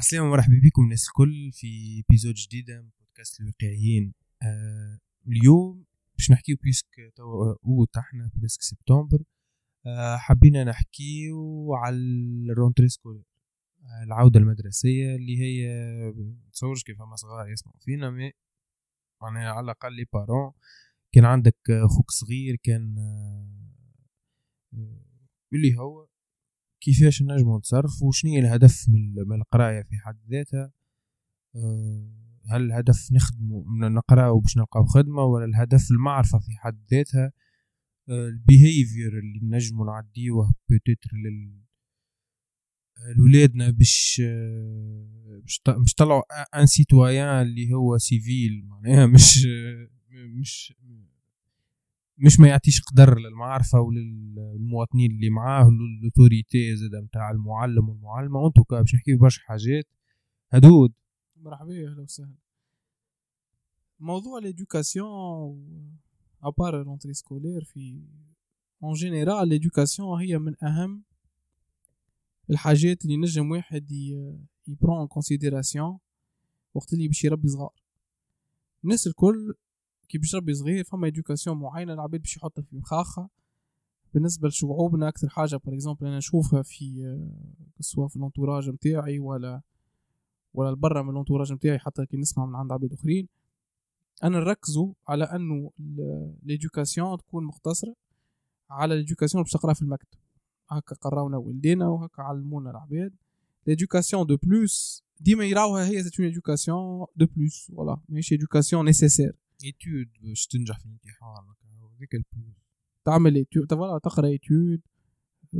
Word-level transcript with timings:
عسلامة 0.00 0.28
مرحبا 0.30 0.60
بكم 0.64 0.82
الناس 0.82 1.08
الكل 1.08 1.50
في 1.52 2.02
épisode 2.08 2.34
جديدة 2.34 2.82
من 2.82 2.90
بودكاست 3.00 3.40
الواقعيين. 3.40 4.14
آه 4.42 4.98
اليوم 5.28 5.84
باش 6.18 6.30
نحكيو 6.30 6.56
puisque 6.62 7.12
توا 7.16 7.54
اوت 7.66 7.96
إحنا 7.96 8.30
presque 8.34 8.62
سبتمبر 8.62 9.22
آه 9.86 10.16
حبينا 10.16 10.64
نحكيو 10.64 11.74
على 11.74 11.96
ال 12.50 12.55
rentrée 12.55 12.88
scolaire 12.88 13.24
آه 13.82 14.04
العودة 14.04 14.40
المدرسية 14.40 15.16
اللي 15.16 15.38
هي 15.40 15.68
متصورش 16.46 16.84
كيف 16.84 16.98
فما 16.98 17.16
صغار 17.16 17.48
يسمعوا 17.48 17.78
فينا 17.80 18.10
mais 18.10 18.32
معناها 19.22 19.52
على 19.52 19.64
الأقل 19.64 19.96
les 19.96 20.04
parents 20.12 20.52
كان 21.12 21.24
عندك 21.24 21.58
خوك 21.96 22.10
صغير 22.10 22.56
كان 22.62 22.98
آه 22.98 23.50
اللي 25.52 25.76
هو 25.78 26.09
كيفاش 26.80 27.22
نجمو 27.22 27.58
نتصرف 27.58 28.02
وشنو 28.02 28.38
الهدف 28.38 28.88
من 28.88 29.40
القراية 29.40 29.82
في 29.82 29.98
حد 29.98 30.18
ذاتها؟ 30.30 30.72
آه، 31.56 32.10
هل 32.50 32.62
الهدف 32.62 33.12
نخدمو 33.12 33.64
نقراو 33.88 34.40
باش 34.40 34.56
نلقاو 34.56 34.84
خدمة 34.84 35.22
ولا 35.22 35.44
الهدف 35.44 35.90
المعرفة 35.90 36.38
في 36.38 36.52
حد 36.58 36.84
ذاتها؟ 36.92 37.32
آه، 38.08 38.28
ال 38.28 38.38
behavior 38.38 39.18
اللي 39.18 39.40
نجمو 39.42 39.84
نعديوه 39.84 40.54
peut-être 40.70 41.10
لل 41.12 41.60
لولادنا 43.16 43.70
باش 43.70 44.22
آه، 44.24 45.42
باش 45.66 45.94
طلعوا 45.94 46.22
un 46.60 46.66
citoyen 46.66 47.42
اللي 47.42 47.72
هو 47.72 47.98
civil 47.98 48.64
معناها 48.66 49.06
مش 49.06 49.46
مش 50.40 50.74
مش 52.22 52.40
ما 52.40 52.48
يعطيش 52.48 52.82
قدر 52.82 53.18
للمعرفة 53.18 53.80
وللمواطنين 53.80 55.10
اللي 55.10 55.30
معاه 55.30 55.70
l'autorité 56.02 56.76
زاد 56.76 56.94
نتاع 56.94 57.30
المعلم 57.30 57.88
والمعلمة. 57.88 58.38
وانتو 58.40 58.62
باش 58.70 58.94
نحكي 58.94 59.16
برشا 59.16 59.42
حاجات. 59.42 59.84
هدود. 60.52 60.92
مرحبا 61.36 61.72
أهلا 61.72 62.02
وسهلا. 62.02 62.34
موضوع 64.00 64.38
l'éducation 64.38 65.98
à 66.42 66.48
part 66.48 66.74
rentrée 66.82 67.12
scolaire 67.14 67.64
في 67.64 68.02
en 68.82 68.92
général 68.92 69.48
l'éducation 69.48 70.20
هي 70.20 70.38
من 70.38 70.64
أهم 70.64 71.04
الحاجات 72.50 73.04
اللي 73.04 73.16
نجم 73.16 73.50
واحد 73.50 73.92
ي 74.66 74.73
prend 74.73 75.06
en 75.06 75.18
considération 75.18 75.98
وقت 76.74 76.92
اللي 76.92 77.06
باش 77.08 77.24
يربي 77.24 77.48
صغار. 77.48 77.82
الناس 78.84 79.06
الكل 79.06 79.54
كي 80.10 80.18
باش 80.18 80.34
ربي 80.34 80.54
صغير 80.54 80.84
فما 80.84 81.06
éducation 81.06 81.58
معينة 81.58 81.92
العباد 81.92 82.20
باش 82.20 82.36
يحطها 82.36 82.62
في 82.62 82.76
مخاخها. 82.76 83.28
بالنسبة 84.14 84.48
لشعوبنا 84.48 85.08
أكثر 85.08 85.28
حاجة 85.28 85.56
par 85.56 85.74
exemple 85.74 86.06
أنا 86.06 86.18
نشوفها 86.18 86.62
في 86.62 87.18
سواء 87.80 88.08
في 88.08 88.16
ال 88.16 88.21
entourage 88.21 88.70
نتاعي 88.70 89.18
ولا 89.18 89.60
ولا 90.54 90.74
برا 90.74 91.02
من 91.02 91.10
ال 91.10 91.14
entourage 91.14 91.52
نتاعي 91.52 91.78
حتى 91.78 92.06
كي 92.06 92.16
نسمع 92.16 92.46
من 92.46 92.54
عند 92.54 92.72
عباد 92.72 92.92
أخرين. 92.92 93.28
أنا 94.24 94.38
نركزوا 94.38 94.92
على 95.08 95.24
أنه 95.24 95.70
l'éducation 96.42 97.18
تكون 97.18 97.44
مقتصرة 97.44 97.94
على 98.70 98.96
l'éducation 98.96 99.42
باش 99.42 99.52
تقرا 99.52 99.74
في 99.74 99.82
المكتب. 99.82 100.18
هكا 100.70 100.94
قراونا 100.94 101.36
ولدينا 101.36 101.88
وهكا 101.88 102.22
علمونا 102.22 102.70
العباد. 102.70 103.14
l'éducation 103.66 104.26
de 104.26 104.36
plus 104.36 105.04
ديما 105.20 105.44
يراوها 105.44 105.86
هي 105.86 106.02
c'est 106.02 106.20
une 106.20 106.28
éducation 106.28 107.06
de 107.16 107.26
plus 107.36 107.66
voilà 107.66 108.00
ماشي 108.08 108.34
éducation 108.34 108.84
nécessaire 108.84 109.36
études 109.64 110.08
باش 110.20 110.46
تنجح 110.46 110.78
في 110.78 110.86
الامتحان 110.86 111.44
هذيك 111.96 112.14
ال 112.14 112.22
plus 112.22 112.54
تعمل 113.04 113.46
voilà 113.70 113.98
تقرا 113.98 114.38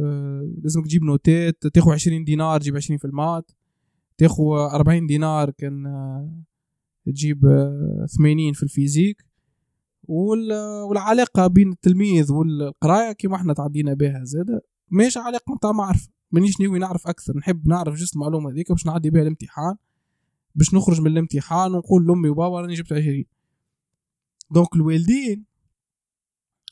آه 0.02 0.54
لازمك 0.62 0.84
تجيب 0.84 1.02
نوتات 1.02 1.66
تاخذ 1.66 1.90
20 1.92 2.24
دينار 2.24 2.60
تجيب 2.60 2.76
20 2.76 2.98
في 2.98 3.04
ال 3.04 3.12
maths 3.12 3.50
تاخذ 4.18 4.44
40 4.44 5.06
دينار 5.06 5.50
كان 5.50 5.86
آه 5.86 6.42
تجيب 7.06 7.46
آه 7.46 8.06
80 8.16 8.52
في 8.52 8.62
ال 8.62 8.70
physique 8.70 9.30
والعلاقة 10.10 11.46
بين 11.46 11.72
التلميذ 11.72 12.32
والقراية 12.32 13.12
كيما 13.12 13.36
إحنا 13.36 13.54
تعدينا 13.54 13.94
بها 13.94 14.24
زادة. 14.24 14.62
ماشي 14.90 15.18
علاقة 15.18 15.54
نتاع 15.54 15.72
معرفة. 15.72 16.08
مانيش 16.30 16.60
ناوي 16.60 16.78
نعرف 16.78 17.06
أكثر. 17.06 17.36
نحب 17.36 17.68
نعرف 17.68 17.94
juste 17.94 18.14
المعلومة 18.14 18.50
هذيك 18.50 18.72
باش 18.72 18.86
نعدي 18.86 19.10
بها 19.10 19.22
الامتحان. 19.22 19.76
باش 20.54 20.74
نخرج 20.74 21.00
من 21.00 21.06
الامتحان 21.06 21.74
ونقول 21.74 22.06
لأمي 22.06 22.28
وبابا 22.28 22.60
راني 22.60 22.74
جبت 22.74 22.92
عشرين. 22.92 23.24
donc 24.50 24.74
الوالدين 24.74 25.44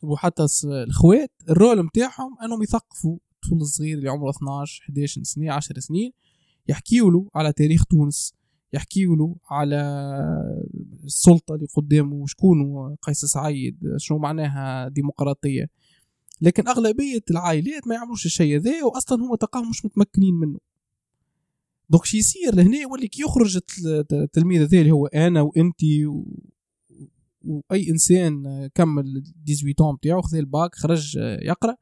وحتى 0.02 0.46
الخوات 0.64 1.32
ال 1.48 1.56
rôle 1.56 1.86
نتاعهم 1.86 2.36
أنهم 2.44 2.62
يثقفوا 2.62 3.18
الطفل 3.34 3.56
الصغير 3.56 3.98
اللي 3.98 4.08
عمره 4.08 4.30
12 4.30 4.82
11 4.84 5.22
سنة 5.22 5.52
10 5.52 5.80
سنين 5.80 6.12
يحكيوا 6.68 7.10
له 7.10 7.28
على 7.34 7.52
تاريخ 7.52 7.84
تونس 7.84 8.34
يحكيوا 8.72 9.16
له 9.16 9.36
على 9.50 9.80
السلطة 11.04 11.54
اللي 11.54 11.66
قدامه 11.76 12.26
شكون 12.26 12.94
قيس 13.02 13.24
سعيد 13.24 13.78
شنو 13.96 14.18
معناها 14.18 14.88
ديمقراطيه 14.88 15.70
لكن 16.40 16.68
أغلبية 16.68 17.22
العائلات 17.30 17.86
ما 17.86 17.94
يعملوش 17.94 18.26
الشيء 18.26 18.56
هذا 18.56 18.84
واصلا 18.84 19.22
هما 19.24 19.36
تلقاهم 19.36 19.70
مش 19.70 19.84
متمكنين 19.84 20.34
منه. 20.34 20.58
donc 21.90 22.04
شي 22.04 22.18
يصير 22.18 22.54
لهنا 22.54 22.78
يولي 22.78 23.08
كي 23.08 23.22
يخرج 23.22 23.58
التلميذ 24.12 24.62
هذا 24.62 24.78
اللي 24.78 24.90
هو 24.90 25.06
أنا 25.06 25.42
وانت 25.42 25.80
وأي 27.48 27.90
إنسان 27.90 28.66
كمل 28.74 29.22
18 29.46 29.92
نتاعو 29.94 30.22
خذ 30.22 30.36
الباك 30.36 30.74
خرج 30.74 31.16
يقرأ. 31.42 31.76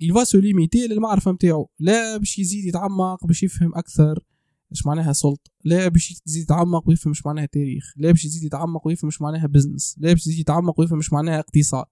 il 0.00 0.12
va 0.12 0.24
se 0.24 0.38
limiter 0.38 0.86
للمعرفة 0.86 1.32
نتاعو 1.32 1.68
لا 1.78 2.16
باش 2.16 2.38
يزيد 2.38 2.64
يتعمق 2.64 3.26
باش 3.26 3.42
يفهم 3.42 3.74
أكثر 3.74 4.24
إيش 4.72 4.86
معناها 4.86 5.12
سلطة 5.12 5.50
لا 5.64 5.88
باش 5.88 6.22
يزيد 6.26 6.42
يتعمق 6.42 6.88
ويفهم 6.88 7.10
إيش 7.12 7.26
معناها 7.26 7.46
تاريخ. 7.46 7.94
لا 7.96 8.10
باش 8.10 8.24
يزيد 8.24 8.42
يتعمق 8.42 8.86
ويفهم 8.86 9.08
إيش 9.08 9.22
معناها 9.22 9.46
business 9.46 9.96
لا 9.98 10.12
باش 10.12 10.26
يزيد 10.26 10.38
يتعمق 10.38 10.80
ويفهم 10.80 10.98
إيش 10.98 11.12
معناها 11.12 11.38
اقتصاد 11.38 11.84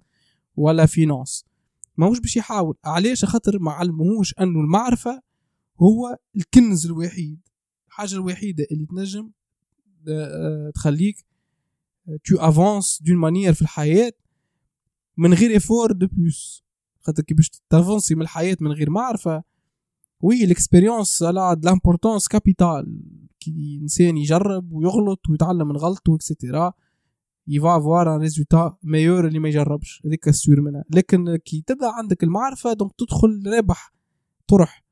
ولا 0.56 0.86
finance 0.86 1.44
ماهوش 1.96 2.20
باش 2.20 2.36
يحاول. 2.36 2.76
علاش؟ 2.84 3.24
خاطر 3.24 3.58
ما 3.58 3.70
علموهوش 3.70 4.34
أنه 4.40 4.60
المعرفة 4.60 5.22
هو 5.82 6.18
الكنز 6.36 6.86
الوحيد 6.86 7.40
الحاجة 7.88 8.14
الوحيدة 8.14 8.66
اللي 8.72 8.86
تنجم 8.86 9.30
آه، 10.08 10.70
تخليك 10.74 11.27
tu 12.24 12.36
avances 12.36 13.02
d'une 13.02 13.16
manière 13.16 13.52
في 13.52 13.62
الحياة 13.62 14.12
من 15.16 15.34
غير 15.34 15.56
effort 15.56 15.92
de 15.92 16.06
plus 16.06 16.64
خاطر 17.00 17.22
كي 17.22 17.34
باش 17.34 17.50
ت 17.70 17.76
avancer 17.76 18.14
من 18.14 18.22
الحياة 18.22 18.56
من 18.60 18.72
غير 18.72 18.90
معرفة 18.90 19.42
oui 20.20 20.44
ال 20.44 20.51
expérience 20.51 21.22
elle 21.22 21.56
a 21.56 21.59
de 21.59 21.64
l'importance 21.64 22.28
capitale 22.28 23.00
كي 23.40 23.78
إنسان 23.82 24.16
يجرب 24.16 24.72
ويغلط 24.72 25.20
ويتعلم 25.30 25.68
من 25.68 25.76
غلطه 25.76 26.14
et 26.14 26.26
cetera 26.26 26.61
il 26.61 26.72
va 27.48 27.76
avoir 27.76 28.16
un 28.16 28.20
résultat 28.20 28.76
meilleur 28.82 29.26
اللي 29.26 29.38
ما 29.38 29.48
يجربش. 29.48 30.02
هذيك 30.06 30.28
ال 30.28 30.36
sûr 30.36 30.60
منها. 30.60 30.84
لكن 30.90 31.36
كي 31.36 31.64
تبدأ 31.66 31.90
عندك 31.90 32.24
المعرفة 32.24 32.72
donc 32.72 32.92
تدخل 32.98 33.42
رابح 33.46 33.94
طرح 34.48 34.84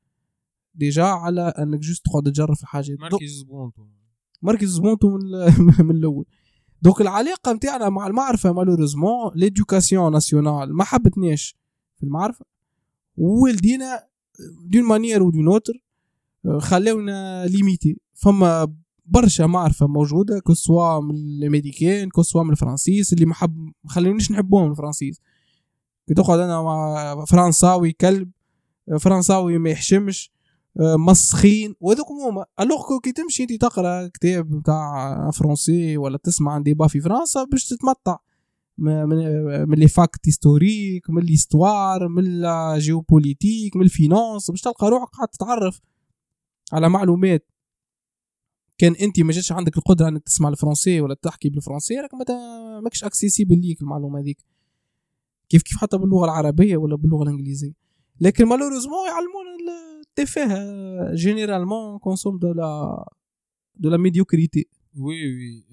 ديجا 0.75 1.03
على 1.03 1.41
إنك 1.41 1.79
جوست 1.79 2.05
تقعد 2.05 2.23
تجرب 2.23 2.55
في 2.55 2.63
الحاجة 2.63 2.97
مركز 2.99 3.29
زبونتو. 3.29 3.87
مركز 4.41 4.67
زبونتو 4.67 5.09
من, 5.09 5.21
من 5.87 5.95
الأول. 5.95 6.25
دونك 6.81 7.01
العلاقة 7.01 7.53
نتاعنا 7.53 7.89
مع 7.89 8.07
المعرفة 8.07 8.51
مالوريزمون 8.53 9.31
ليدوكاسيون 9.35 10.11
ناسيونال 10.11 10.73
ما 10.73 10.83
حبتناش 10.83 11.55
في 11.97 12.03
المعرفة 12.03 12.45
والدينا 13.17 14.03
دون 14.65 14.83
مانيير 14.83 15.23
و 15.23 15.29
دون 15.31 15.47
اوتر 15.47 15.73
خلاونا 16.59 17.45
ليميتي 17.45 17.97
فما 18.13 18.73
برشا 19.05 19.43
معرفة 19.43 19.87
موجودة 19.87 20.39
كسوا 20.39 20.99
من 21.01 21.15
الميديكين 21.15 22.09
كسوا 22.09 22.43
من 22.43 22.51
الفرنسيس 22.51 23.13
اللي 23.13 23.25
ما 23.25 23.33
حب 23.33 23.71
خلونيش 23.85 24.31
نحبوهم 24.31 24.71
الفرنسيس. 24.71 25.21
كي 26.07 26.13
تقعد 26.13 26.39
أنا 26.39 26.61
مع 26.61 27.25
فرنساوي 27.25 27.91
كلب 27.91 28.31
فرنساوي 28.99 29.57
ما 29.57 29.69
يحشمش 29.69 30.31
مسخين. 30.79 31.75
وهذوك 31.79 32.07
هما. 32.07 32.45
alors 32.59 32.99
كي 33.03 33.11
تمشي 33.11 33.43
أنت 33.43 33.61
تقرأ 33.61 34.07
كتاب 34.07 34.55
نتاع 34.55 35.31
français 35.31 35.97
ولا 35.97 36.17
تسمع 36.17 36.51
عن 36.51 36.63
débat 36.63 36.87
في 36.87 37.01
فرنسا 37.01 37.43
باش 37.43 37.65
تتمتع. 37.65 38.17
من 38.77 39.75
les 39.75 39.87
faits 39.87 40.19
historiques 40.25 41.09
من 41.09 41.21
l'histoire 41.21 42.07
من 42.07 42.23
la 42.23 42.75
géopolitique 42.77 43.75
من 43.75 43.81
ال 43.81 43.89
finance. 43.89 44.51
باش 44.51 44.61
تلقى 44.61 44.89
روحك 44.89 45.09
قاعد 45.09 45.27
تتعرف 45.27 45.81
على 46.73 46.89
معلومات. 46.89 47.51
كان 48.77 48.95
أنت 48.95 49.19
ما 49.19 49.31
جاتش 49.31 49.51
عندك 49.51 49.77
القدرة 49.77 50.07
إنك 50.07 50.23
تسمع 50.23 50.49
الفرنسي 50.49 51.01
ولا 51.01 51.13
تحكي 51.13 51.49
بالفرنسي 51.49 51.95
راك 51.95 52.11
ماكش 52.83 53.03
accessible 53.03 53.61
ليك 53.61 53.81
المعلومة 53.81 54.19
هذيك. 54.19 54.37
كيف 55.49 55.61
كيف 55.61 55.77
حتى 55.77 55.97
باللغة 55.97 56.25
العربية 56.25 56.77
ولا 56.77 56.95
باللغة 56.95 57.23
الإنجليزية. 57.23 57.73
لكن 58.21 58.45
malheureusement 58.45 59.07
يعلمونا 59.07 59.57
تفاهه 60.17 61.15
généralement 61.15 61.99
on 61.99 62.07
consomme 62.07 62.39
de 62.39 62.53
la 62.53 63.05
de 63.75 63.89
la 63.89 63.97
médiocrité 63.97 64.69
oui 64.95 65.25
oui 65.25 65.65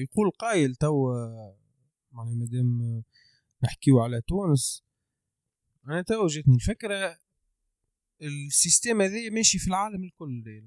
يقول 0.00 0.30
قايل 0.30 0.74
تو 0.74 1.12
معناها 2.12 2.34
مادام 2.34 3.02
نحكيو 3.64 4.00
على 4.00 4.20
تونس 4.20 4.84
أنا 5.86 6.02
تو 6.02 6.26
جاتني 6.26 6.54
الفكرة 6.54 7.18
ال 8.22 8.32
système 8.32 9.00
هذا 9.00 9.30
ماشي 9.30 9.58
في 9.58 9.68
العالم 9.68 10.04
الكل. 10.04 10.64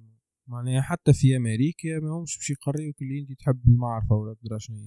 معناها 0.48 0.82
حتى 0.82 1.14
في 1.14 1.38
أمريكا 1.38 2.00
ما 2.00 2.10
همش 2.10 2.38
باش 2.38 2.50
يقريوك 2.50 3.02
اللي 3.02 3.20
أنت 3.20 3.40
تحب 3.40 3.62
المعرفة 3.68 4.16
ولا 4.16 4.36
تدرى 4.42 4.60
شنو 4.60 4.78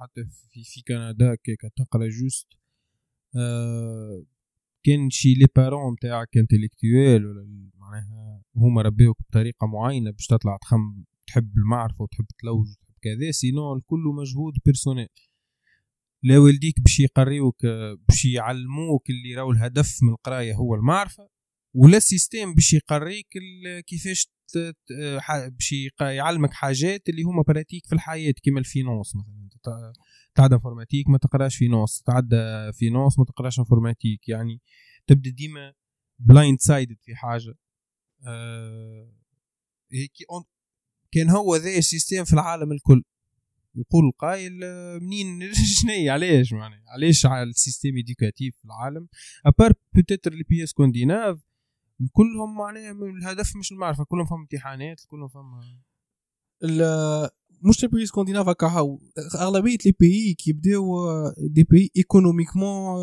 حتى 0.00 0.24
في 0.24 0.64
في 0.64 0.82
كندا 0.82 1.34
كيك 1.34 1.60
تقرا 1.76 2.08
juste 2.08 2.48
آه 3.36 4.22
كان 4.84 5.10
chez 5.10 5.34
les 5.34 5.46
parents 5.56 5.92
نتاعك 5.92 6.36
intellectuels 6.36 7.26
ولا 7.26 7.70
معناها 7.74 8.42
هما 8.56 8.82
ربيوك 8.82 9.16
بطريقة 9.28 9.66
معينة 9.66 10.10
باش 10.10 10.26
تطلع 10.26 10.56
تخم 10.56 11.04
تحب 11.26 11.52
المعرفة 11.56 12.02
وتحب 12.02 12.26
تلوج 12.38 12.66
وتحب 12.68 12.94
كذا 13.02 13.30
sinon 13.30 13.74
الكل 13.74 14.02
مجهود 14.20 14.52
personnel 14.66 15.08
لا 16.22 16.38
والديك 16.38 16.80
باش 16.80 17.00
يقريوك 17.00 17.66
باش 18.08 18.24
يعلموك 18.24 19.10
اللي 19.10 19.34
راهو 19.34 19.50
الهدف 19.50 19.98
من 20.02 20.08
القراية 20.12 20.54
هو 20.54 20.74
المعرفة 20.74 21.28
ولا 21.74 21.96
ال 21.96 22.03
système 22.03 22.54
باش 22.54 22.72
يقريك 22.72 23.26
كيفاش 23.86 24.32
باش 25.50 25.74
يعلمك 26.00 26.52
حاجات 26.52 27.08
اللي 27.08 27.22
هما 27.22 27.42
pratiques 27.42 27.86
في 27.86 27.92
الحياة 27.92 28.32
كيما 28.32 28.60
ال 28.60 28.67
finance 28.67 29.16
مثلا. 29.16 29.92
تعدى 30.34 30.54
informatique 30.54 31.08
ما 31.08 31.18
تقراش 31.18 31.56
finance 31.56 32.02
تعدى 32.02 32.72
finance 32.72 33.18
ما 33.18 33.24
تقراش 33.24 33.58
informatique 33.58 34.28
يعني 34.28 34.60
تبدأ 35.06 35.30
ديما 35.30 35.74
blindsided 36.18 36.96
في 37.02 37.14
حاجة. 37.16 37.54
آه 38.26 39.12
كان 41.12 41.30
هو 41.30 41.56
ذا 41.56 41.78
ال 41.78 41.84
système 41.84 42.24
في 42.24 42.32
العالم 42.32 42.72
الكل. 42.72 43.02
يقول 43.74 44.04
القائل 44.04 44.52
منين؟ 45.00 45.52
شنو 45.80 46.12
علاش 46.12 46.52
معناها؟ 46.52 46.82
علاش 46.88 47.26
على 47.26 47.42
ال 47.42 47.49
système 47.49 47.96
éducatif 47.96 48.56
في 48.56 48.64
العالم؟ 48.64 49.08
à 49.46 49.51
part 49.51 49.72
peut-être 49.94 50.32
les 50.32 50.42
pays 50.42 50.66
scandinaves 50.66 51.40
كلهم 52.12 52.56
معناها 52.56 52.92
الهدف 52.92 53.56
مش 53.56 53.72
المعرفة 53.72 54.04
كلهم 54.04 54.26
فهم 54.26 54.40
امتحانات 54.40 55.00
كلهم 55.06 55.28
فهم 55.28 55.60
مش 57.62 57.82
les 57.82 57.88
pays 57.88 58.06
scandinaves 58.06 58.48
هكا 58.48 58.98
اغلبيه 59.34 59.76
les 59.86 59.94
pays 60.00 60.34
كيبداو 60.34 60.96
des 61.38 61.64
pays 61.64 61.90
économiquement 61.96 62.96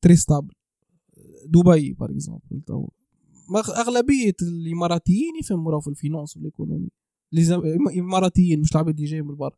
très 0.00 0.16
stables 0.16 0.54
دبي 1.46 1.92
par 1.92 2.10
exemple 2.10 2.88
اغلبيه 3.56 4.34
الاماراتيين 4.42 5.36
يفهموا 5.40 5.80
في 5.80 5.88
ال 5.88 5.94
finance 5.94 6.36
وال 6.36 6.46
économie 6.46 6.88
الاماراتيين 7.32 8.60
مش 8.60 8.72
العباد 8.72 8.94
اللي 8.94 9.06
جايين 9.10 9.26
من 9.26 9.36
برا 9.36 9.56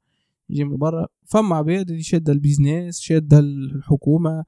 يجي 0.51 0.65
من 0.65 0.77
برا 0.77 1.07
فما 1.27 1.57
عباد 1.57 1.91
اللي 1.91 2.03
شاده 2.03 2.33
ال 2.33 2.40
business 2.40 3.01
شاده 3.01 3.39
الحكومة 3.39 4.45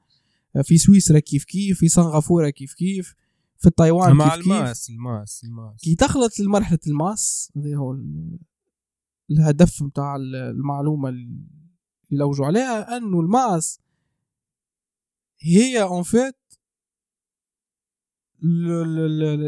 في 0.62 0.79
سويسرا 0.79 1.19
كيف 1.19 1.44
كيف 1.44 1.79
في 1.79 1.88
سنغافوره 1.88 2.50
كيف 2.50 2.75
كيف 2.75 3.15
في 3.59 3.70
تايوان 3.70 4.12
مع 4.12 4.37
كيف 4.37 4.44
ال 4.45 4.52
masse 4.52 4.91
ال 4.91 4.98
masse. 4.98 5.45
ال 5.45 5.50
masse 5.50 5.77
كي 5.77 5.94
تخلط 5.94 6.41
لمرحله 6.41 6.79
ال 6.87 6.98
masse 6.98 7.53
هذا 7.56 7.77
هو 7.77 7.99
الهدف 9.31 9.82
نتاع 9.82 10.17
المعلومة 10.17 11.09
اللي 11.09 11.44
لوجوا 12.11 12.47
عليها 12.47 12.97
انه 12.97 13.21
ال 13.21 13.31
masse 13.31 13.81
هي 15.41 15.82
en 15.83 16.03
fait 16.03 16.37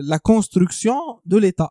la 0.03 0.17
construction 0.17 1.21
de 1.25 1.39
l'État 1.39 1.69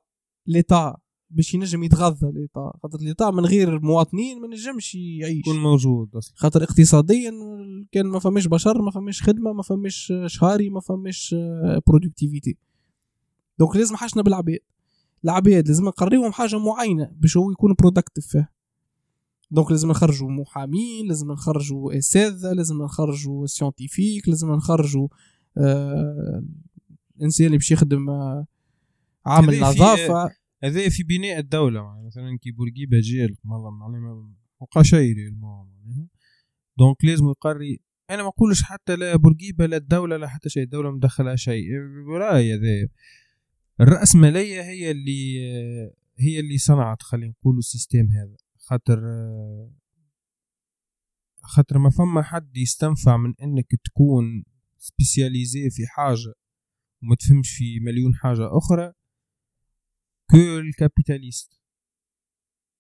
l'État 0.48 0.98
باش 1.30 1.54
ينجم 1.54 1.84
يتغذى 1.84 2.32
l'État 2.32 2.74
خاطر 2.84 3.00
l'État 3.00 3.32
من 3.32 3.46
غير 3.46 3.80
مواطنين 3.80 4.42
ما 4.42 4.48
نجمش 4.48 4.96
يعيش. 4.96 5.38
يكون 5.38 5.64
موجود 5.64 6.16
أصلا. 6.16 6.34
خاطر 6.38 6.64
اقتصاديا 6.64 7.32
كان 7.92 8.06
ما 8.06 8.20
فماش 8.20 8.48
بشر 8.48 8.82
ما 8.82 8.92
فماش 8.92 9.24
خدمة 9.24 9.54
ما 9.54 9.64
فماش 9.64 10.14
شهاري 10.26 10.70
ما 10.70 10.80
فماش 10.80 11.36
productivité 11.88 12.58
donc 13.60 13.76
لازم 13.76 13.96
حاجنا 13.96 14.24
بالعباد. 14.24 14.60
العباد 15.26 15.68
لازم 15.68 15.86
نقريهم 15.86 16.32
حاجة 16.32 16.60
معينة 16.60 17.12
باش 17.16 17.38
هو 17.38 17.52
يكون 17.52 17.74
productif 17.80 18.28
فيها. 18.28 18.50
donc 19.52 19.72
لازم 19.72 19.90
نخرجوا 19.90 20.30
محامين 20.32 21.08
لازم 21.08 21.32
نخرجوا 21.32 21.98
أساتذة 21.98 22.52
لازم 22.54 22.82
نخرجوا 22.84 23.46
scientifiques 23.46 24.30
لازم 24.30 24.52
نخرجوا 24.52 25.08
آه 25.58 26.44
الانسان 27.18 27.46
اللي 27.46 27.58
باش 27.58 27.72
يخدم 27.72 28.10
آه 28.10 28.48
عامل 29.26 29.60
نظافة. 29.60 30.30
هذا 30.64 30.90
في 30.90 31.04
بناء 31.04 31.40
الدولة 31.40 32.06
مثلا 32.06 32.38
كي 32.42 32.52
بورقيبه 32.52 33.00
جيل 33.00 33.38
والله 33.46 33.70
معناها 33.72 34.00
ما 34.00 34.34
بقى 34.76 34.84
شيء 34.84 35.16
donc 36.78 37.06
لازم 37.06 37.30
يقري. 37.30 37.80
أنا 38.10 38.22
ما 38.24 38.28
نقولش 38.28 38.64
حتى 38.64 38.96
لا 38.96 39.16
بورقيبه 39.16 39.66
لا 39.66 39.78
الدولة 39.78 40.18
لا 40.18 40.28
حتى 40.28 40.50
شيء 40.50 40.64
الدولة 40.64 40.92
مدخلها 40.92 41.36
شيء. 41.36 41.66
راي 42.18 42.54
هذا. 42.54 42.88
الرأسمالية 43.82 44.62
هي 44.62 44.92
اللي 44.92 45.40
هي 46.20 46.40
اللي 46.40 46.58
صنعت 46.58 47.02
خلينا 47.02 47.34
نقولوا 47.40 47.60
ال 47.60 47.66
système 47.66 48.08
هذا. 48.12 48.38
خاطر 48.58 49.02
خاطر 51.42 51.78
ما 51.78 51.90
فما 51.90 52.22
حد 52.22 52.58
يستنفع 52.58 53.18
من 53.18 53.34
إنك 53.42 53.68
تكون 53.86 54.44
spécialisé 54.78 55.70
في 55.70 55.88
حاجة 55.88 56.34
وما 57.04 57.16
تفهمش 57.16 57.52
في 57.58 57.80
مليون 57.80 58.16
حاجة 58.16 58.58
أخرى 58.58 58.94
que 60.30 60.38
الكابيتاليست. 60.38 61.60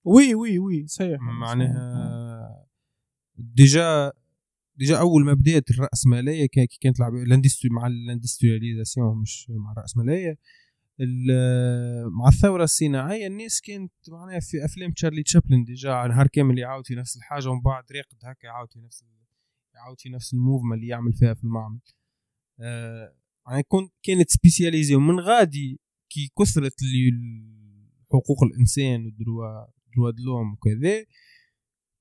oui 0.04 0.36
oui 0.36 0.60
oui 0.60 0.88
صحيح. 0.88 1.19
معناها 1.21 2.68
déjà 3.36 4.12
déjà 4.75 5.00
أول 5.00 5.25
ما 5.25 5.33
بدأت 5.33 5.71
الرأسمالية 5.71 6.47
كانت 6.81 7.01
مع 7.71 7.88
ال 7.88 7.95
industrialisation 7.95 9.22
مش 9.21 9.50
مع 9.50 9.71
الرأسمالية 9.71 10.38
مع 12.19 12.27
الثورة 12.27 12.63
الصناعية 12.63 13.27
الناس 13.27 13.62
كانت 13.62 13.92
معناها 14.07 14.39
في 14.39 14.65
أفلام 14.65 14.92
تشارلي 14.92 15.24
تشابلن 15.24 15.63
déjà 15.63 15.90
نهار 15.89 16.27
كامل 16.27 16.59
يعاود 16.59 16.88
في 16.88 16.95
نفس 16.95 17.18
الحاجة 17.18 17.50
ومن 17.50 17.62
بعد 17.62 17.83
راقد 17.92 18.18
هكا 18.24 18.47
يعاود 18.47 18.74
في 18.74 18.80
نفس 18.80 19.03
يعاود 19.75 20.00
في 20.00 20.09
نفس 20.09 20.33
ال 20.34 20.38
mouvement 20.38 20.75
اللي 20.75 20.88
يعمل 20.88 21.13
فيها 21.13 21.33
في 21.33 21.44
المعمل. 21.44 21.80
آه 22.59 23.15
يعني 23.47 23.63
كنت 23.63 23.94
كانت 24.03 24.30
spécialisée 24.30 24.96
ومن 24.95 25.19
غادي 25.19 25.80
كي 26.09 26.31
كثرت 26.39 26.75
حقوق 28.13 28.44
الإنسان 28.44 29.06
و 29.06 29.14
droits 29.14 29.66
droits 29.96 30.12
de 30.12 30.21
l'homme 30.21 30.54
وكذا 30.53 31.06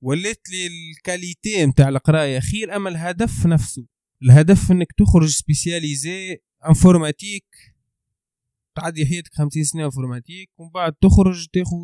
ولات 0.02 0.40
la 0.50 0.66
qualité 0.66 1.66
نتاع 1.66 1.88
القراية. 1.88 2.40
خير 2.40 2.76
أما 2.76 2.88
الهدف 2.88 3.46
نفسه 3.46 3.86
الهدف 4.22 4.72
إنك 4.72 4.92
تخرج 4.92 5.28
spécialisé 5.28 6.38
informatique 6.68 7.73
تعدي 8.74 9.06
حياتك 9.06 9.34
خمسين 9.34 9.64
سنة 9.64 9.84
informatique 9.84 10.50
ومن 10.58 10.70
بعد 10.70 10.92
تخرج 10.92 11.46
تاخذ 11.52 11.76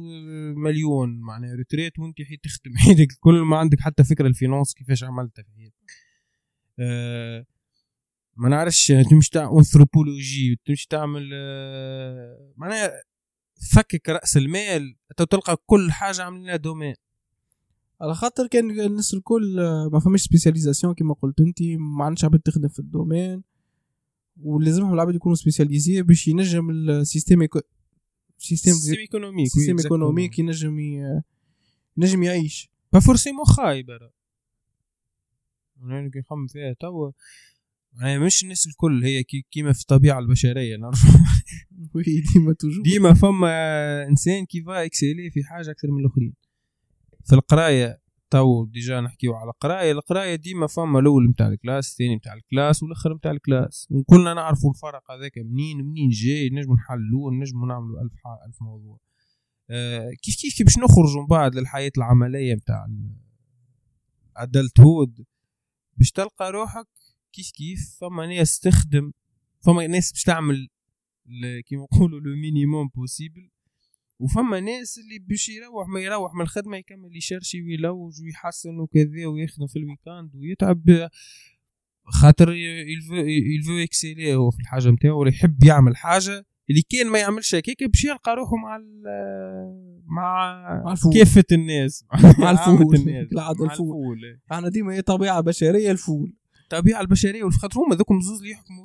مليون. 0.57 1.21
معناها 1.21 1.55
retraite 1.55 1.99
وانت 1.99 2.23
حي 2.23 2.37
تخدم. 2.37 2.77
حياتك 2.85 3.09
كل 3.21 3.35
ما 3.41 3.57
عندك 3.57 3.81
حتى 3.81 4.05
فكرة 4.05 4.27
ال 4.27 4.33
finance 4.33 4.75
كيفاش 4.75 5.05
عملتها 5.05 5.43
في 5.43 5.51
حياتك. 5.57 5.93
أه 6.79 7.47
ما 8.37 8.49
نعرفش 8.49 8.87
تمشي 9.11 9.31
تعمل 9.31 9.57
انثروبولوجي 9.57 10.53
وتمشي 10.53 10.87
تعمل 10.91 11.31
أه 11.35 12.53
معناها 12.57 12.91
فكك 13.73 14.09
رأس 14.09 14.37
المال. 14.37 14.97
تلقى 15.17 15.57
كل 15.67 15.93
حاجة 15.93 16.23
عاملين 16.23 16.61
domaine 16.61 16.95
على 18.01 18.15
خاطر 18.15 18.47
كان 18.47 18.81
الناس 18.81 19.15
الكل 19.15 19.57
ما 19.93 20.01
فماش 20.01 20.23
spécialisation 20.23 20.95
كما 20.95 21.15
قلت 21.15 21.41
انت 21.41 21.59
ما 21.99 22.05
عندش 22.05 22.25
عباد 22.25 22.41
تخدم 22.41 22.69
في 22.69 22.79
ال 22.79 22.87
domaine 22.87 23.43
ولازمهم 24.43 24.95
العباد 24.95 25.15
يكونوا 25.15 25.37
spécialisés 25.37 26.03
باش 26.03 26.29
ينجم 26.29 26.71
ال 26.71 26.79
système. 26.79 27.47
système 28.39 28.73
système 28.73 28.99
économique 28.99 29.49
système 29.49 29.79
économique 29.79 30.39
ينجم. 30.39 30.79
ينجم 31.97 32.23
يعيش 32.23 32.71
pas 32.93 33.01
forcément 33.01 33.45
خايب 33.45 33.91
أنا 35.83 36.11
كي 36.11 36.19
نخمم 36.19 36.47
فيها 36.47 36.73
توا 36.81 37.11
يعني 38.01 38.19
مش 38.19 38.43
الناس 38.43 38.67
الكل 38.67 39.05
هي 39.05 39.23
كي 39.23 39.47
كيما 39.51 39.73
في 39.73 39.81
الطبيعة 39.81 40.19
البشرية 40.19 40.77
نعرف 40.77 40.99
ديما 42.35 42.53
toujours 42.53 42.83
ديما 42.83 43.15
فما 43.15 44.07
إنسان 44.09 44.47
qui 44.47 44.63
va 44.63 44.85
exceller 44.85 45.31
في 45.31 45.45
حاجة 45.45 45.71
أكثر 45.71 45.91
من 45.91 46.01
الآخرين 46.01 46.35
في 47.25 47.35
القراية 47.35 48.00
تو 48.31 48.65
déjà 48.67 49.01
نحكيو 49.01 49.35
على 49.35 49.51
القرايه 49.51 49.93
القرايه 49.93 50.35
ديما 50.35 50.67
فما 50.67 50.99
الأول 50.99 51.29
نتاع 51.31 51.49
ال 51.49 51.55
classe 51.55 51.91
الثاني 51.93 52.17
نتاع 52.17 52.35
ال 52.35 52.42
classe 52.42 52.83
والأخر 52.83 53.15
نتاع 53.15 53.31
ال 53.31 53.38
classe. 53.38 53.89
وكلنا 53.91 54.35
نعرفوا 54.35 54.71
الفرق 54.71 55.11
هذاك 55.11 55.39
منين 55.39 55.85
منين 55.85 56.09
جاي 56.09 56.51
نجموا 56.51 56.77
نحلوه 56.77 57.33
نجموا 57.33 57.67
نعملوا 57.69 58.03
ألف 58.03 58.13
ألف 58.47 58.63
موضوع. 58.63 58.99
آه 59.71 60.11
كيف 60.23 60.37
كيف 60.37 60.57
كيف 60.57 60.67
باش 60.67 60.79
نخرجوا 60.79 61.21
من 61.21 61.27
بعد 61.27 61.55
للحياة 61.55 61.93
العملية 61.99 62.55
نتاع 62.55 62.87
adulthood 64.37 65.25
باش 65.97 66.11
تلقى 66.11 66.53
روحك 66.53 66.89
كيف 67.33 67.51
كيف؟ 67.51 67.97
فما 68.01 68.27
ناس 68.27 68.59
تخدم 68.59 69.13
فما 69.61 69.87
ناس 69.87 70.13
باش 70.13 70.23
تعمل 70.23 70.69
كيما 71.67 71.87
نقولوا 71.93 72.21
le 72.21 72.37
minimum 72.37 72.89
possible 72.89 73.51
وفما 74.21 74.61
ناس 74.61 74.99
اللي 74.99 75.19
باش 75.29 75.49
يروح 75.49 75.89
ما 75.89 76.01
يروح 76.01 76.35
من 76.35 76.41
الخدمة 76.43 76.77
يكمل 76.77 77.17
ي 77.17 77.22
cherchi 77.23 77.63
ويلوج 77.63 78.13
ويحسن 78.23 78.79
وكذا 78.79 79.27
ويخدم 79.27 79.67
في 79.67 79.79
ال 79.79 79.85
weekend 79.85 80.31
ويتعب. 80.37 81.09
خاطر 82.05 82.53
il 82.53 82.95
veut 82.95 83.79
exceller 83.85 84.35
هو 84.35 84.51
في 84.51 84.61
الحاجة 84.61 84.89
نتاعو 84.91 85.21
ولا 85.21 85.29
يحب 85.31 85.65
يعمل 85.65 85.97
حاجة 85.97 86.45
اللي 86.71 86.83
كان 86.91 87.07
ما 87.07 87.19
يعملش 87.19 87.55
هكاك 87.55 87.85
باش 87.85 88.05
يلقى 88.05 88.37
روحه 88.37 88.57
مع 88.57 88.77
ال- 88.77 90.01
مع 90.07 90.83
مع 90.85 90.93
ال 90.93 90.96
foule. 90.96 91.13
كافة 91.15 91.45
الناس. 91.53 92.05
مع 92.39 92.51
ال 92.51 92.57
foule. 92.57 92.95
الناس. 92.97 93.27
مع 93.37 93.51
ال 93.51 93.60
foule. 93.60 94.19
إحنا 94.53 94.69
ديما 94.69 94.95
هي 94.95 95.03
طبيعة 95.03 95.41
بشرية 95.41 95.91
ال 95.91 95.97
foule. 95.97 96.33
الطبيعة 96.73 97.01
البشرية 97.01 97.45
والخاطر 97.45 97.81
هما 97.81 97.97
ذوكم 97.97 98.21
زوز 98.21 98.39
اللي 98.39 98.51
يحكموا. 98.51 98.85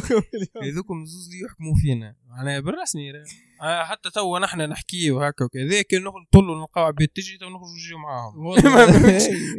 هذوكم 0.72 1.04
زوز 1.04 1.26
اللي 1.26 1.44
يحكموا 1.44 1.74
فينا. 1.82 2.16
معناها 2.28 2.60
بالرسمي. 2.60 3.12
آه، 3.62 3.84
حتى 3.84 4.10
تو 4.10 4.38
نحن 4.38 4.60
نحكي 4.60 5.10
وهكا 5.10 5.44
وكذا. 5.44 5.82
كان 5.82 6.02
نخرج 6.02 6.22
نطلوا 6.22 6.60
نلقاو 6.60 6.84
عباد 6.84 7.08
تجي 7.08 7.38
تو 7.38 7.48
نخرج 7.48 7.68
نجيو 7.76 7.98
معاهم. 7.98 8.54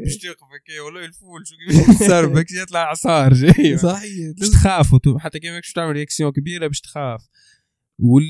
باش 0.03 0.17
تقف 0.17 0.43
هكا 0.43 0.81
والله 0.85 1.05
ال 1.05 1.12
foule 1.12 1.47
شو 1.47 1.55
كيفاش 1.55 2.07
صار 2.09 2.25
بك؟ 2.25 2.51
يطلع 2.51 2.79
عصار 2.79 3.33
جاي. 3.33 3.77
صحيح. 3.91 4.35
باش 4.39 4.49
تخاف 4.49 4.91
حتى 5.19 5.39
كي 5.39 5.51
ماكش 5.51 5.73
تعمل؟ 5.73 5.91
réaction 5.91 6.31
كبيرة 6.31 6.67
باش 6.67 6.81
تخاف. 6.81 7.27
وال 7.99 8.25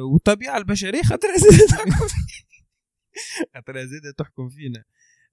والطبيعة 0.00 0.56
البشرية 0.56 1.02
خاطر 1.02 1.28
تحكم 1.68 1.90
خاطر 3.54 3.84
زادت 3.84 4.18
تحكم 4.18 4.48
فينا. 4.48 4.84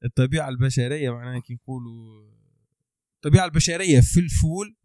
الطبيعة 0.06 0.50
البشرية 0.50 1.10
معناها 1.10 1.40
كي 1.40 1.54
نقولوا 1.54 2.38
الطبيعة 3.18 3.46
البشرية 3.46 4.00
في 4.00 4.20
ال 4.20 4.29
foule 4.29 4.76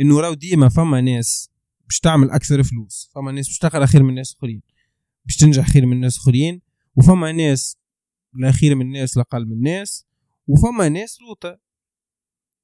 إنه 0.00 0.20
راهو 0.20 0.34
ديما 0.34 0.68
فما 0.68 1.00
ناس 1.00 1.50
باش 1.84 2.00
تعمل 2.00 2.30
أكثر 2.30 2.62
فلوس 2.62 3.10
فما 3.14 3.32
ناس 3.32 3.46
باش 3.48 3.58
تقرا 3.58 3.86
خير 3.86 4.02
من 4.02 4.14
ناس 4.14 4.34
أخرين 4.38 4.62
باش 5.24 5.36
تنجح 5.36 5.68
خير 5.70 5.86
من 5.86 6.00
ناس 6.00 6.16
أخرين 6.16 6.62
وفما 6.96 7.32
ناس 7.32 7.76
لا 8.34 8.52
خير 8.52 8.74
من 8.74 8.90
ناس 8.92 9.16
لا 9.16 9.22
أقل 9.22 9.46
من 9.46 9.60
ناس 9.62 10.06
وفما 10.46 10.88
ناس 10.88 11.18
لوطة. 11.20 11.58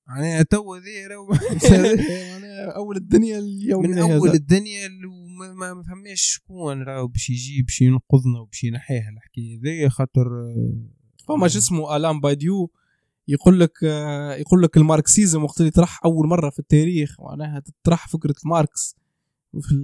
يعني 0.08 0.44
تو 0.44 0.76
ذي 0.76 1.06
راهو 1.06 1.26
معناها 1.28 2.70
أول 2.80 2.96
الدنيا 2.96 3.38
اليوم 3.38 3.82
من 3.82 3.98
أول 3.98 4.30
الدنيا 4.30 4.86
اللي 4.86 5.06
وما- 5.06 5.52
ما 5.54 5.74
ما 5.74 5.82
فماش 5.82 6.20
شكون 6.22 6.82
راهو 6.82 7.06
باش 7.08 7.30
يجي 7.30 7.62
باش 7.62 7.80
ينقذنا 7.80 8.38
وباش 8.40 8.64
ينحيها 8.64 9.10
الحكاية 9.10 9.60
ذي 9.62 9.90
خاطر 9.90 10.24
فما 11.28 11.48
شو 11.48 11.58
اسمه 11.58 11.96
آلان 11.96 12.20
باديو 12.20 12.70
يقول 13.28 13.60
لك 13.60 13.82
يقول 14.38 14.62
لك 14.62 14.76
ال 14.76 14.84
marxisme 14.84 15.44
وقت 15.44 15.60
اللي 15.60 15.70
طرح 15.70 16.00
أول 16.04 16.28
مرة 16.28 16.50
في 16.50 16.58
التاريخ 16.58 17.20
معناها 17.20 17.60
تطرح 17.60 18.08
فكرة 18.08 18.34
ماركس 18.44 18.96
في 19.60 19.74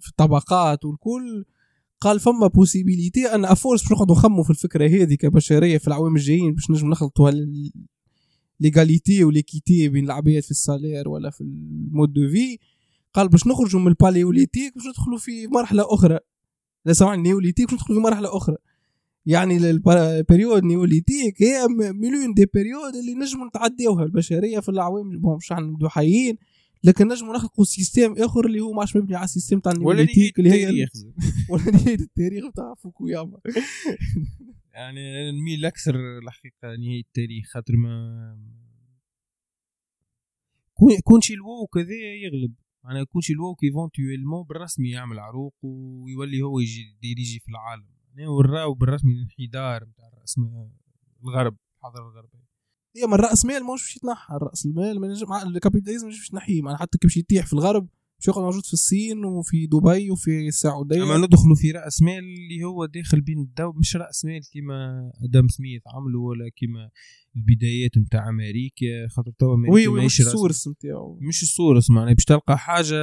في 0.00 0.08
الطبقات 0.08 0.84
والكل. 0.84 1.44
قال 2.00 2.20
فما 2.20 2.46
possibilité 2.46 3.26
أن 3.34 3.44
à 3.44 3.50
force 3.50 3.82
باش 3.82 3.92
نقعدوا 3.92 4.16
نخموا 4.16 4.44
في 4.44 4.50
الفكرة 4.50 4.86
هذه 4.88 5.14
كبشرية 5.14 5.78
في 5.78 5.88
العوام 5.88 6.16
الجايين 6.16 6.54
باش 6.54 6.70
نجم 6.70 6.90
نخلطوا 6.90 7.28
ال- 7.30 7.72
l'égalité 8.60 9.24
و 9.24 9.31
l'équité 9.31 9.88
بين 9.88 10.04
العباد 10.04 10.42
في 10.42 10.50
ال 10.50 10.57
salaire 10.57 11.08
ولا 11.08 11.30
في 11.30 11.40
ال 11.40 11.54
mode 11.54 12.12
de 12.12 12.28
vie. 12.28 12.58
قال 13.14 13.28
باش 13.28 13.46
نخرجوا 13.46 13.80
من 13.80 13.88
ال 13.88 13.94
paléolithique 13.94 14.74
باش 14.74 14.86
ندخلوا 14.86 15.18
في 15.18 15.46
مرحلة 15.46 15.94
أخرى. 15.94 16.18
لا 16.84 16.92
سامعني 16.92 17.22
néolithique 17.22 17.66
باش 17.66 17.74
ندخلوا 17.74 17.98
في 17.98 18.04
مرحلة 18.04 18.36
أخرى. 18.36 18.56
يعني 19.26 19.56
ال 19.56 19.69
période 19.69 20.64
néolithique 20.64 21.42
هي 21.42 21.66
l'une 21.92 22.34
des 22.34 22.46
périodes 22.54 22.96
اللي 22.96 23.14
نجموا 23.14 23.46
نتعداوها 23.46 24.04
البشرية 24.04 24.60
في 24.60 24.68
الاعوام 24.68 25.20
bon 25.20 25.36
مش 25.36 25.52
نبدو 25.52 25.88
حيين 25.88 26.36
لكن 26.84 27.08
نجموا 27.08 27.34
نخلقوا 27.34 27.64
système 27.64 28.14
آخر 28.18 28.46
اللي 28.46 28.60
هو 28.60 28.72
ماش 28.72 28.96
مبني 28.96 29.16
على 29.16 29.24
ال 29.24 29.28
système 29.28 29.60
تاع 29.60 29.72
ال 29.72 29.77
néolithique 29.77 30.38
اللي 30.38 30.50
هي 30.50 30.68
التاريخ. 30.68 30.90
ولا 31.50 31.94
التاريخ 31.94 32.46
بتاع 32.46 32.74
فوكوياما. 32.74 33.40
يعني 34.74 35.32
نميل 35.32 35.64
أكثر 35.64 36.18
الحقيقة 36.18 36.76
نهاية 36.76 37.00
التاريخ 37.00 37.46
خاطر 37.48 37.76
ما 37.76 38.38
كون 40.74 40.90
كون 41.04 41.20
شي 41.20 41.34
الواو 41.34 41.66
كذا 41.66 41.94
يغلب. 42.24 42.54
أنا 42.84 43.00
يكون 43.00 43.22
شي 43.22 43.32
الواو 43.32 43.56
ايفونتويلمون 43.64 44.44
بالرسمي 44.48 44.90
يعمل 44.90 45.18
عروق 45.18 45.54
ويولي 45.62 46.42
هو 46.42 46.60
يجي 46.60 46.96
ديريجي 47.02 47.38
في 47.38 47.48
العالم. 47.48 47.95
يعني 48.16 48.28
وراو 48.28 48.74
بالرسمي 48.74 49.12
الانحدار 49.12 49.84
نتاع 49.84 50.08
الرأس 50.08 50.36
الغرب 51.24 51.56
الحضارة 51.78 52.08
الغربية. 52.08 52.46
هي 52.96 53.06
من 53.06 53.14
الرأس 53.14 53.44
مال 53.44 53.64
مش 53.64 53.68
باش 53.68 53.96
يتنحى 53.96 54.34
الرأس 54.36 54.66
المال 54.66 55.16
الكابيتاليزم 55.46 56.08
مش 56.08 56.18
باش 56.18 56.32
ينحيه 56.32 56.62
معناها 56.62 56.78
حتى 56.80 56.98
كي 56.98 57.06
باش 57.06 57.16
يطيح 57.16 57.46
في 57.46 57.52
الغرب 57.52 57.88
باش 58.18 58.28
يقعد 58.28 58.44
موجود 58.44 58.64
في 58.66 58.72
الصين 58.72 59.24
وفي 59.24 59.66
دبي 59.66 60.10
وفي 60.10 60.48
السعودية. 60.48 61.02
أما 61.02 61.26
ندخلوا 61.26 61.56
في 61.56 61.70
رأس 61.70 62.02
مال 62.02 62.18
اللي 62.18 62.64
هو 62.64 62.86
داخل 62.86 63.20
بين 63.20 63.38
ال 63.38 63.45
deux 63.45 63.72
مش 63.72 63.96
رأس 63.96 64.24
مال 64.24 64.40
كيما 64.52 65.10
آدم 65.24 65.48
سميث 65.48 65.82
عملوا 65.86 66.28
ولا 66.28 66.48
كيما 66.48 66.90
البدايات 67.36 67.98
نتاع 67.98 68.28
أمريكا 68.28 69.08
خاطر 69.08 69.30
توا 69.38 69.54
أمريكا 69.54 69.74
oui 69.74 69.88
oui 69.88 70.04
مش 70.04 70.20
ال 70.20 70.27
source 70.27 70.68
نتاعو 70.68 71.18
مش 71.20 71.42
ال 71.42 71.49
source 71.49 71.90
معناها 71.90 72.14
باش 72.14 72.24
تلقى 72.24 72.58
حاجة 72.58 72.96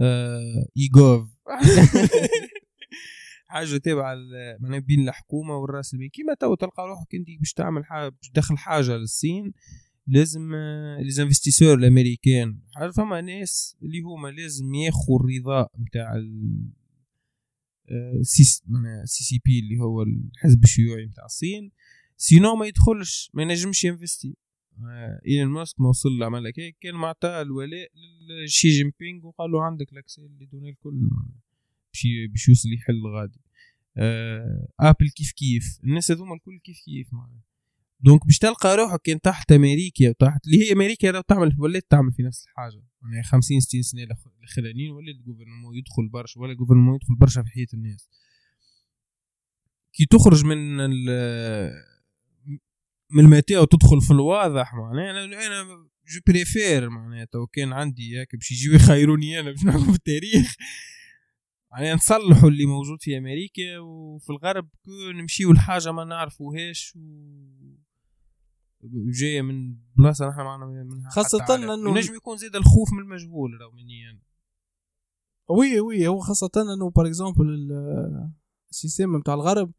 آه 0.00 0.66
ايجوف 0.76 1.28
حاجة 3.54 3.76
تابعه 3.76 4.14
معناها 4.60 4.80
بين 4.80 5.08
الحكومة 5.08 5.56
والرأس 5.56 5.94
المال 5.94 6.10
كيما 6.10 6.34
تو 6.34 6.54
تلقى 6.54 6.86
روحك 6.88 7.14
انت 7.14 7.26
باش 7.38 7.52
تعمل 7.52 7.84
حاجة 7.84 8.08
باش 8.08 8.30
تدخل 8.30 8.58
حاجة 8.58 8.96
للصين 8.96 9.52
لازم 10.06 10.54
les 11.00 11.10
investisseurs 11.10 11.74
الأمريكان. 11.74 12.58
حاجة 12.74 12.90
فما 12.90 13.20
ناس 13.20 13.76
اللي 13.82 14.00
هما 14.00 14.28
لازم 14.28 14.74
ياخذوا 14.74 15.20
الرضاء 15.20 15.72
نتاع 15.80 16.14
آه، 17.90 18.22
سي 18.22 18.62
معناها 18.66 19.04
CCP 19.04 19.58
اللي 19.58 19.78
هو 19.78 20.02
الحزب 20.02 20.62
الشيوعي 20.64 21.06
نتاع 21.06 21.24
الصين. 21.24 21.70
sinon 22.16 22.56
ما 22.56 22.66
يدخلش 22.66 23.30
ما 23.34 23.42
ينجمش 23.42 23.84
ي 23.84 23.89
investir. 23.89 24.36
آه، 24.82 25.20
إيلون 25.26 25.52
ماسك 25.52 25.80
ما 25.80 25.88
وصل 25.88 26.22
عمل 26.22 26.52
هيك 26.58 26.76
كان 26.80 26.94
معطى 26.94 27.40
الولاء 27.40 27.88
لشي 28.46 28.68
جين 28.68 28.92
بينغ 29.00 29.26
وقال 29.26 29.50
له 29.50 29.64
عندك 29.64 29.92
ال 29.92 29.97
accès 29.97 30.22
les 30.22 30.46
données 30.46 30.70
الكل 30.70 31.08
باش 31.94 32.06
باش 32.30 32.48
يوصل 32.48 32.72
يحل 32.72 33.06
غادي 33.06 33.38
آه 33.38 33.43
Apple 34.80 35.10
كيف 35.16 35.32
كيف؟ 35.32 35.78
الناس 35.84 36.10
هذوما 36.10 36.34
الكل 36.34 36.58
كيف 36.64 36.80
كيف 36.84 37.12
معناها. 37.12 37.44
donc 38.00 38.26
باش 38.26 38.38
تلقى 38.38 38.76
روحك 38.76 39.02
كان 39.02 39.20
تحت 39.20 39.52
أمريكا 39.52 40.08
وتحت 40.08 40.46
اللي 40.46 40.58
هي 40.62 40.72
أمريكا 40.72 41.06
لو 41.06 41.20
تعمل 41.20 41.56
ولات 41.58 41.86
تعمل 41.90 42.12
في 42.12 42.22
نفس 42.22 42.44
الحاجة. 42.44 42.82
يعني 43.02 43.22
50 43.22 43.60
60 43.60 43.82
سنة 43.82 44.02
الاخرانيين 44.02 44.90
ولا 44.90 45.10
ال 45.10 45.15
gouvernement 45.15 45.76
يدخل 45.76 46.08
برشا 46.08 46.40
ولا 46.40 46.52
ال 46.52 46.55
gouvernement 46.55 46.94
يدخل 46.94 47.14
برشا 47.14 47.42
في 47.42 47.48
حياة 47.48 47.66
الناس. 47.74 48.08
كي 49.92 50.06
تخرج 50.06 50.44
من 50.44 50.76
من 53.10 53.24
الماتيا 53.24 53.58
وتدخل 53.58 54.00
في 54.00 54.10
الواضح 54.10 54.74
معناها 54.74 55.10
أنا 55.10 55.46
أنا 55.46 55.64
je 56.08 56.20
préfère 56.26 56.90
معناها. 56.90 57.24
تو 57.24 57.46
كان 57.46 57.72
عندي 57.72 58.18
هيك 58.18 58.36
باش 58.36 58.52
يجيو 58.52 58.74
يخيروني 58.74 59.40
أنا 59.40 59.50
باش 59.50 59.64
نحكم 59.64 59.92
في 59.92 59.98
التاريخ. 59.98 60.54
يعني 61.78 61.92
نصلحوا 61.94 62.48
اللي 62.50 62.66
موجود 62.66 62.98
في 63.02 63.18
أمريكا 63.18 63.78
وفي 63.78 64.30
الغرب 64.30 64.68
نمشيو 65.14 65.52
لحاجة 65.52 65.92
ما 65.92 66.04
نعرفوهاش 66.04 66.92
و 66.96 67.00
جاية 69.20 69.42
من 69.42 69.76
بلاصة 69.96 70.28
نحن 70.28 70.40
معنا 70.40 70.66
منها 70.66 71.10
خاصة 71.10 71.38
عارف. 71.40 71.50
إنه- 71.66 71.88
ينجم 71.96 72.14
يكون 72.14 72.36
زاد 72.36 72.56
الخوف 72.56 72.92
من 72.92 72.98
المجهول 72.98 73.50
راه 73.60 73.70
مني 73.70 74.10
أنا 74.10 74.20
oui 75.48 75.80
oui 75.80 76.08
هو 76.08 76.18
خاصة 76.20 76.50
إنه 76.56 76.90
par 76.90 77.06
exemple 77.06 77.72
ال 78.70 78.76
système 78.76 79.20
بتاع 79.20 79.34
الغرب 79.34 79.72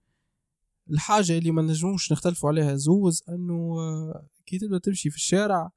الحاجة 0.92 1.38
اللي 1.38 1.52
ما 1.52 1.62
نجموش 1.62 2.12
نختلفوا 2.12 2.50
عليها 2.50 2.76
زوز 2.76 3.24
إنه 3.30 3.54
آه، 3.80 4.28
كي 4.46 4.60
تبدأ 4.60 4.78
تمشي 4.78 5.10
في 5.10 5.16
الشارع 5.16 5.72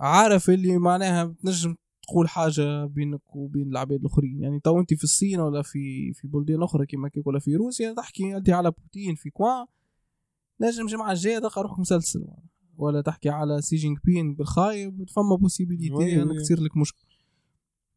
عارف 0.00 0.50
اللي 0.50 0.78
معناها 0.78 1.24
بتنجم 1.24 1.76
تقول 2.10 2.28
حاجة 2.28 2.84
بينك 2.84 3.36
وبين 3.36 3.68
العباد 3.68 4.00
الآخرين. 4.00 4.42
يعني 4.42 4.60
تو 4.60 4.80
أنت 4.80 4.94
في 4.94 5.04
الصين 5.04 5.40
ولا 5.40 5.62
في 5.62 6.12
في 6.12 6.28
بلدان 6.28 6.62
أخرى 6.62 6.86
كيما 6.86 7.08
كيك 7.08 7.26
ولا 7.26 7.38
في 7.38 7.56
روسيا 7.56 7.92
تحكي 7.92 8.36
أنت 8.36 8.50
على 8.50 8.70
بوتين 8.70 9.14
في 9.14 9.30
coin 9.30 9.66
نجم 10.60 10.86
جمعة 10.86 11.12
الجاية 11.12 11.38
تلقى 11.38 11.62
روحك 11.62 11.78
مسلسل 11.78 12.26
ولا 12.76 13.00
تحكي 13.00 13.28
على 13.28 13.62
سي 13.62 13.76
جين 13.76 13.96
بين 14.04 14.34
بالخايب 14.34 15.10
فما 15.10 15.36
possibilité 15.36 16.22
إنك. 16.22 16.40
تصير 16.40 16.60
لك 16.60 16.76
مشكل 16.76 17.06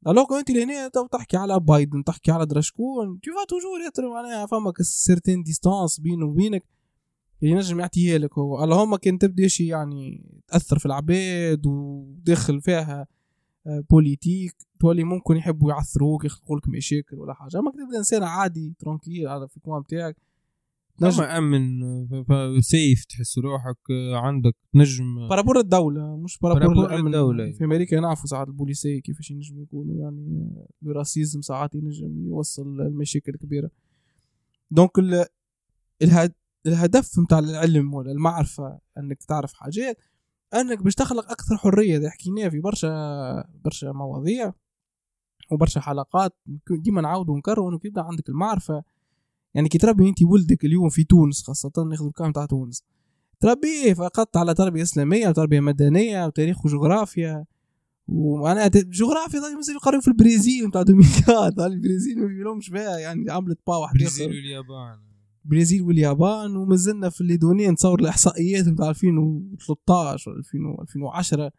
alors 0.08 0.40
أنت 0.40 0.52
لهنا 0.52 0.88
تو 0.88 1.08
تحكي 1.08 1.38
على 1.38 1.60
بايدن 1.60 2.04
تحكي 2.04 2.32
على 2.32 2.46
درا 2.46 2.62
شكون 2.62 3.20
تو 3.20 3.32
va 3.32 3.46
toujours 3.46 3.82
être 3.88 4.10
معناها 4.10 4.46
فما 4.46 4.74
certaine 4.82 5.44
distance 5.44 6.00
بينه 6.00 6.26
وبينك 6.26 6.64
اللي 7.44 7.56
نجم 7.56 7.80
يعطيها 7.80 8.18
لك 8.18 8.38
هو. 8.38 8.64
اللهم 8.64 8.96
كان 8.96 9.20
تبدأ 9.20 9.48
شي 9.48 9.68
يعني 9.68 10.26
تأثر 10.48 10.80
في 10.80 10.86
العباد 10.86 11.66
وداخل 11.68 12.62
فيها 12.62 13.08
politique. 13.90 14.56
تولي 14.80 15.04
ممكن 15.04 15.36
يحبوا 15.36 15.72
يعثروك 15.72 16.26
يخلقوا 16.26 16.58
لك 16.58 16.70
مشاكل 16.70 17.16
ولا 17.20 17.34
حاجة. 17.34 17.60
أما 17.60 17.72
تبدا 17.72 17.98
انسان 17.98 18.24
عادي 18.24 18.74
tranquille 18.80 19.28
على 19.28 19.48
في 19.48 19.58
ال 19.58 19.62
coin 19.62 19.82
بتاعك. 19.82 20.18
نجم 21.02 21.24
آمن 21.24 21.82
safe 22.62 23.06
تحس 23.06 23.38
روحك 23.38 23.78
آه، 23.92 24.16
عندك 24.18 24.56
نجم. 24.76 25.28
par 25.30 25.39
rapport 25.39 25.60
الدولة 25.60 26.18
مش 26.18 26.40
par 26.40 26.53
rapport 26.53 26.86
الأمن. 26.86 27.08
الدولة. 27.08 27.52
في 27.52 27.64
أمريكا 27.64 28.00
نعرفوا 28.00 28.26
ساعات 28.26 28.48
البوليسية 28.48 29.02
كيفاش 29.02 29.32
ينجموا 29.32 29.64
يكونوا 29.64 29.96
يعني 29.96 30.50
آه، 30.58 30.68
ال 30.90 30.96
racisme 30.96 31.42
ساعات 31.42 31.76
ينجم 31.76 32.28
يوصل 32.28 32.82
المشاكل 32.82 33.32
كبيرة. 33.36 33.72
donc 34.72 35.00
ال- 35.00 35.26
الهد... 36.02 36.34
الهدف 36.66 37.20
متاع 37.20 37.40
العلم 37.40 37.94
ولا 37.94 38.12
المعرفة 38.12 38.80
أنك 38.98 39.24
تعرف 39.24 39.54
حاجات. 39.54 39.98
أنك 40.54 40.84
باش 40.84 40.96
تخلق 40.96 41.32
أكثر 41.32 41.58
حرية. 41.58 41.98
إذا 41.98 42.10
حكيناه 42.10 42.50
في 42.50 42.60
برشا 42.60 42.90
برشا 43.64 43.88
مواضيع 43.88 44.54
وبرشا 45.52 45.82
حلقات 45.82 46.38
ديما 46.70 47.02
نعاود 47.02 47.30
ونكرر 47.30 47.70
انه 47.70 47.80
يبدأ 47.84 48.02
عندك 48.02 48.30
المعرفة. 48.30 48.84
يعني 49.54 49.70
كي 49.70 49.78
تربي 49.78 50.10
أنت 50.10 50.24
ولدك 50.24 50.66
اليوم 50.66 50.90
في 50.90 51.04
تونس 51.04 51.44
خاصة 51.44 51.72
ناخذ 51.90 52.06
ال 52.06 52.12
cas 52.12 52.32
تاع 52.32 52.46
تونس. 52.46 52.84
تربيه 53.40 53.94
فقط 53.94 54.38
على 54.38 54.54
تربية 54.54 54.82
إسلامية 54.82 55.28
وتربيه 55.28 55.60
مدنية 55.60 56.26
وتاريخ 56.26 56.66
وجغرافيا. 56.66 57.46
وأنا 58.08 58.68
جغرافيا 58.68 59.40
طيب 59.40 59.58
مثلا 59.58 59.76
يقرأوا 59.76 60.02
في 60.02 60.08
البرازيل 60.08 60.68
نتاع 60.68 60.82
2004 60.82 61.66
البرازيل 61.68 62.20
ما 62.20 62.28
فيهمش 62.28 62.70
بها 62.70 62.98
يعني 62.98 63.32
عملت 63.32 63.60
با 63.68 63.76
واحد 63.78 63.96
البرازيل 63.96 64.28
واليابان. 64.28 65.13
البرازيل 65.46 65.82
واليابان 65.82 66.56
ومازلنا 66.56 67.10
في 67.10 67.22
les 67.22 67.36
données 67.36 67.70
نتصور 67.70 68.00
الإحصائيات 68.00 68.68
نتاع 68.68 68.90
2013 68.90 70.32
و 70.32 70.82
2010 70.82 71.52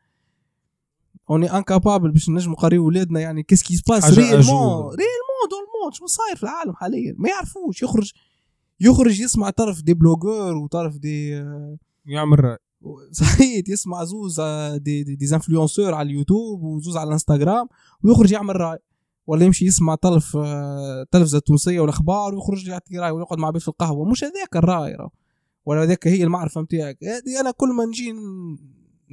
on 1.31 1.57
est 1.57 1.70
incapable 1.70 2.11
باش 2.11 2.29
نجموا 2.31 2.57
نقريو 2.57 2.87
ولادنا 2.87 3.21
يعني 3.21 3.43
qu'est-ce 3.43 3.63
qui 3.63 3.77
se 3.77 3.85
passe 3.85 4.05
réellement 4.19 4.81
réellement 4.81 5.45
dans 5.51 5.61
le 5.75 5.80
monde 5.80 5.95
شنو 5.95 6.07
صاير 6.07 6.37
في 6.37 6.43
العالم 6.43 6.73
حاليا؟ 6.73 7.15
ما 7.19 7.29
يعرفوش. 7.29 7.83
يخرج 7.83 8.13
يخرج 8.81 9.21
يسمع 9.21 9.51
طرف 9.51 9.83
des 9.83 9.95
blogueurs 9.95 10.57
وطرف 10.57 10.99
des 10.99 11.29
يعمل 12.07 12.45
رأي. 12.45 12.59
صحيح 13.13 13.69
يسمع 13.69 14.05
زوز 14.05 14.41
des 14.77 15.03
des, 15.03 15.15
des 15.17 15.35
influenceurs 15.35 15.95
على 15.95 16.07
اليوتيوب 16.07 16.63
وزوز 16.63 16.97
على 16.97 17.07
الإنستغرام 17.07 17.69
ويخرج 18.03 18.33
يعمل 18.33 18.57
رأي. 18.57 18.79
ولا 19.27 19.45
يمشي 19.45 19.65
يسمع 19.65 19.95
طرف 19.95 20.37
التلفزه 20.37 21.39
التونسية 21.39 21.81
والأخبار 21.81 22.35
ويخرج 22.35 22.69
يعطي 22.69 22.99
راي 22.99 23.11
ويقعد 23.11 23.39
مع 23.39 23.51
بيت 23.51 23.63
في 23.63 23.69
القهوة. 23.69 24.11
مش 24.11 24.25
هذاك 24.25 24.57
الرأي 24.57 24.97
ولا 25.67 25.83
هذاك 25.83 26.09
هي 26.09 26.25
المعرفة 26.25 26.61
نتاعك 26.61 26.99
أنا 27.41 27.51
كل 27.51 27.69
ما 27.69 27.85
نجي 27.85 28.15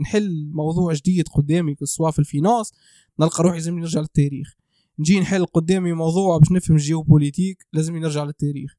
نحل 0.02 0.52
موضوع 0.54 0.94
جديد 0.94 1.28
قدامي 1.28 1.76
سواء 1.84 2.12
في 2.12 2.20
ال 2.20 2.27
finance 2.27 2.74
نلقى 3.20 3.44
روحي 3.44 3.56
لازم 3.56 3.80
نرجع 3.80 4.00
للتاريخ. 4.00 4.56
نجي 5.00 5.20
نحل 5.20 5.46
قدامي 5.46 5.94
موضوع 5.94 6.38
باش 6.38 6.52
نفهم 6.52 6.78
ال 6.78 6.85
géopolitique 6.85 7.66
لازم 7.74 7.98
نرجع 7.98 8.24
للتاريخ. 8.24 8.74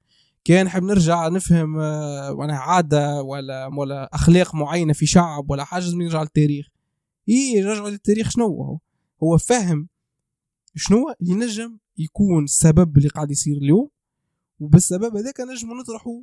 كان 0.44 0.66
نحب 0.66 0.82
نرجع 0.82 1.28
نفهم 1.28 1.68
معناها 2.36 2.58
عادة 2.58 3.22
ولا 3.22 3.66
ولا 3.66 4.14
أخلاق 4.14 4.54
معينة 4.54 4.92
في 4.92 5.06
شعب 5.06 5.50
ولا 5.50 5.64
حاجة 5.64 5.82
لازم 5.82 6.02
نرجع 6.02 6.22
للتاريخ. 6.22 6.66
إيه 7.28 7.64
رجعوا 7.64 7.90
للتاريخ 7.90 8.30
شنو 8.30 8.46
هو؟ 8.46 8.78
هو 9.22 9.38
فهم 9.38 9.88
شنو؟ 10.74 11.14
اللي 11.22 11.34
نجم 11.34 11.78
يكون 11.98 12.44
السبب 12.44 12.98
اللي 12.98 13.08
قاعد 13.08 13.30
يصير 13.30 13.56
اليوم 13.56 13.88
وبالسبب 14.60 15.16
هذاك 15.16 15.40
نجم 15.40 15.68
نطرحوا 15.80 16.22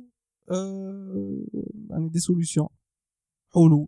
آه 0.50 1.44
يعني 1.90 2.08
des 2.08 2.18
solutions 2.18 2.68
حلول 3.54 3.86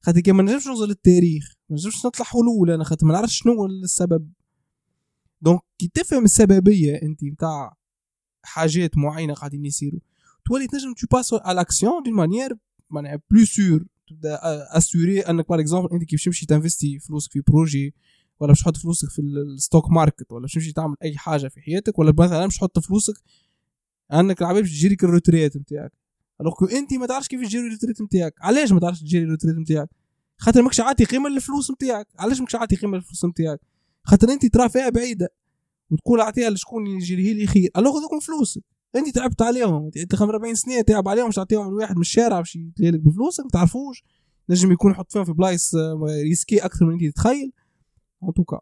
خاطر 0.00 0.20
كي 0.20 0.32
ما 0.32 0.42
نجمش 0.42 0.66
نوصل 0.66 0.88
للتاريخ 0.88 1.54
ما 1.68 1.76
نجمش 1.76 2.06
نطلع 2.06 2.26
حلول 2.26 2.70
أنا 2.70 2.84
خاطر 2.84 3.06
ما 3.06 3.12
نعرفش 3.12 3.38
شنو 3.38 3.66
السبب. 3.66 4.32
donc 5.40 5.60
كي 5.78 5.90
تفهم 5.94 6.24
السببية 6.24 7.02
أنت 7.02 7.24
نتاع 7.24 7.76
حاجات 8.42 8.96
معينة 8.96 9.34
قاعدين 9.34 9.64
يصيروا 9.64 10.00
تولي 10.46 10.66
تنجم 10.66 10.94
tu 10.94 11.06
passes 11.12 11.34
à 11.34 11.56
l'action 11.56 12.02
d'une 12.02 12.14
manière 12.14 12.56
معناها 12.90 13.20
plus 13.30 13.44
sûre 13.44 13.84
تبدأ 14.08 14.38
assuré 14.76 15.20
أنك 15.20 15.48
par 15.48 15.60
exemple 15.60 15.88
أنت 15.92 16.04
كيف 16.04 16.24
تمشي 16.24 16.46
ت 16.46 16.52
investi 16.52 16.98
فلوسك 16.98 17.32
في 17.32 17.40
projet 17.40 17.94
ولا 18.40 18.52
باش 18.52 18.60
تحط 18.60 18.76
فلوسك 18.76 19.08
في 19.10 19.22
ال 19.22 19.33
stock 19.33 19.90
market 19.90 20.32
ولا 20.32 20.42
باش 20.42 20.54
تمشي 20.54 20.72
تعمل 20.72 20.96
أي 21.02 21.16
حاجة 21.16 21.48
في 21.48 21.60
حياتك 21.60 21.98
ولا 21.98 22.14
مثلا 22.18 22.44
باش 22.44 22.56
تحط 22.56 22.78
فلوسك 22.78 23.14
انك 24.12 24.42
العباد 24.42 24.62
باش 24.62 24.70
ت 24.70 24.74
gérer 24.74 24.95
لك 24.95 25.04
ال 25.04 25.10
retraite 25.10 25.56
نتاعك 25.56 25.92
alors 26.40 26.54
أنت 26.72 26.94
ما 26.94 27.06
تعرفش 27.06 27.28
كيف 27.28 27.40
ت 27.40 27.44
gérer 27.44 27.66
ال 27.66 27.70
retraite 27.70 28.02
نتاعك 28.02 28.34
علاش 28.40 28.72
ما 28.72 28.80
تعرفش 28.80 29.00
ت 29.00 29.04
gérer 29.04 29.24
ال 29.24 29.28
retraite 29.28 29.56
نتاعك 29.56 29.88
خاطر 30.38 30.62
ماكش 30.62 30.80
عاطي 30.80 31.04
قيمة 31.04 31.28
للفلوس 31.28 31.70
نتاعك 31.70 32.06
علاش 32.18 32.40
ماكش 32.40 32.54
عاطي 32.54 32.76
قيمة 32.76 32.96
للفلوس 32.96 33.24
نتاعك 33.24 33.60
خاطر 34.04 34.32
أنت 34.32 34.46
ترى 34.46 34.68
فيها 34.68 34.88
بعيدة. 34.88 35.28
وتقول 35.90 36.20
أعطيها 36.20 36.50
لشكون؟ 36.50 36.86
ي 36.86 36.94
gérer 36.94 37.34
لي 37.34 37.46
خير 37.46 37.70
alors 37.76 37.98
هذوك 37.98 38.22
فلوسك. 38.22 38.62
أنت 38.96 39.14
تعبت 39.14 39.42
عليهم. 39.42 39.90
أنت 39.96 40.22
40 40.22 40.54
سنة 40.54 40.80
تعب 40.80 41.08
عليهم 41.08 41.28
مش 41.28 41.34
تعطيهم 41.34 41.68
الواحد 41.68 41.94
من 41.94 42.00
الشارع 42.00 42.38
باش 42.38 42.56
يتليلك 42.56 43.00
بفلوسك. 43.00 43.44
ما 43.44 43.50
تعرفوش. 43.50 44.04
نجم 44.50 44.72
يكون 44.72 44.90
يحط 44.92 45.12
فيهم 45.12 45.24
في 45.24 45.32
بلايص 45.32 45.74
risqués 46.24 46.58
أكثر 46.58 46.86
من 46.86 46.92
أنت 46.92 47.14
تتخيل. 47.14 47.52
en 48.28 48.34
tout 48.34 48.49
cas 48.49 48.60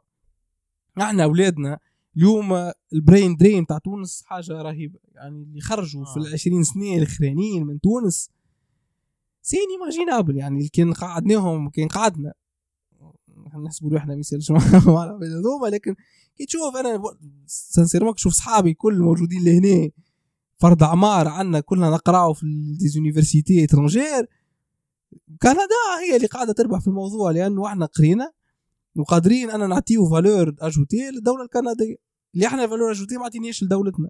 إحنا 1.01 1.25
أولادنا 1.25 1.79
اليوم 2.17 2.73
ال 2.93 3.00
brain 3.00 3.37
drain 3.37 3.67
تاع 3.67 3.79
تونس 3.79 4.23
حاجة 4.27 4.63
رهيبة. 4.63 4.99
يعني 5.15 5.43
اللي 5.43 5.61
خرجوا 5.61 6.07
آه. 6.07 6.13
في 6.13 6.17
العشرين 6.17 6.63
سنة 6.63 6.97
الأخرانيين 6.97 7.67
من 7.67 7.81
تونس 7.81 8.31
c'est 9.43 9.61
inimaginable 9.71 10.37
يعني 10.37 10.69
كان 10.69 10.93
قعدناهم 10.93 11.71
كان 11.71 11.89
قعدنا 11.89 12.33
نحسبوا 13.65 13.91
روحنا 13.91 14.13
ما 14.15 14.21
يصيرش 14.21 14.51
معنا 14.51 15.19
هذوما 15.23 15.67
لكن 15.67 15.95
كي 16.37 16.47
تشوف 16.47 16.77
أنا 16.77 17.03
sincèrement 17.47 18.15
تشوف 18.15 18.33
صحابي 18.33 18.75
كل 18.75 18.99
موجودين 18.99 19.45
لهنا 19.45 19.91
فرد 20.59 20.83
اعمار 20.83 21.29
عندنا 21.29 21.61
كلنا 21.61 21.91
نقراو 21.91 22.33
في 22.33 22.47
des 22.79 22.97
universités 22.97 23.65
étrangères 23.65 24.29
كندا 25.43 25.83
هي 26.09 26.17
اللي 26.17 26.27
قاعدة 26.27 26.53
تربح 26.53 26.81
في 26.81 26.87
الموضوع 26.89 27.31
لأنه 27.31 27.67
إحنا 27.67 27.87
قرينا. 27.87 28.33
وقادرين 28.97 29.51
أنا 29.51 29.67
نعطيو 29.67 30.11
valeur 30.11 30.55
ajoutée 30.61 31.11
للدولة 31.11 31.45
الكندية. 31.45 31.97
اللي 32.35 32.47
إحنا 32.47 32.67
valeur 32.67 32.93
ajoutée 32.93 33.17
ما 33.17 33.25
عطينيش 33.25 33.63
لدولتنا. 33.63 34.09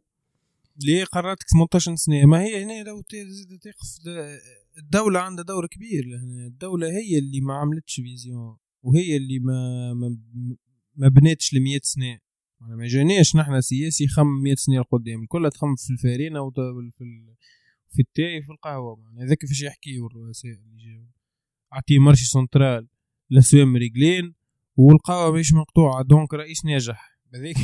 اللي 0.84 1.04
قراتك 1.04 1.46
18 1.50 1.94
سنة. 1.96 2.26
ما 2.26 2.42
هي 2.42 2.64
هنا 2.64 2.82
لو 2.82 3.00
تقف 3.00 3.76
الدولة 4.78 5.20
عندها 5.20 5.44
دور 5.44 5.66
كبير. 5.66 6.04
الدولة 6.46 6.86
هي 6.86 7.18
اللي 7.18 7.40
ما 7.40 7.54
عملتش 7.54 7.94
vision 7.94 8.56
وهي 8.82 9.16
اللي 9.16 9.38
ما 9.38 9.92
ما, 9.94 10.16
ما 10.96 11.08
بنيتش 11.08 11.54
ل 11.54 11.60
100 11.60 11.80
سنة 11.82 12.18
ما 12.60 12.86
جانيش 12.86 13.36
نحن 13.36 13.60
سياسي 13.60 14.06
خم 14.08 14.26
100 14.26 14.54
سنة 14.54 14.80
لقدام. 14.80 15.26
كلها 15.26 15.50
تخم 15.50 15.76
في 15.76 15.90
الفارينة 15.92 16.40
وفي 16.40 16.92
في 17.90 18.02
التاي 18.02 18.42
في 18.42 18.52
القهوة. 18.52 18.98
هذاك 19.22 19.38
كيفاش 19.38 19.62
يحكيوا 19.62 20.08
الرؤساء 20.08 20.52
اللي 20.52 20.84
جاوا 20.84 21.06
أعطيه 21.72 21.98
marché 21.98 22.24
central 22.26 22.88
لسوام 23.30 23.76
رجلين. 23.76 24.34
والقهوة 24.76 25.38
مش 25.38 25.52
مقطوعة. 25.52 26.02
donc 26.02 26.34
رئيس 26.34 26.64
ناجح. 26.64 27.18
هذاك 27.34 27.56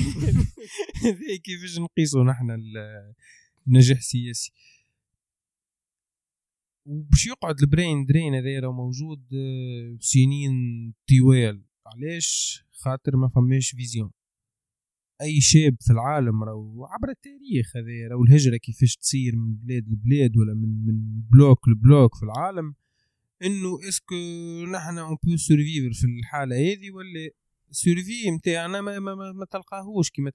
هذاك 1.05 1.41
كيفاش 1.45 1.79
نقيسوا 1.79 2.25
نحن 2.25 2.51
النجاح 3.67 3.99
السياسي. 3.99 4.53
وباش 6.87 7.27
يقعد 7.27 7.61
ال 7.61 7.68
brain 7.68 8.05
drain 8.05 8.35
هذا 8.35 8.61
راه 8.61 8.73
موجود 8.73 9.21
آه، 9.35 9.97
سنين 10.01 10.53
طوال. 11.09 11.65
علاش؟ 11.87 12.63
خاطر 12.73 13.17
ما 13.17 13.29
فماش 13.29 13.71
vision. 13.71 14.11
أي 15.23 15.41
شاب 15.41 15.77
في 15.81 15.93
العالم 15.93 16.45
راهو 16.45 16.85
عبر 16.87 17.09
التاريخ 17.09 17.77
هذا 17.77 18.09
راهو 18.11 18.25
الهجره 18.25 18.57
كيفاش 18.57 18.97
تصير 18.97 19.37
من 19.37 19.55
بلاد 19.57 19.89
لبلاد 19.89 20.37
ولا 20.37 20.55
من 20.55 20.85
من 20.87 21.23
bloc 21.33 21.69
ل 21.69 21.78
bloc 21.78 22.15
في 22.15 22.23
العالم 22.23 22.75
إنه 23.43 23.89
est-ce 23.89 24.06
que 24.06 24.15
نحن 24.73 24.99
on 24.99 25.17
peut 25.25 25.37
survivre 25.37 25.93
في 25.93 26.07
الحالة 26.07 26.57
هذه 26.57 26.91
ولا 26.91 27.31
survie 27.71 28.31
نتاعنا 28.31 28.81
ما, 28.81 28.99
ما, 28.99 29.15
ما, 29.15 29.33
ما 29.33 29.45
تلقاهوش 29.45 30.11
كي 30.11 30.25
ما 30.25 30.33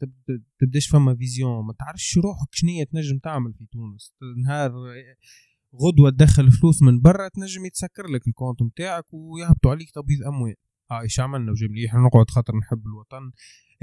تبداش 0.60 0.88
فما 0.88 1.16
vision 1.16 1.66
ما 1.66 1.74
تعرفش 1.74 2.18
روحك 2.18 2.48
شنية 2.52 2.84
تنجم 2.84 3.18
تعمل 3.18 3.54
في 3.54 3.66
تونس. 3.72 4.14
نهار 4.44 4.72
غدوة 5.76 6.10
تدخل 6.10 6.52
فلوس 6.52 6.82
من 6.82 7.02
برا 7.02 7.28
تنجم 7.28 7.66
يتسكر 7.66 8.08
لك 8.08 8.28
ال 8.28 8.33
compte 8.33 8.62
نتاعك 8.62 9.06
ويهبطوا 9.14 9.72
عليك 9.72 9.92
تبيض 9.92 10.24
أموال. 10.28 10.56
آه 10.92 11.02
إيش 11.02 11.20
عملنا؟ 11.20 11.52
لي 11.52 11.88
إحنا 11.88 12.00
نقعد 12.00 12.30
خاطر 12.30 12.56
نحب 12.58 12.88
الوطن. 12.88 13.32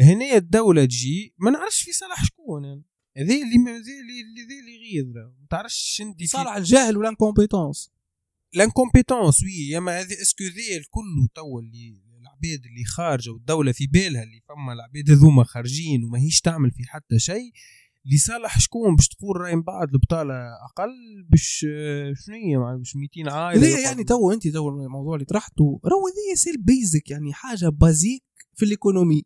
هنا 0.00 0.37
الدولة 0.37 0.85
تجي 0.85 1.35
ما 1.38 1.50
نعرفش 1.50 1.83
في 1.83 1.92
صالح 1.92 2.24
شكون. 2.24 2.64
يعني 2.64 2.85
ذي 3.18 3.42
اللي 3.42 3.56
ذي 4.48 4.61
اللي 4.61 4.76
غيظ. 4.78 5.16
ما 5.16 5.46
تعرفش 5.50 6.02
انت 6.02 6.24
صالح 6.24 6.56
الجاهل 6.56 6.96
ولا 6.96 7.09
انكومبيتونس 7.09 7.90
لانكومبيتونس 8.54 9.42
وي 9.42 9.68
يا 9.68 9.80
ما 9.80 10.00
هذه 10.00 10.22
اسكو 10.22 10.44
ذي 10.44 10.84
كله 10.90 11.28
توا 11.34 11.60
اللي 11.60 12.10
العباد 12.20 12.66
اللي 12.66 12.84
خارجة 12.84 13.30
والدولة 13.30 13.72
في 13.72 13.86
بالها 13.86 14.22
اللي 14.22 14.40
فما 14.48 14.72
العباد 14.72 15.10
هذوما 15.10 15.44
خارجين 15.44 16.04
وما 16.04 16.18
هيش 16.18 16.40
تعمل 16.40 16.70
في 16.70 16.82
حتى 16.88 17.18
شيء 17.18 17.52
لصالح 18.04 18.58
شكون 18.60 18.96
باش 18.96 19.08
تقول 19.08 19.36
راي 19.36 19.56
من 19.56 19.62
بعد 19.62 19.88
البطالة 19.94 20.34
أقل؟ 20.64 20.90
باش 21.28 21.66
شنو 22.26 22.36
هي؟ 22.36 22.76
باش 22.78 22.96
200 22.96 23.30
عائلة 23.32 23.60
ليه 23.60 23.78
يعني 23.78 24.04
تو 24.04 24.32
أنت 24.32 24.48
تو 24.48 24.68
الموضوع 24.68 25.14
اللي 25.14 25.24
طرحته 25.24 25.80
راهو 25.84 26.08
ذي 26.08 26.36
سيل 26.36 26.62
بيزك 26.62 27.10
يعني 27.10 27.32
حاجة 27.32 27.68
بازيك 27.68 28.22
في 28.54 28.64
الإيكونومي. 28.64 29.22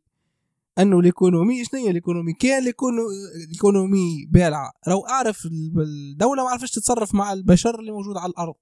أنه 0.78 0.98
الإيكونومي 0.98 1.64
شنو 1.64 1.80
هي 1.80 1.90
الإيكونومي؟ 1.90 2.32
كان 2.32 2.72
الإيكونومي 3.44 4.26
بالعه 4.30 4.72
راهو 4.88 5.06
أعرف 5.06 5.46
الدولة 5.76 6.44
ما 6.44 6.50
عرفتش 6.50 6.70
تتصرف 6.70 7.14
مع 7.14 7.32
البشر 7.32 7.80
اللي 7.80 7.92
موجود 7.92 8.16
على 8.16 8.30
الأرض. 8.30 8.54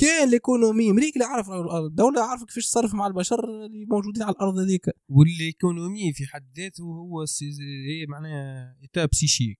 كان 0.00 0.28
الإيكونومي 0.28 0.90
أمريكا 0.90 1.20
اللي 1.20 1.24
عارف 1.24 1.50
الدولة 1.86 2.22
عارفه 2.22 2.46
كيفاش 2.46 2.66
تصرف 2.66 2.94
مع 2.94 3.06
البشر 3.06 3.44
اللي 3.66 3.86
موجودين 3.90 4.22
على 4.22 4.32
الأرض 4.32 4.58
هذيك. 4.58 4.90
والإيكونومي 5.08 6.12
في 6.12 6.26
حد 6.26 6.46
ذاته 6.56 6.84
هو 6.84 7.24
هي 7.88 8.06
معناها 8.08 8.76
ايتا 8.82 9.04
بسيشيك 9.04 9.58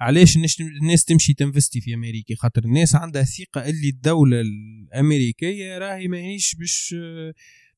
علاش 0.00 0.36
الناس 0.36 0.60
الناس 0.60 1.04
تمشي 1.04 1.34
تنفستي 1.34 1.80
في 1.80 1.94
أمريكا؟ 1.94 2.34
خاطر 2.34 2.64
الناس 2.64 2.94
عندها 2.94 3.22
ثقة 3.22 3.68
اللي 3.68 3.88
الدولة 3.88 4.40
الأمريكية 4.40 5.78
راهي 5.78 6.08
ماهيش 6.08 6.54
باش 6.54 6.94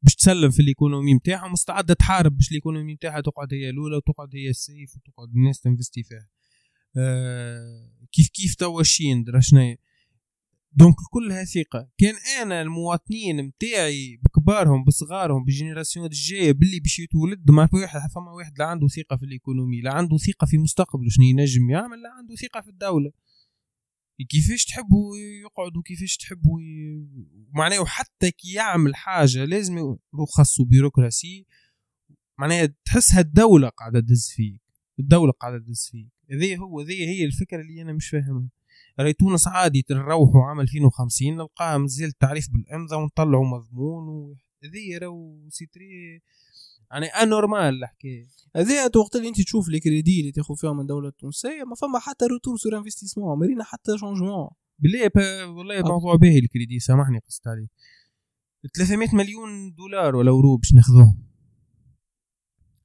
باش 0.03 0.15
تسلم 0.15 0.51
في 0.51 0.63
ال 0.62 0.68
économie 0.68 1.14
نتاعها 1.15 1.49
مستعدة 1.49 1.95
تحارب 1.95 2.37
باش 2.37 2.49
ال 2.49 2.54
économie 2.54 2.95
نتاعها 2.95 3.21
تقعد 3.21 3.55
هي 3.55 3.71
الأولى 3.71 3.97
وتقعد 3.97 4.29
هي 4.35 4.51
السيف 4.51 4.97
وتقعد 4.97 5.29
الناس 5.37 5.61
ت 5.61 5.66
investi 5.66 6.03
فيها. 6.03 6.29
آه 6.97 7.91
كيف 8.13 8.29
كيف 8.29 8.55
توا 8.55 8.81
ال 8.81 8.87
Chine؟ 8.87 9.25
درا 9.25 9.41
شنو 9.41 9.77
donc 10.73 10.97
كلها 11.11 11.45
ثقة 11.45 11.91
كان 11.99 12.15
أنا 12.43 12.63
المواطنين 12.63 13.43
متاعي 13.43 14.21
بكبارهم 14.25 14.85
بصغارهم 14.85 15.45
بال 15.45 15.55
génération 15.55 16.07
الجاية 16.07 16.53
باللي 16.53 16.81
باش 16.81 16.99
يتولد 16.99 17.51
ما 17.51 17.67
في 17.67 17.77
واحد 17.77 18.11
فما 18.15 18.33
واحد 18.33 18.59
لا 18.59 18.65
عنده 18.65 18.89
ثقة 18.89 19.17
في 19.17 19.25
ال 19.25 19.31
économie 19.31 19.81
لا 19.81 19.95
عنده 19.95 20.17
ثقة 20.17 20.47
في 20.47 20.59
مستقبله 20.59 21.09
شنو 21.11 21.25
ينجم 21.25 21.71
يعمل 21.71 22.03
لا 22.03 22.11
عنده 22.19 22.35
ثقة 22.35 22.61
في 22.61 22.69
الدولة. 22.69 23.13
كيفاش 24.29 24.65
تحبوا 24.65 25.17
يقعدوا 25.17 25.83
كيفاش 25.83 26.17
تحبوا 26.17 26.61
ي... 26.61 27.07
معناه 27.55 27.85
حتى 27.85 28.31
كي 28.31 28.53
يعمل 28.53 28.97
حاجة 28.97 29.45
لازم 29.45 29.97
رخص 30.15 30.61
و 30.61 30.67
bureaucratie 30.67 31.47
معناها 32.39 32.75
تحسها 32.85 33.21
الدولة 33.21 33.69
قاعدة 33.69 34.01
تدز 34.01 34.29
فيك 34.37 34.63
الدولة 34.99 35.33
قاعدة 35.33 35.59
تدز 35.59 35.89
فيك. 35.93 36.09
هذه 36.31 36.57
هو 36.57 36.81
هذه 36.81 36.93
هي 36.93 37.25
الفكرة 37.25 37.61
اللي 37.61 37.83
أنا 37.83 37.93
مش 37.93 38.09
فاهمها. 38.09 38.49
راهي 39.01 39.13
تونس 39.13 39.49
عادي 39.49 39.85
نروحوا 39.91 40.43
عام 40.43 40.61
2050 40.61 41.37
نلقاها 41.37 41.79
مازال 41.79 42.13
تعريف 42.13 42.49
بالأمضة 42.51 42.97
ونطلعوا 42.97 43.47
مضمون 43.47 44.37
هذه 44.65 44.99
راهو 44.99 45.49
c'est 45.51 45.67
très 45.67 46.23
يعني 46.91 47.07
anormal 47.07 47.75
الحكاية. 47.75 48.27
هذه 48.57 48.91
وقت 48.97 49.17
اللي 49.17 49.29
أنت 49.29 49.41
تشوف 49.41 49.69
les 49.69 49.81
crédits 49.81 50.21
اللي 50.21 50.33
تاخذ 50.33 50.57
فيهم 50.57 50.77
من 50.77 50.81
الدولة 50.81 51.09
التونسيه 51.09 51.65
ما 51.65 51.75
فما 51.75 51.99
حتى 51.99 52.25
retour 52.27 52.57
sur 52.57 52.79
investissement 52.79 53.38
ما 53.38 53.45
رينا 53.45 53.64
حتى 53.65 53.99
changement 53.99 54.49
بالله 54.79 55.11
والله 55.47 55.83
موضوع 55.83 56.17
باهي 56.17 56.39
الكريدي 56.39 56.79
سامحني 56.79 57.19
قصت 57.19 57.49
عليك. 57.49 57.71
300 58.77 59.09
مليون 59.15 59.75
دولار 59.75 60.17
ولا 60.17 60.31
اورو 60.31 60.57
باش 60.57 60.75
ناخذوه. 60.75 61.19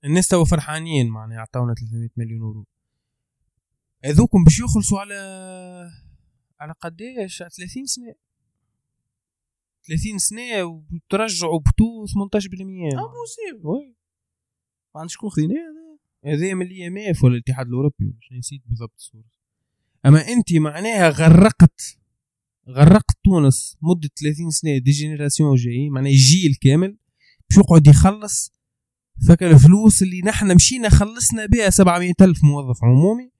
الناس 0.05 0.27
توا 0.27 0.45
فرحانين 0.45 1.09
معناها 1.09 1.39
عطاونا 1.39 1.73
300 1.73 2.09
مليون 2.17 2.41
اورو 2.41 2.65
هذوكم 4.05 4.43
باش 4.43 4.59
يخلصوا 4.59 4.99
على 4.99 5.15
على 6.63 6.73
قديش؟ 6.81 7.37
30 7.37 7.85
سنة. 7.85 8.15
30 9.87 10.17
سنة 10.17 10.63
وترجعوا 10.63 11.59
ب 11.59 11.68
taux 11.68 12.05
18% 12.05 12.61
impossible 12.61 13.67
oui. 13.67 13.95
ما 14.95 15.01
عندش 15.01 15.13
شكون 15.13 15.29
خذيناه 15.29 15.55
هذا. 16.25 16.35
هذا 16.35 16.53
من 16.53 16.65
ال 16.65 16.87
IMF 16.87 17.23
ولا 17.23 17.33
الاتحاد 17.33 17.67
الأوروبي 17.67 18.13
مش 18.19 18.31
نسيت 18.31 18.61
بالضبط 18.65 18.93
الصورة. 18.97 19.23
أما 20.05 20.27
أنت 20.27 20.53
معناها 20.53 21.09
غرقت 21.09 21.97
غرقت 22.69 23.15
تونس 23.25 23.77
مدة 23.81 24.09
30 24.21 24.49
سنة 24.49 24.77
des 24.77 24.91
générations 24.91 25.55
جايين 25.55 25.91
معناها 25.91 26.11
جيل 26.13 26.55
كامل 26.61 26.97
باش 27.49 27.57
يقعد 27.57 27.87
يخلص 27.87 28.53
فك 29.27 29.43
الفلوس 29.43 30.03
اللي 30.03 30.21
نحن 30.21 30.55
مشينا 30.55 30.89
خلصنا 30.89 31.45
بها 31.45 31.69
700 31.69 32.13
ألف 32.21 32.43
موظف 32.43 32.83
عمومي. 32.83 33.32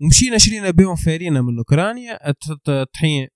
ومشينا 0.00 0.38
شرينا 0.38 0.70
بهم 0.70 0.96
فارينة 0.96 1.40
من 1.40 1.58
أوكرانيا 1.58 2.18
طحين 2.94 3.28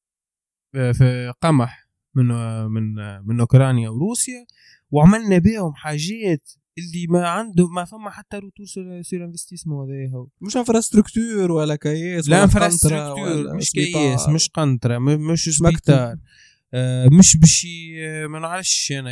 في 0.73 1.33
قمح 1.41 1.89
من 2.15 2.27
من 2.65 2.95
من 3.27 3.41
أوكرانيا 3.41 3.89
وروسيا 3.89 4.47
وعملنا 4.91 5.39
بهم 5.39 5.75
حاجات 5.75 6.51
اللي 6.79 7.07
ما 7.09 7.29
عنده 7.29 7.69
ما 7.69 7.85
فما 7.85 8.11
حتى 8.11 8.37
retour 8.37 8.67
sur 9.03 9.25
investissement 9.25 9.91
هذا 9.91 10.13
هو. 10.15 10.29
مش 10.41 10.57
infrastructure 10.57 11.53
ولا 11.53 11.77
كياس 11.77 12.29
لا 12.29 12.43
infrastructure 12.43 13.57
مش 13.57 13.71
كياس 13.71 14.29
مش 14.29 14.49
قنطرة 14.49 14.99
مش 14.99 15.45
secteur 15.45 16.17
آه 16.75 17.09
مش 17.19 17.37
باش 17.37 17.67
ما 18.31 18.39
نعرفش 18.39 18.93
أنا 18.93 19.11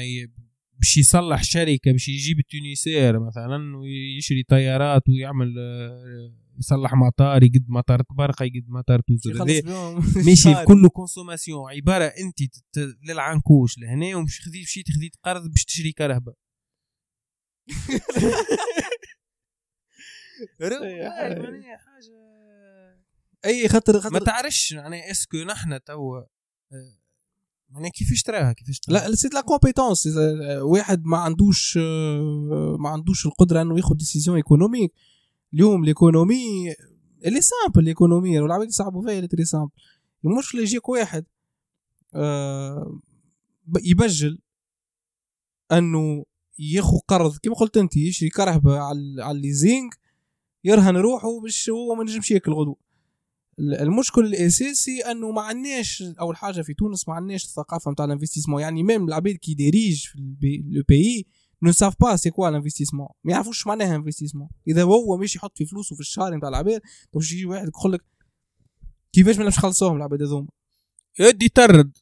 باش 0.79 0.97
يصلح 0.97 1.43
شركة 1.43 1.93
باش 1.93 2.09
يجيب 2.09 2.39
ال 2.39 2.48
Tunisair 2.48 3.21
مثلا 3.21 3.77
ويشري 3.77 4.43
طيارات 4.49 5.03
ويعمل 5.09 5.55
آه 5.59 6.42
يصلح 6.59 6.95
مطار 6.95 7.43
يقد 7.43 7.65
مطار 7.69 8.03
طبرقة 8.11 8.45
يقد 8.45 8.69
مطار 8.69 9.01
توزر. 9.01 9.45
ماشي 10.27 10.55
كله 10.69 10.89
consommation 10.89 11.71
عبارة 11.71 12.05
أنت 12.05 12.39
للعنكوش 13.03 13.79
لهنا 13.79 14.17
ومش 14.17 14.41
خذيت 14.41 14.63
مشيت 14.63 14.87
خذيت 14.91 15.17
قرض 15.25 15.51
باش 15.51 15.65
تشري 15.65 15.93
كرهبه 15.93 16.35
حاجة. 21.79 22.13
أي 23.45 23.69
خاطر 23.69 24.01
خاطر 24.01 24.13
ما 24.13 24.19
تعرفش 24.19 24.73
يعني 24.73 25.11
est-ce 25.11 25.28
que 25.28 25.37
نحن 25.37 25.85
توا 25.85 26.23
يعني 27.71 27.91
كيفاش 27.91 28.23
تراها 28.23 28.53
كيفاش 28.53 28.79
تراها؟ 28.79 29.09
là 29.09 29.15
c'est 29.15 29.35
la 29.35 29.41
compétence 29.41 30.09
واحد 30.63 31.05
ما 31.05 31.19
عندوش 31.19 31.77
ما 32.79 32.89
عندوش 32.89 33.27
القدرة 33.27 33.63
إنه 33.63 33.77
ياخذ 33.77 33.95
décision 33.95 34.37
économique 34.37 34.93
اليوم 35.55 35.85
l'économie 35.85 36.75
elle 37.27 37.41
est 37.41 37.55
simple 37.55 37.85
l'économie 37.85 38.41
والعباد 38.41 38.69
يصعبوا 38.69 39.03
فيها 39.03 39.17
elle 39.17 39.29
est 39.29 39.36
très 39.36 39.45
simple 39.45 39.71
المشكلة 40.25 40.63
يجيك 40.63 40.89
واحد 40.89 41.25
آه 42.15 43.01
يبجل 43.85 44.39
إنه 45.73 46.25
ياخو 46.59 46.99
قرض. 46.99 47.37
كما 47.37 47.55
قلت 47.55 47.77
أنت 47.77 47.97
يشري 47.97 48.29
كرهبه 48.29 48.79
على 48.79 49.31
ال 49.31 49.38
leasing 49.38 49.91
يرهن 50.65 50.97
روحه 50.97 51.41
باش 51.41 51.71
هو 51.71 51.95
ما 51.95 52.05
نجمش 52.05 52.31
ياكل 52.31 52.53
غدو. 52.53 52.77
المشكل 53.59 54.27
الأساسي 54.27 55.01
إنه 55.01 55.31
ما 55.31 55.43
عندناش 55.43 56.03
أول 56.21 56.37
حاجة 56.37 56.63
في 56.63 56.75
تونس 56.75 57.09
ما 57.09 57.15
عندناش 57.15 57.45
الثقافة 57.45 57.91
نتاع 57.91 58.05
ال 58.05 58.08
investissement. 58.08 58.63
يعني 58.63 58.83
même 58.83 59.05
العباد 59.09 59.35
qui 59.35 59.55
dirigent 59.55 60.07
في 60.07 60.19
le 60.71 60.83
pays 60.89 61.27
ne 61.63 61.73
savent 61.73 61.95
pas 62.01 62.17
c'est 62.17 62.31
quoi 62.31 62.49
ال 62.49 62.53
investissement 62.53 63.09
ما 63.25 63.33
يعرفوش 63.33 63.67
معناها 63.67 63.97
investissement 63.97 64.49
اذا 64.69 64.83
هو 64.83 65.17
ماشي 65.17 65.39
يحط 65.39 65.59
في 65.59 65.67
فلوسه 65.67 65.97
في 65.97 66.01
الشهر 66.01 66.35
نتاع 66.35 66.49
العباد 66.49 66.81
باش 67.15 67.33
يجي 67.33 67.47
واحد 67.47 67.69
يقول 67.69 67.93
لك 67.93 68.05
كيفاش 69.13 69.39
ما 69.39 69.51
خلصوهم 69.51 69.97
العباد 69.97 70.23
هذوما 70.23 70.49
يدي 71.19 71.49
ترد 71.49 71.97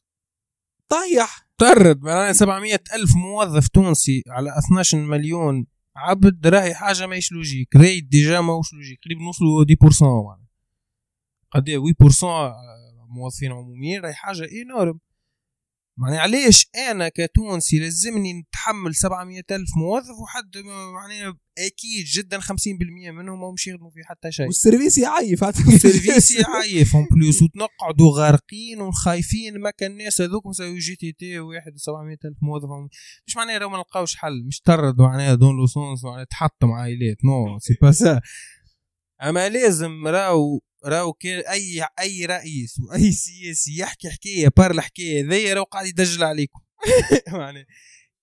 طيح 0.89 1.47
ترد 1.57 2.01
معناها 2.03 2.33
700 2.33 2.79
ألف 2.93 3.15
موظف 3.15 3.67
تونسي 3.67 4.23
على 4.27 4.57
12 4.57 4.97
مليون 4.97 5.67
عبد 5.95 6.47
راهي 6.47 6.73
حاجة 6.73 7.07
ماهيش 7.07 7.31
logique 7.31 7.75
راهي 7.75 8.01
déjà 8.01 8.41
ماهوش 8.41 8.73
logique 8.73 8.99
قريب 9.05 9.17
نوصلوا 9.17 9.65
10% 9.65 10.01
معناها 10.01 10.47
قد 11.51 11.69
8% 11.69 12.23
موظفين 13.09 13.51
عموميين 13.51 14.01
راهي 14.01 14.13
حاجة 14.13 14.43
énorme 14.43 14.99
يعني 15.99 16.17
علاش 16.17 16.67
أنا 16.91 17.09
كتونسي 17.09 17.79
لازمني 17.79 18.33
نتحمل 18.33 18.95
700 18.95 19.43
ألف 19.51 19.69
موظف 19.77 20.19
وحد 20.23 20.55
يعني 20.55 21.37
أكيد 21.57 22.05
جدا 22.05 22.39
50% 22.39 22.45
منهم 23.11 23.53
مش 23.53 23.67
يخدموا 23.67 23.91
في 23.91 23.99
حتى 24.05 24.31
شيء. 24.31 24.45
والسيرفيس 24.45 24.97
يعيف 24.97 25.43
السيرفيس 25.43 26.31
يعيف. 26.39 26.95
اون 26.95 27.07
بلوس 27.11 27.41
وتنقعدوا 27.41 28.17
غارقين 28.17 28.81
وخايفين. 28.81 29.59
ما 29.59 29.71
كان 29.71 29.91
الناس 29.91 30.21
هذوك 30.21 30.47
مسوي 30.47 30.79
جي 30.79 30.95
تي 30.95 31.11
تي 31.11 31.39
واحد 31.39 31.71
700 31.75 32.17
ألف 32.25 32.37
موظف. 32.41 32.69
مش 33.27 33.37
معناها 33.37 33.59
لو 33.59 33.69
ما 33.69 33.77
نلقاوش 33.77 34.15
حل. 34.15 34.43
مش 34.47 34.61
طرد 34.61 35.01
معناها 35.01 35.35
دون 35.35 35.57
لو 35.57 35.67
سونس 35.67 36.03
معناها 36.03 36.23
تحطم 36.23 36.71
عائلات. 36.71 37.17
نو 37.25 37.59
سي 37.59 37.77
با 37.81 37.91
سا 37.91 38.21
أما 39.23 39.49
لازم 39.49 40.07
راو 40.07 40.61
راهو 40.85 41.13
أي 41.25 41.85
أي 41.99 42.25
رئيس 42.25 42.79
وأي 42.79 43.11
سياسي 43.23 43.77
يحكي 43.77 44.09
حكاية 44.09 44.49
بار 44.57 44.71
الحكاية 44.71 45.29
ذي 45.29 45.53
راهو 45.53 45.63
قاعد 45.63 45.85
يدجل 45.85 46.23
عليكم. 46.23 46.59
يعني 47.41 47.67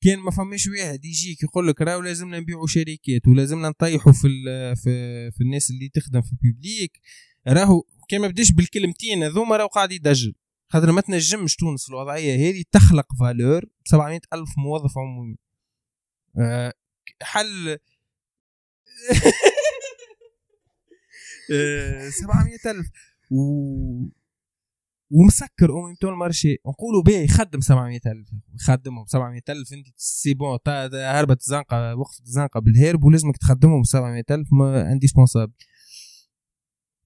كان 0.01 0.18
ما 0.18 0.31
فماش 0.31 0.66
واحد 0.66 1.05
يجيك 1.05 1.42
يقول 1.42 1.68
لك 1.68 1.81
راهو 1.81 2.01
لازمنا 2.01 2.38
نبيعوا 2.40 2.66
شركات 2.66 3.29
ولازمنا 3.29 3.68
نطيحوا 3.68 4.12
في 4.12 4.29
في 4.83 5.31
في 5.31 5.40
الناس 5.40 5.71
اللي 5.71 5.88
تخدم 5.88 6.23
في 6.23 6.33
ال 6.33 6.41
public. 6.41 7.00
راهو 7.49 7.83
كان 8.09 8.21
ما 8.21 8.29
بداش 8.29 8.53
بالكلمتين 8.53 9.23
هذوما 9.23 9.57
راهو 9.57 9.68
قاعد 9.68 9.92
يدجل. 9.92 10.35
خاطر 10.73 10.92
ما 10.92 11.01
تنجمش 11.01 11.57
تونس 11.57 11.88
الوضعية 11.88 12.51
هذه 12.51 12.64
تخلق 12.73 13.07
valeur 13.20 13.64
ب 13.64 13.88
700 13.88 14.21
ألف 14.33 14.51
موظف 14.59 14.99
عمومي. 14.99 15.37
أه 16.38 16.73
حل. 17.23 17.79
700000 22.11 22.87
و 23.30 24.18
ومسكر 25.11 25.70
اومي 25.70 25.94
تو 26.00 26.08
المارشي 26.08 26.56
نقولوا 26.66 27.02
بيه 27.02 27.18
يخدم 27.18 27.61
700000 27.61 28.26
يخدمهم 28.54 29.04
700000 29.06 29.72
أنت 29.72 29.87
سي 29.96 30.34
بون 30.34 30.58
هربت 30.94 31.40
الزنقة 31.40 31.94
وقفت 31.94 32.20
الزنقة 32.20 32.61
بالهرب 32.61 33.04
ولازمك 33.04 33.37
تخدمهم 33.37 33.82
700000 33.82 34.46
انديسبونسابل 34.92 35.52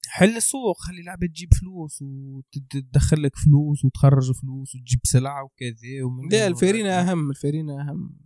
حل 0.06 0.36
السوق. 0.36 0.78
خلي 0.78 1.00
العباد 1.00 1.28
تجيب 1.28 1.54
فلوس 1.54 2.02
وتدخل 2.02 3.22
لك 3.22 3.36
فلوس 3.36 3.84
وتخرج 3.84 4.32
فلوس 4.32 4.74
وتجيب 4.74 5.00
سلعة 5.04 5.44
وكذا 5.44 6.04
ومن 6.04 6.28
لا 6.28 6.46
الفارينه 6.46 6.90
أهم 6.90 7.30
الفارينه 7.30 7.80
أهم. 7.80 8.18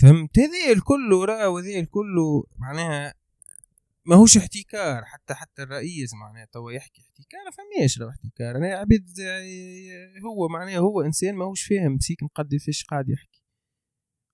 فهمت؟ 0.00 0.38
هذا 0.38 0.72
الكل 0.72 1.24
راه 1.28 1.48
وهذا 1.48 1.80
الكل. 1.80 2.16
معناها 2.58 3.14
ماهوش 4.06 4.36
احتكار 4.36 5.04
حتى 5.04 5.34
حتى 5.34 5.62
الرئيس 5.62 6.14
معناها 6.14 6.48
توا 6.52 6.72
يحكي 6.72 7.02
احتكار 7.02 7.40
ما 7.44 7.50
فماش 7.50 7.98
راه 7.98 8.10
احتكار. 8.10 8.56
أنا 8.56 8.74
عبيد 8.74 9.06
هو 10.26 10.48
معناها 10.48 10.78
هو 10.78 11.00
إنسان 11.00 11.34
ماهوش 11.34 11.62
فاهم 11.62 11.98
سيك 11.98 12.22
نقدر 12.22 12.58
فيش 12.58 12.84
قاعد 12.84 13.08
يحكي. 13.08 13.44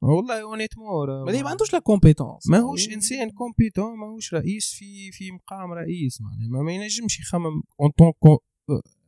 والله 0.02 0.42
اونيتمون 0.42 1.08
ما 1.08 1.42
ما 1.42 1.50
عندوش 1.50 1.72
لا 1.72 1.78
كومبيتونس 1.78 2.48
ماهوش 2.48 2.88
إنسان 2.88 3.30
كومبيتون 3.30 3.98
ماهوش 3.98 4.34
رئيس 4.34 4.74
في 4.74 5.12
في 5.12 5.30
مقام 5.30 5.72
رئيس 5.72 6.20
معناها. 6.20 6.62
ما, 6.62 6.72
ينجمش 6.72 7.20
يخمم 7.20 7.62
اون 7.80 7.90
طون 7.90 8.38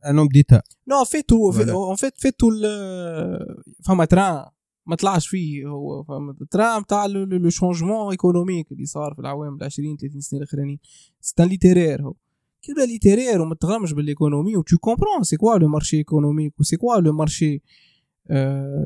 ان 0.05 0.19
اوم 0.19 0.27
ديتا 0.27 0.61
نو 0.87 1.05
فيتو. 1.05 1.51
اون 1.51 1.95
فيت 1.95 2.21
فيتو 2.21 2.47
فما 3.85 4.05
تران 4.05 4.45
ما 4.85 4.95
طلعش 4.95 5.27
فيه 5.27 5.67
هو 5.67 6.03
فما 6.03 6.35
تران 6.51 6.81
نتاع 6.81 7.05
لو 7.05 7.49
شونجمون 7.49 8.11
ايكونوميك 8.11 8.71
اللي 8.71 8.85
صار 8.85 9.13
في 9.13 9.19
العوام 9.21 9.55
ال 9.55 9.63
20 9.63 9.97
30 9.97 10.21
سنه 10.21 10.39
الأخرانيين 10.39 10.79
سي 11.21 11.43
ان 11.43 11.47
ليتيرير 11.47 12.01
هو. 12.01 12.13
كي 12.61 12.71
يبدا 12.71 12.85
littéraire 12.85 13.41
وما 13.41 13.55
تغرمش 13.55 13.93
بال 13.93 14.06
économie 14.06 14.57
و 14.57 14.61
tu 14.61 14.77
comprends 14.77 15.23
c'est 15.23 15.37
quoi 15.37 15.57
le 15.57 15.67
marché 15.67 15.97
économique 15.97 16.59
و 16.59 16.63
c'est 16.63 16.77
quoi 16.77 16.95
le 16.95 17.13
marché 17.13 17.61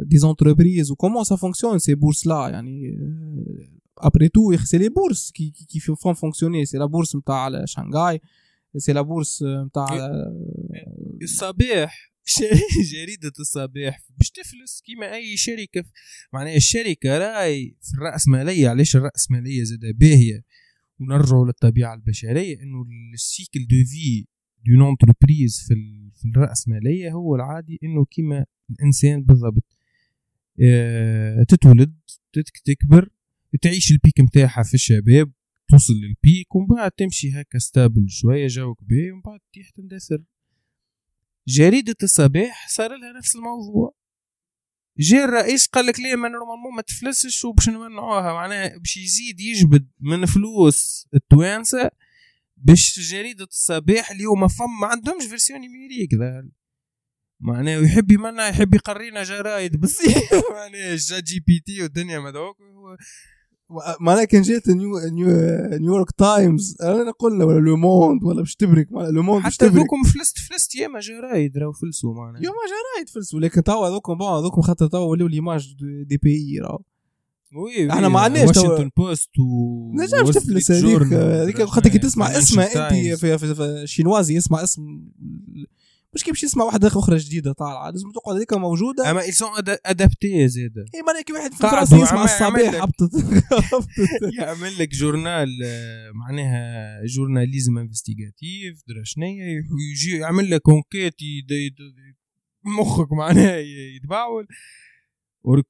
des 0.03 0.17
entreprises 0.17 0.91
و 0.91 0.95
comment 0.95 1.23
ça 1.23 1.35
fonctionne 1.35 1.79
ces 1.79 1.95
bourses 1.95 2.27
لا 2.27 2.49
يعني 2.49 2.99
après 3.97 4.29
tout 4.29 4.57
c'est 4.57 4.77
les 4.77 4.89
bourses 4.89 5.31
qui 5.31 5.53
qui 5.69 5.79
font 5.79 6.13
fonctionner 6.13 6.65
c'est 6.65 6.77
la 6.77 6.85
bourse 6.85 7.15
نتاع 7.15 7.65
شانغاي 7.65 8.21
c'est 8.77 8.93
la 8.93 9.01
bourse 9.01 9.43
نتاع 9.43 9.87
الصباح 11.21 12.11
جريدة 12.93 13.31
الصباح. 13.39 14.01
باش 14.17 14.29
تفلس 14.29 14.81
كيما 14.85 15.15
أي 15.15 15.37
شركة 15.37 15.83
معناها 16.33 16.55
الشركة 16.55 17.17
راي 17.17 17.77
في 17.81 17.93
الرأسمالية 17.93 18.69
علاش 18.69 18.95
الرأسمالية 18.95 19.63
زاد 19.63 19.79
باهية؟ 19.95 20.43
ونرجعوا 20.99 21.45
للطبيعة 21.45 21.93
البشرية 21.93 22.61
إنه 22.61 22.85
ال 23.13 23.21
cycle 23.21 23.59
de 23.59 23.75
vie 23.85 24.25
d'une 24.65 24.87
entreprise 24.87 25.65
في 25.67 25.73
في 26.15 26.25
الرأسمالية 26.35 27.11
هو 27.11 27.35
العادي 27.35 27.79
إنه 27.83 28.05
كيما 28.05 28.45
الإنسان 28.69 29.23
بالضبط 29.23 29.77
آه، 30.61 31.43
تتولد 31.43 31.95
تكبر 32.65 33.09
تعيش 33.61 33.91
ال 33.91 33.98
pic 33.98 34.19
متاعها 34.19 34.63
في 34.63 34.73
الشباب 34.73 35.31
توصل 35.69 35.93
لل 35.93 36.18
pic 36.18 36.55
ومن 36.55 36.67
بعد 36.67 36.91
تمشي 36.91 37.31
هكا 37.31 37.59
stable 37.59 38.05
شوية 38.09 38.47
جوك 38.47 38.83
باهي 38.83 39.11
ومن 39.11 39.21
بعد 39.21 39.39
تيح 39.53 39.69
تندثر. 39.69 40.23
جريدة 41.47 41.95
الصباح 42.03 42.69
صار 42.69 42.95
لها 42.95 43.17
نفس 43.17 43.35
الموضوع. 43.35 43.93
جاء 44.99 45.25
الرئيس 45.25 45.67
قال 45.67 45.85
لك 45.85 45.99
ليه 45.99 46.15
ما 46.15 46.29
normalement 46.29 46.75
ما 46.75 46.81
تفلسش 46.81 47.45
وباش 47.45 47.69
نمنعوها؟ 47.69 48.33
معناها 48.33 48.77
باش 48.77 48.97
يزيد 48.97 49.39
يجبد 49.39 49.87
من 49.99 50.25
فلوس 50.25 51.07
التوانسة 51.13 51.91
باش 52.57 52.99
جريدة 52.99 53.43
الصباح 53.43 54.11
اليوم 54.11 54.47
فم 54.47 54.79
ما 54.81 54.87
عندهمش 54.87 55.23
فيرسيون 55.23 55.59
نيميريك 55.59 56.13
ذا. 56.13 56.49
معناها 57.39 57.81
يحب 57.81 58.11
يمنع 58.11 58.47
يحب 58.47 58.75
يقرينا 58.75 59.23
جرايد 59.23 59.75
بالصيف 59.75 60.33
معناها 60.53 60.95
جا 60.95 61.19
جي 61.19 61.39
بي 61.39 61.59
تي 61.59 61.81
والدنيا 61.81 62.19
مدعوك 62.19 62.57
معناها 63.99 64.23
كان 64.23 64.41
جات 64.41 64.67
نيو 64.69 64.99
نيو 64.99 65.27
نيويورك 65.79 66.11
تايمز 66.11 66.77
أنا 66.81 67.11
قلنا 67.11 67.45
ولا 67.45 67.59
لو 67.59 67.77
موند 67.77 68.23
ولا 68.23 68.39
باش 68.41 68.55
تبرك 68.55 68.91
معناها 68.91 69.11
لو 69.11 69.23
موند 69.23 69.43
باش 69.43 69.53
حتى 69.55 69.67
ذوكم 69.67 70.03
فلست 70.03 70.37
فلست 70.37 70.75
ياما 70.75 70.99
جرايد 70.99 71.57
راهو 71.57 71.71
فلسوا 71.71 72.13
معناها. 72.13 72.43
يوم 72.43 72.53
جرايد 72.55 73.09
فلسوا 73.09 73.39
لكن 73.39 73.63
توا 73.63 73.87
هذوكم 73.87 74.17
بون 74.17 74.27
هذوكم 74.27 74.61
خاطر 74.61 74.87
توا 74.87 74.99
ولاو 74.99 75.27
ليماج 75.27 75.75
دي 76.05 76.17
بي 76.17 76.59
راهو. 76.59 76.79
وي 77.55 77.91
إحنا 77.91 78.09
ما 78.09 78.19
عندناش 78.19 78.49
توا- 78.49 78.69
واشنطن 78.69 78.89
بوست 78.97 79.29
و 79.39 79.91
نجمش 79.93 80.35
تفلس 80.35 80.71
هذيك 80.71 81.13
هذيك 81.13 81.63
خاطر 81.63 81.89
كي 81.89 81.99
تسمع 81.99 82.37
اسمها 82.37 82.65
أنت 82.65 82.93
Times. 82.93 83.19
في, 83.19 83.37
في, 83.37 83.55
في 83.55 83.83
شينوازي 83.87 84.35
يسمع 84.35 84.63
اسم 84.63 84.81
مش 86.15 86.23
كي 86.23 86.31
باش 86.31 86.43
يسمع 86.43 86.63
واحدة 86.65 86.87
أخرى 86.87 87.17
جديدة 87.17 87.53
طالعة. 87.53 87.89
لازم 87.91 88.11
تقعد 88.11 88.35
هذيك 88.35 88.53
موجودة. 88.53 89.11
أما 89.11 89.21
ad- 89.57 89.91
adaptés 89.91 90.45
زاد 90.45 90.77
اي 90.95 91.01
معناها 91.07 91.21
كي 91.21 91.33
واحد 91.33 91.51
في 91.53 91.57
فرنسا 91.57 91.97
يسمع 91.97 92.23
الصباح؟ 92.23 92.83
هبطت 92.83 93.15
هبطت 93.73 94.33
يعمل 94.39 94.77
لك 94.79 94.89
journal 94.89 95.49
آه، 95.65 96.11
معناها 96.11 97.01
journalisme 97.05 97.77
investigatif 97.77 98.81
درا 98.87 99.03
شنيا 99.03 99.45
يجي 99.93 100.17
يعمل 100.17 100.51
لك 100.51 100.61
يد- 101.51 101.75
مخك 102.79 103.11
معناها 103.11 103.57
يتبعول 103.95 104.47
ورك 105.47 105.65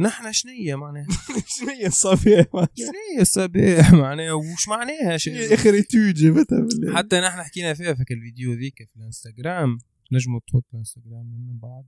نحن 0.00 0.32
شنيا 0.32 0.76
معناها؟ 0.76 1.06
شنو 1.58 1.68
هي 1.68 1.86
الصباح 1.86 2.46
شنيا 2.76 3.20
الصباح 3.20 3.92
معناها 3.92 4.32
وش 4.32 4.68
معناها 4.68 5.16
شي- 5.16 5.54
آخر 5.54 5.74
étude 5.74 6.14
جابتها 6.14 6.60
بالله 6.60 6.96
حتى 6.96 7.20
نحن 7.20 7.42
حكينا 7.42 7.74
فيها 7.74 7.94
في 7.94 8.04
الفيديو 8.14 8.52
ذيك 8.52 8.76
في 8.76 8.96
الانستغرام. 8.96 9.78
نجموا 10.12 10.40
تحط 10.46 10.64
الانستغرام 10.72 11.26
لنا 11.38 11.58
بعد. 11.62 11.84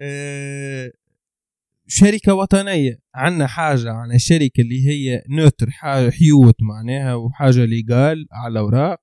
آه، 0.00 0.92
شركة 1.86 2.34
وطنية 2.34 2.98
عندنا 3.14 3.46
حاجة 3.46 3.90
عن 3.92 4.12
الشركة 4.14 4.60
اللي 4.60 4.88
هي 4.88 5.22
notre 5.28 5.70
حاجة 5.70 6.10
حيوت 6.10 6.54
معناها 6.62 7.14
وحاجة 7.14 7.64
légale 7.64 8.26
على 8.32 8.58
أوراق 8.58 9.00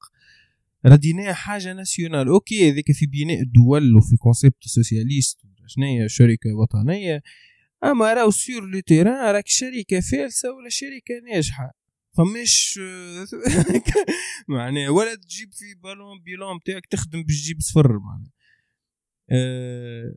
رديناها 0.85 1.33
حاجة 1.33 1.73
nationale 1.73 2.27
OK 2.27 2.71
ذيك 2.71 2.91
في 2.91 3.05
بناء 3.05 3.41
الدول 3.41 3.95
وفي 3.95 4.13
ال 4.13 4.20
concept 4.20 4.65
socialiste 4.65 5.39
شنية 5.67 6.07
شركة 6.07 6.53
وطنية. 6.53 7.21
أما 7.83 8.13
راهو 8.13 8.31
sur 8.31 8.65
le 8.65 8.79
terrain 8.79 9.35
راك 9.35 9.47
شركة 9.47 9.99
فالسة 9.99 10.53
ولا 10.53 10.69
شركة 10.69 11.19
ناجحة. 11.31 11.71
فمش 12.17 12.79
معناها 14.49 14.89
ولا 14.89 15.15
تجيب 15.15 15.53
في 15.53 15.75
bilan 15.83 16.21
bilan 16.23 16.57
بتاعك 16.57 16.85
تخدم 16.85 17.23
باش 17.23 17.41
تجيب 17.41 17.61
صفر 17.61 17.99
معناها. 17.99 18.31
آه 19.31 20.15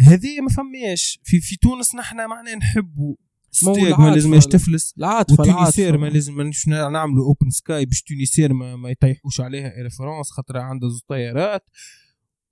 هذه 0.00 0.40
ما 0.40 0.48
فماش. 0.48 1.20
في 1.24 1.40
في 1.40 1.56
تونس 1.56 1.94
نحن 1.94 2.16
معناها 2.16 2.54
نحبوا 2.54 3.16
STEG 3.50 3.98
ما 3.98 4.10
لازمش 4.10 4.44
لا. 4.44 4.50
تفلس. 4.50 4.94
العاطفة 4.98 5.42
و 5.42 5.48
Tunisair 5.48 5.98
ما 5.98 6.06
لازم 6.06 6.50
نعملوا 6.68 7.24
open 7.26 7.50
sky 7.50 7.86
باش 7.86 8.02
Tunisair 8.02 8.52
ما, 8.52 8.76
ما 8.76 8.90
يطيحوش 8.90 9.40
عليها 9.40 9.76
Air 9.76 9.90
France 9.90 10.30
خاطر 10.30 10.58
عندها 10.58 10.88
زوج 10.88 11.00
طيارات. 11.08 11.64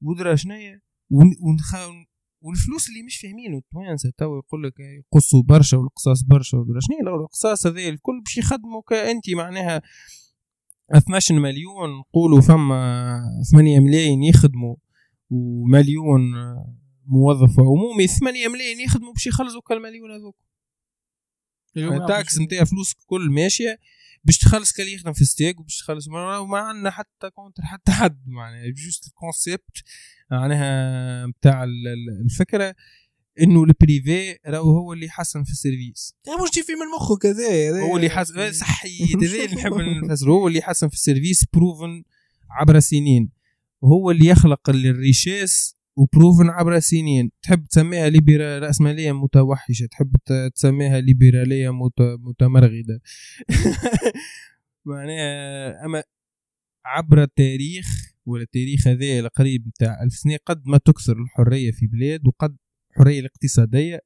ودرا 0.02 0.37
شنيا. 0.37 0.80
والفلوس 1.11 2.88
اللي 2.88 3.03
مش 3.03 3.17
فاهمينه 3.17 3.59
التوانسه 3.59 4.12
تو 4.19 4.38
يقول 4.38 4.64
لك 4.64 4.73
يقصوا 4.81 5.43
برشا 5.43 5.77
والقصاص 5.77 6.23
برشا 6.23 6.59
ودرا 6.59 6.81
شنيا 6.81 7.03
لو 7.03 7.17
القصاص 7.25 7.67
هذا 7.67 7.88
الكل 7.88 8.21
باش 8.25 8.38
يخدموا 8.38 8.83
كانت 8.88 9.31
معناها 9.31 9.83
12 10.90 11.35
مليون 11.35 11.90
نقولوا 11.99 12.40
فما 12.40 13.23
8 13.53 13.81
ملايين 13.81 14.23
يخدموا 14.23 14.77
ومليون 15.31 16.21
موظف 17.07 17.61
عمومي 17.61 18.07
8 18.07 18.49
ملايين 18.49 18.81
يخدموا 18.81 19.12
باش 19.12 19.27
يخلصوا 19.27 19.61
كالمليون 19.61 20.11
هذوك. 20.11 20.37
ال 21.77 21.87
taxes 21.87 22.38
نتاع 22.38 22.64
فلوس 22.64 22.95
كل 23.07 23.31
ماشية 23.31 23.79
باش 24.25 24.38
تخلص 24.38 24.73
كان 24.73 24.88
يخدم 24.88 25.12
في 25.12 25.25
STEG 25.25 25.61
وباش 25.61 25.79
تخلص. 25.79 26.09
ما 26.09 26.45
ما 26.45 26.59
عندنا 26.59 26.90
حتى 26.90 27.31
contre 27.31 27.62
حتى 27.62 27.93
حد 27.93 28.23
معناها. 28.27 28.71
juste 28.70 29.07
ال 29.07 29.16
concept 29.16 29.83
معناها 30.38 31.27
نتاع 31.27 31.64
ال- 31.64 31.88
الفكرة 32.25 32.75
إنه 33.40 33.64
ال 33.64 33.77
privé 33.77 34.38
راهو 34.47 34.70
هو 34.79 34.92
اللي 34.92 35.07
يحسن 35.07 35.44
في 35.44 35.51
ال 35.51 35.58
service. 35.58 36.14
يا 36.29 36.33
مش 36.42 36.51
في 36.51 36.73
من 36.73 36.87
مخك 36.97 37.27
هذا 37.27 37.49
هذا- 37.70 37.81
هو 37.81 37.97
اللي 37.97 38.07
يحسن 38.07 38.53
صحي 38.62 39.05
هذا 39.05 39.27
اللي 39.27 39.55
نحب 39.57 39.73
نفسره 40.05 40.31
هو 40.38 40.49
اللي 40.49 40.59
يحسن 40.59 40.88
في 40.88 40.94
ال 40.94 41.01
service 41.01 41.44
proven 41.53 42.03
عبر 42.51 42.79
سنين. 42.81 43.31
وهو 43.83 44.11
اللي 44.11 44.27
يخلق 44.27 44.70
ال 44.70 44.82
richesse 44.82 45.77
و 45.97 46.04
proven 46.04 46.51
عبر 46.51 46.79
سنين. 46.79 47.31
تحب 47.42 47.66
تسميها 47.66 48.09
ليبرا 48.09 48.59
رأسمالية 48.59 49.12
متوحشة. 49.12 49.87
تحب 49.87 50.16
تسميها 50.55 51.01
ليبرالية 51.01 51.70
مت- 51.73 52.18
متمرغدة. 52.20 53.01
معناها 54.87 55.85
أما 55.85 56.03
عبر 56.87 57.23
التاريخ 57.23 58.13
ولا 58.27 58.43
التاريخ 58.43 58.87
هذا 58.87 59.19
القريب 59.21 59.69
نتاع 59.69 60.03
ألف 60.03 60.15
سنة 60.15 60.39
قد 60.47 60.63
ما 60.67 60.79
تكثر 60.79 61.17
الحرية 61.23 61.71
في 61.71 61.87
بلاد 61.87 62.27
وقد 62.27 62.57
الحرية 62.91 63.21
الاقتصادية 63.21 64.01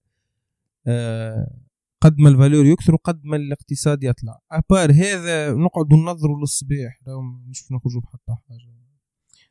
آه، 0.86 1.56
قد 2.00 2.18
ما 2.18 2.28
ال 2.28 2.34
valeur 2.34 2.66
يكثر 2.66 2.94
وقد 2.94 3.20
ما 3.24 3.36
الاقتصاد 3.36 4.04
يطلع. 4.04 4.38
à 4.52 4.60
part 4.60 4.92
هذا 4.92 5.52
نقعدوا 5.54 5.96
ننظروا 5.98 6.40
للصباح 6.40 7.00
مش 7.48 7.72
نخرجوا 7.72 8.00
بحتى 8.00 8.32
حاجة. 8.48 8.78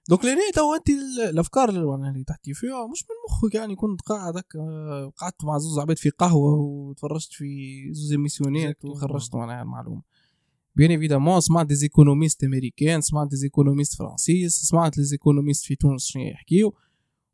donc 0.09 0.25
لاني 0.25 0.41
تو 0.55 0.75
انت 0.75 0.89
ال- 0.89 1.29
الأفكار 1.29 1.69
اللي 1.69 2.23
تحكي 2.23 2.53
فيها 2.53 2.87
مش 2.87 3.03
من 3.09 3.15
مخك 3.29 3.55
يعني 3.55 3.75
كنت 3.75 4.01
قاعد 4.01 4.37
هكا 4.37 4.59
قعدت 5.17 5.43
مع 5.45 5.57
زوز 5.57 5.79
عباد 5.79 5.97
في 5.97 6.09
قهوة 6.09 6.53
وتفرجت 6.53 7.33
في 7.33 7.45
زوز 7.93 8.13
Exactement. 8.73 8.85
وخرجت 8.85 9.35
معناها 9.35 9.61
المعلومة. 9.61 10.01
bien 10.77 10.91
évidemment 10.91 11.41
سمعت 11.41 11.65
des 11.65 11.83
économistes 11.83 12.43
américains 12.43 13.01
سمعت 13.01 13.27
des 13.27 13.43
économistes 13.43 13.95
français 13.95 14.53
سمعت 14.53 14.97
les 14.97 15.03
économistes 15.11 15.65
في 15.65 15.75
تونس 15.75 16.05
شنو 16.05 16.23
يحكيو 16.23 16.73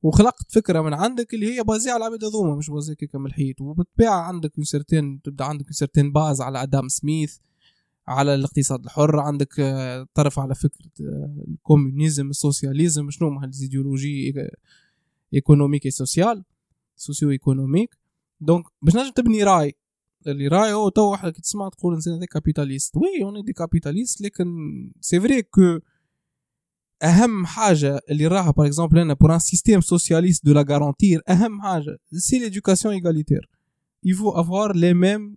وخلقت 0.04 0.52
فكرة 0.52 0.82
من 0.82 0.94
عندك 0.94 1.34
اللي 1.34 1.58
هي 1.58 1.64
basée 1.64 1.90
على 1.90 1.98
العباد 1.98 2.24
هذوما 2.24 2.56
مش 2.56 2.70
basée 2.70 2.96
كيكا 2.96 3.20
من 3.20 3.32
وبالطبيعه 3.60 4.22
عندك 4.22 4.52
certaines 4.62 5.22
تبدأ 5.22 5.46
عندك 5.46 5.72
certaines 5.72 6.12
bases 6.12 6.42
على 6.42 6.64
آدم 6.64 6.88
سميث 6.88 7.38
على 8.08 8.36
الاقتصاد 8.36 8.84
الحر 8.84 9.20
عندك 9.20 9.60
آه، 9.60 10.08
طرف 10.14 10.40
على 10.40 10.56
فكرة 10.56 10.92
آه، 11.02 11.44
ال 11.48 11.55
communisme 11.55 12.30
ال 12.30 12.37
socialisme 12.37 13.10
شنو 13.10 13.28
هما 13.28 13.44
هال 13.44 14.34
idéologies 15.34 15.90
économiques 15.90 16.44
sociales 16.96 17.32
socio-économiques 17.32 17.98
donc 18.42 18.66
باش 18.82 18.96
نجم 18.96 19.12
تبني 19.12 19.44
رأي 19.44 19.76
اللي 20.28 20.48
راي 20.48 20.74
هو 20.74 20.90
تو 20.90 21.12
واحد 21.12 21.32
كي 21.32 21.42
تسمع 21.42 21.70
تقول 21.70 21.94
انسان 21.94 22.14
هذا 22.14 22.26
capitaliste 22.26 22.98
oui 22.98 23.24
on 23.24 23.42
est 23.42 23.48
des 23.48 23.54
capitalistes 23.54 24.22
لكن 24.22 24.46
c'est 25.02 25.20
vrai 25.20 25.42
que 25.42 25.80
أهم 27.04 27.46
حاجة 27.46 28.00
اللي 28.10 28.28
راها 28.28 28.52
par 28.52 28.66
exemple 28.66 29.00
أنا 29.00 29.14
pour 29.14 29.34
un 29.34 29.40
système 29.40 29.82
socialiste 29.82 30.46
de 30.46 30.54
la 30.54 30.66
garantir 30.70 31.22
أهم 31.30 31.62
حاجة 31.62 31.98
c'est 32.14 32.40
l'éducation 32.40 32.94
égalitaire 32.94 33.50
avoir 34.36 34.74
les 34.74 34.94
mêmes 34.94 35.36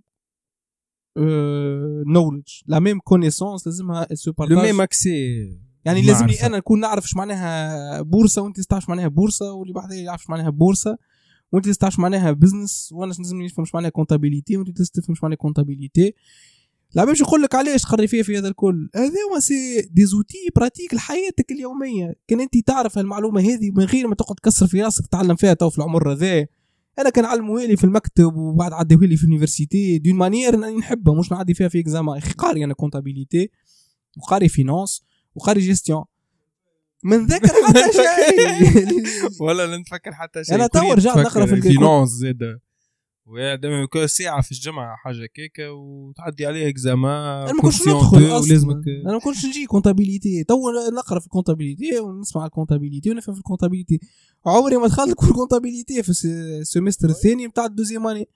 euh, 1.18 2.02
knowledge 2.04 2.62
la 2.66 2.80
même 2.80 3.00
connaissance 3.00 3.66
لازمها 3.66 4.04
se 4.04 4.30
partage. 4.30 4.50
le 4.50 4.62
même 4.62 4.80
accès 4.80 5.58
يعني. 5.84 6.02
لازمني 6.02 6.46
أنا 6.46 6.56
نكون 6.56 6.80
نعرف 6.80 7.04
إيش 7.04 7.16
معناها 7.16 8.02
بورصة 8.02 8.42
وأنت 8.42 8.60
تعرف 8.60 8.88
معناها 8.88 9.08
بورصة 9.08 9.52
واللي 9.52 9.74
بعدها 9.74 9.96
يعرف 9.96 10.30
معناها 10.30 10.50
بورصة. 10.50 10.98
وانت 11.52 11.68
تعرف 11.68 11.98
معناها 11.98 12.32
business 12.32 12.88
وأنا 12.92 13.12
لازمني 13.12 13.44
نفهم 13.44 13.64
إيش 13.64 13.74
معناها 13.74 13.90
comptabilité 13.90 14.56
وانت 14.56 14.82
تفهم 14.82 15.10
إيش 15.10 15.22
معناها 15.22 15.36
comptabilité 15.36 16.14
لا 16.94 17.04
باش 17.04 17.22
نقول 17.22 17.42
لك 17.42 17.54
علاش 17.54 17.82
تقري 17.82 18.06
فيها 18.06 18.22
في 18.22 18.38
هذا 18.38 18.48
الكل 18.48 18.88
هذا 18.94 19.14
هو 19.32 19.40
c'est 19.40 19.88
des 19.92 20.06
outils 20.06 20.38
pratiques 20.56 20.94
لحياتك 20.94 21.52
اليوميه 21.52 22.14
كان 22.28 22.40
انت 22.40 22.58
تعرف 22.58 22.98
هالمعلومه 22.98 23.40
هذه 23.40 23.70
من 23.70 23.84
غير 23.84 24.08
ما 24.08 24.14
تقعد 24.14 24.36
تكسر 24.36 24.66
في 24.66 24.82
راسك 24.82 25.06
تتعلم 25.06 25.36
فيها 25.36 25.54
تو 25.54 25.70
في 25.70 25.78
العمر 25.78 26.12
هذا 26.12 26.46
أنا 26.98 27.10
كان 27.10 27.24
علموها 27.24 27.66
لي 27.66 27.76
في 27.76 27.84
المكتب 27.84 28.36
وبعد 28.36 28.72
عدوها 28.72 29.06
لي 29.06 29.16
في 29.16 29.24
ال 29.24 29.31
université 29.31 29.98
d'une 29.98 30.14
manière 30.14 30.54
انني 30.54 30.76
نحبها 30.76 31.14
مش 31.14 31.32
نعدي 31.32 31.54
فيها 31.54 31.68
في 31.68 31.80
examen 31.80 32.16
أخي 32.16 32.32
قاري 32.32 32.64
أنا 32.64 32.74
comptabilité 32.74 33.50
وقاري 34.16 34.48
finance 34.48 35.02
وقاري 35.34 35.60
جيستيون 35.60 36.04
ما 37.04 37.26
نذكر 37.26 37.48
حتى 37.68 37.80
شيء. 37.92 38.86
ولا 39.40 39.66
لا 39.66 39.76
نتفكر 39.76 40.12
حتى 40.14 40.44
شيء. 40.44 40.54
أنا 40.54 40.66
تو 40.66 40.92
رجعت 40.92 41.18
نقرأ 41.18 41.46
في 41.46 41.54
ال 41.54 41.61
finance 41.61 42.08
زاد 42.10 42.58
كل 43.92 44.08
ساعة 44.08 44.42
في 44.42 44.52
الجمعة 44.52 44.96
حاجة 44.96 45.26
كيكة 45.26 45.72
وتعدي 45.72 46.46
عليها 46.46 46.68
examen 46.68 47.42
أنا 47.42 47.52
ما 47.52 47.62
كنتش 47.62 47.82
ندخل 47.88 48.18
أصلا. 48.38 48.82
أنا 49.04 49.12
ما 49.12 49.18
كنتش 49.20 49.46
نجي 49.46 49.66
comptabilité 49.66 50.44
تو 50.44 50.56
نقرأ 50.96 51.20
في 51.20 51.26
ال 51.26 51.32
comptabilité 51.32 52.00
ونسمع 52.00 52.44
ال 52.46 52.51
comptabilité 52.51 53.10
ونفهم 53.10 53.34
في 53.34 53.38
ال 53.40 53.45
comptabilité 53.45 54.00
عمري 54.46 54.76
ما 54.76 54.86
دخلت 54.86 55.20
في 55.20 55.28
ال 55.30 55.36
comptabilité 55.36 56.02
في 56.02 56.08
الس- 56.08 56.26
ال 56.60 56.65
semestre 56.65 57.08
الثاني 57.08 57.48
بتاع 57.48 57.64
ال 57.64 57.69
deuxième 57.69 58.06
année 58.06 58.28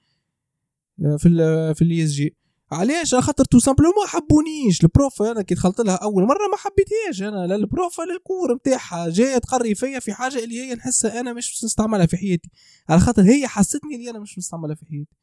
في 1.19 1.29
ال 1.29 1.75
في 1.75 1.83
ال 1.83 2.05
ISG 2.05 2.37
علاش؟ 2.73 3.15
على 3.15 3.23
خاطر 3.23 3.45
tout 3.45 3.59
simplement 3.59 3.95
ما 4.05 4.07
حبونيش. 4.09 4.83
ال 4.85 4.92
prof 4.92 5.23
أنا 5.23 5.43
كي 5.43 5.55
دخلت 5.55 5.81
لها 5.81 5.95
أول 5.95 6.23
مرة 6.23 6.49
ما 6.51 6.57
حبيتهاش 6.57 7.23
أنا. 7.23 7.47
لا 7.47 7.55
ال 7.55 7.63
prof 7.63 7.99
لا 8.01 8.15
ال 8.17 8.23
cours 8.23 8.55
نتاعها 8.55 9.09
جاية 9.11 9.39
تقري 9.39 9.75
فيا 9.75 9.99
في 9.99 10.13
حاجة 10.13 10.45
اللي 10.45 10.61
هي 10.61 10.75
نحسها 10.75 11.21
أنا 11.21 11.33
مش 11.33 11.65
نستعملها 11.65 12.07
في 12.07 12.17
حياتي. 12.17 12.51
على 12.89 13.01
خاطر 13.01 13.23
هي 13.23 13.49
حستني 13.49 13.97
اللي 13.97 14.11
أنا 14.11 14.19
مش 14.19 14.39
نستعملها 14.39 14.75
في 14.75 14.87
حياتي. 14.87 15.17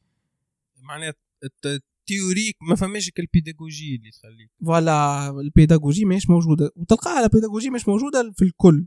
معناها 0.82 1.14
الت- 1.44 1.82
ال 2.10 2.15
théorique 2.15 2.56
ما 2.68 2.76
فماش 2.76 3.10
ال 3.18 3.26
pédagogie 3.26 3.96
اللي 3.96 4.10
تخليك. 4.10 4.50
voilà 4.66 5.28
ال 5.30 5.37
pédagogie 5.37 6.04
ماهيش 6.04 6.30
موجودة. 6.30 6.70
وتلقاها 6.76 7.24
ال 7.24 7.29
pédagogie 7.29 7.70
مش 7.70 7.88
موجودة 7.88 8.32
في 8.36 8.42
الكل. 8.44 8.86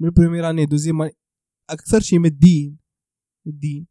من 0.00 0.08
ال 0.08 0.13
première 0.13 0.50
année 0.50 0.66
deuxième 0.66 1.10
أكثر 1.70 2.00
شيء 2.00 2.18
من 2.18 2.26
الدين. 2.26 2.78
الدين. 3.46 3.86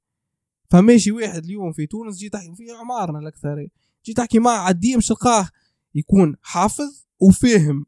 فماشي 0.71 1.11
واحد 1.11 1.43
اليوم 1.43 1.73
في 1.73 1.85
تونس 1.87 2.17
جي 2.17 2.29
تحكي 2.29 2.55
في 2.55 2.63
عمارنا 2.71 3.19
الأكثرية. 3.19 3.67
جي 4.07 4.13
تحكي 4.13 4.39
معاه 4.39 4.57
على 4.57 4.73
الدين 4.73 4.97
مش 4.97 5.07
تلقاه 5.07 5.49
يكون 5.95 6.35
حافظ 6.41 7.05
وفاهم. 7.21 7.85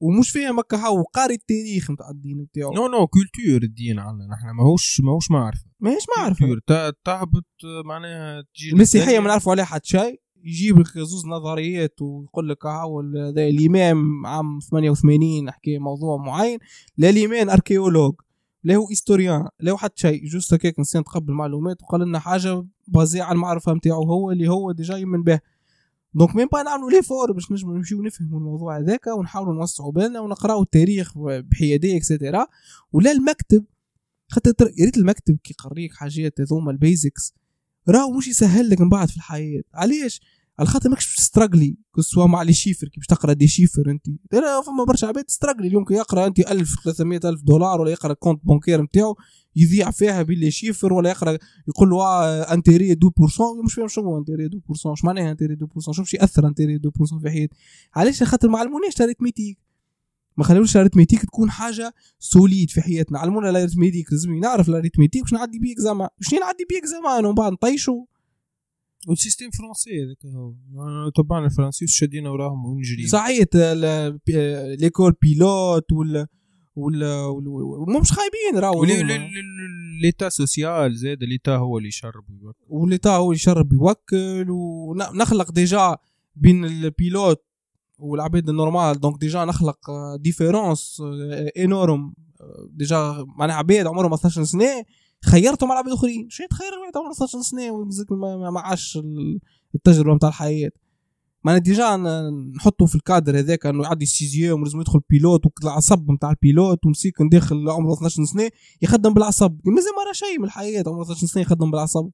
ومش 0.00 0.30
فاهم 0.30 0.58
هكا 0.58 0.76
هاو 0.76 1.02
قاري 1.02 1.34
التاريخ 1.34 1.90
نتاع 1.90 2.10
الدين 2.10 2.40
نتاعو 2.40 2.72
non 2.72 2.86
non 2.86 3.06
culture 3.06 3.62
الدين 3.62 3.98
عندنا 3.98 4.26
نحن 4.26 4.50
ماهوش 4.56 5.00
ماهوش 5.00 5.30
معرفة. 5.30 5.64
ماهيش 5.80 6.04
معرفة. 6.18 6.46
culture 6.46 6.90
تهبط 7.04 7.44
معناها 7.84 8.42
تجي 8.54 8.70
المسيحيه. 8.72 9.18
ما 9.18 9.28
نعرفوا 9.28 9.52
عليها 9.52 9.64
حتى 9.64 9.88
شيء. 9.88 10.20
يجيب 10.44 10.78
لك 10.78 10.98
زوز 10.98 11.26
نظريات 11.26 12.02
ويقول 12.02 12.48
لك 12.48 12.66
هاو 12.66 13.00
الإمام 13.00 14.26
عام 14.26 14.58
88 14.70 15.44
نحكي 15.44 15.78
موضوع 15.78 16.16
معين. 16.16 16.58
لا 16.96 17.10
الإمام 17.10 17.50
archéologue 17.50 18.14
لا 18.64 18.74
هو 18.76 18.88
historien 18.88 19.48
لا 19.60 19.72
هو 19.72 19.76
حتى 19.76 20.00
شيء 20.00 20.26
juste 20.26 20.54
هكاك 20.54 20.78
انسان 20.78 21.04
تقبل 21.04 21.32
معلومات 21.32 21.82
وقال 21.82 22.00
لنا 22.00 22.18
حاجة 22.18 22.66
basée 22.88 23.20
على 23.20 23.32
المعرفة 23.34 23.72
نتاعو 23.72 24.02
هو 24.02 24.30
اللي 24.30 24.48
هو 24.48 24.72
déjà 24.72 24.96
يمن 24.96 25.22
به 25.22 25.40
donc 26.14 26.36
même 26.36 26.48
pas 26.52 26.62
نعملوا 26.62 26.90
l'effort 26.90 27.32
باش 27.32 27.52
نجموا 27.52 27.74
نمشيو 27.74 28.02
نفهموا 28.02 28.38
الموضوع 28.38 28.78
هذاك 28.78 29.06
ونحاولوا 29.06 29.54
نوسعوا 29.54 29.92
بالنا 29.92 30.20
ونقراو 30.20 30.62
التاريخ 30.62 31.18
بحيادية 31.18 31.96
et 31.96 32.09
cetera 32.09 32.46
ولا 32.92 33.12
المكتب 33.12 33.64
خاطر 34.28 34.72
يا 34.78 34.84
ريت 34.84 34.96
المكتب 34.96 35.38
كي 35.44 35.54
يقريك 35.60 35.94
حاجات 35.94 36.40
هذوما 36.40 36.70
ال 36.70 36.79
basics 36.79 37.34
راهو 37.88 38.12
مش 38.12 38.28
يسهل 38.28 38.70
لك 38.70 38.80
من 38.80 38.88
بعد 38.88 39.08
في 39.08 39.16
الحياة. 39.16 39.62
علاش؟ 39.74 40.20
على 40.58 40.68
خاطر 40.68 40.90
ماكش 40.90 41.16
تستراجلي 41.16 41.76
soit 42.00 42.26
مع 42.26 42.42
les 42.42 42.52
chiffres 42.52 42.88
كي 42.88 43.00
باش 43.00 43.06
تقرا 43.06 43.32
des 43.32 43.46
chiffres 43.48 43.90
انت 43.90 44.06
فما 44.66 44.84
برشا 44.88 45.06
عباد 45.06 45.24
تستراجلي 45.24 45.68
اليوم 45.68 45.84
كي 45.84 45.94
يقرا 45.94 46.26
انت 46.26 46.40
1000 46.40 46.74
300 46.84 47.20
ألف 47.24 47.42
دولار 47.42 47.80
ولا 47.80 47.90
يقرا 47.90 48.12
compte 48.14 48.40
bancaire 48.44 48.82
نتاعو 48.82 49.16
يضيع 49.56 49.90
فيها 49.90 50.22
ب 50.22 50.29
les 50.29 50.50
chiffres 50.50 50.92
ولا 50.92 51.10
يقرا 51.10 51.38
يقول 51.68 51.90
له 51.90 51.96
آه 52.02 52.54
intérêt 52.54 52.94
2% 52.94 52.96
مش 53.64 53.74
فاهم 53.74 53.88
شنو 53.88 54.18
intérêt 54.18 54.48
2% 54.48 54.86
اش 54.86 55.04
معناها 55.04 55.30
intérêt 55.30 55.56
2% 55.56 55.90
شوف 55.90 56.08
شي 56.08 56.16
ياثر 56.16 56.46
intérêt 56.46 56.78
2% 56.78 57.22
في 57.22 57.30
حياتي. 57.30 57.56
علاش؟ 57.94 58.22
خاطر 58.22 58.48
ما 58.48 58.58
علموناش 58.58 59.00
arithmétique 59.00 59.58
ما 60.36 60.44
خلوش 60.44 60.76
ال 60.76 60.80
arithmétique 60.80 61.22
تكون 61.22 61.50
حاجة 61.50 61.94
solide 62.18 62.70
في 62.70 62.80
حياتنا. 62.80 63.18
علمونا 63.18 63.50
ال 63.50 63.55
arithmétique 63.55 64.12
لازم 64.12 64.34
نعرف 64.34 64.68
ال 64.68 64.72
arithmétique 64.72 65.22
باش 65.22 65.32
نعدي 65.32 65.58
بيه 65.58 65.72
examen 65.72 66.08
باش 66.18 66.34
نعدي 66.34 66.64
بيه 66.68 66.78
examen 66.78 67.24
ومن 67.24 67.34
بعد 67.34 67.52
نطيشوا 67.52 68.04
وال 69.08 69.17
système 69.17 69.50
français 69.50 69.90
هذاك 70.04 70.26
هو 70.26 70.54
أنا 70.88 71.10
طبعا 71.16 71.44
الفرنسيس 71.46 71.90
شادينا 71.90 72.30
وراهم 72.30 72.64
ونجري 72.66 73.06
ال- 73.56 74.80
l'école 74.80 75.14
pilote 75.22 75.92
ولا 75.92 76.26
ولا 76.76 77.24
ولا- 77.26 78.00
مش 78.00 78.12
خايبين 78.12 78.58
راهو 78.62 78.84
l'état 80.02 80.28
social 80.28 80.96
زاد 80.96 81.24
l'état 81.24 81.56
هو 81.56 81.78
اللي 81.78 81.88
يشرب 81.88 82.24
ويوكل. 82.30 82.58
و 82.68 82.74
l'état 82.74 83.10
هو 83.10 83.32
يشرب 83.32 83.72
يوكل 83.72 84.46
ونخلق 84.50 85.52
déjà 85.52 85.96
بين 86.36 86.64
ال 86.64 86.75
pilote 86.75 87.44
والعباد 87.98 88.48
النورمال 88.48 89.00
دونك 89.00 89.20
ديجا 89.20 89.44
نخلق 89.44 89.78
ديفيرونس 90.20 91.02
انورم 91.58 92.14
ديجا 92.70 93.24
معناها 93.38 93.56
عباد 93.56 93.86
عمرهم 93.86 94.14
12 94.14 94.44
سنه 94.44 94.84
خيرتهم 95.24 95.70
على 95.70 95.78
عباد 95.78 95.92
اخرين 95.92 96.28
شو 96.30 96.44
تخير؟ 96.50 96.68
واحد 96.82 96.96
عمره 96.96 97.12
12 97.12 97.42
سنه 97.42 97.84
ما 98.10 98.36
ما- 98.36 98.50
ما 98.50 98.60
عاش 98.60 98.96
ال- 98.96 99.40
التجربة 99.74 100.14
نتاع 100.14 100.28
الحياة. 100.28 100.70
معناها 101.44 101.60
déjà 101.60 101.96
نحطه 102.56 102.86
في 102.86 102.94
الكادر 102.94 103.38
هذاك 103.38 103.66
انه 103.66 103.82
يعدي 103.82 104.04
ال 104.04 104.11
sixième 104.11 104.60
ولازم 104.62 104.80
يدخل 104.80 105.00
pilote 105.10 105.40
والعصب 105.64 106.10
نتاع 106.10 106.30
ال 106.30 106.38
pilote 106.38 106.86
ومسيكن 106.86 107.28
داخل 107.28 107.70
عمره 107.70 107.94
12 107.94 108.24
سنة 108.24 108.50
يخدم 108.82 109.14
بالعصب. 109.14 109.56
مازال 109.64 109.90
ما 109.96 110.04
راه 110.06 110.12
شيء 110.12 110.38
من 110.38 110.44
الحياة 110.44 110.84
عمره 110.86 111.02
12 111.02 111.26
سنة 111.26 111.42
يخدم 111.42 111.70
بالعصب. 111.70 112.10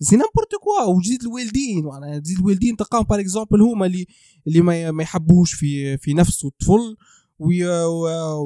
c'est 0.00 0.16
n'importe 0.16 0.54
quoi 0.62 0.84
وجديد 0.94 1.22
الوالدين 1.22 1.84
معناها 1.84 2.18
تزيد 2.18 2.38
الوالدين 2.38 2.76
تلقاهم 2.76 3.02
par 3.04 3.20
exemple 3.20 3.62
هما 3.62 3.86
اللي 3.86 4.06
اللي 4.46 4.60
ما 4.60 4.90
ما 4.90 5.02
يحبوش 5.02 5.52
في 5.54 5.96
في 5.98 6.14
نفسه 6.14 6.48
الطفل 6.48 6.96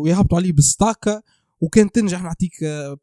ويهبطوا 0.03 0.39
عليه 0.39 0.53
بالستاكا 0.53 1.23
وكان 1.65 1.91
تنجح 1.91 2.23
نعطيك 2.23 2.53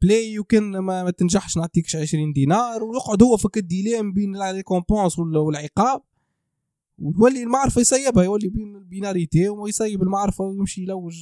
Play 0.02 0.40
وكان 0.40 0.64
ما, 0.78 1.04
ما 1.04 1.12
تنجحش 1.12 1.58
نعطيكش 1.58 1.96
20 1.96 2.34
دينار 2.34 2.84
ويقعد 2.84 3.24
هو 3.24 3.38
فك 3.38 3.58
ال 3.58 3.65
dilemme 3.65 4.14
بين 4.14 4.36
ال 4.36 4.43
récompense 4.43 5.20
وال- 5.20 5.38
والعقاب. 5.38 6.02
وتولي 6.98 7.44
المعرفة 7.44 7.82
يسيبها 7.82 8.24
يولي 8.24 8.50
بين 8.50 8.76
ال 8.76 8.84
binarité 8.84 9.50
ويسيب 9.50 10.02
المعرفة 10.02 10.44
ويمشي 10.44 10.82
يلوج 10.82 11.16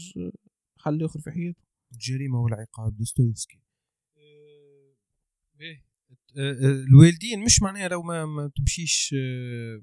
حل 0.77 0.93
الآخر 0.93 1.19
في 1.19 1.31
حياته. 1.31 1.61
الجريمه 1.93 2.41
والعقاب 2.41 2.97
دوستويفسكي. 2.97 3.59
باهي. 5.59 5.81
آه، 6.37 6.51
آه، 6.51 6.83
الوالدين 6.89 7.43
مش 7.43 7.61
معناها 7.61 7.87
لو 7.87 8.01
ما, 8.01 8.25
ما 8.25 8.51
تمشيش 8.55 9.15
آه، 9.17 9.81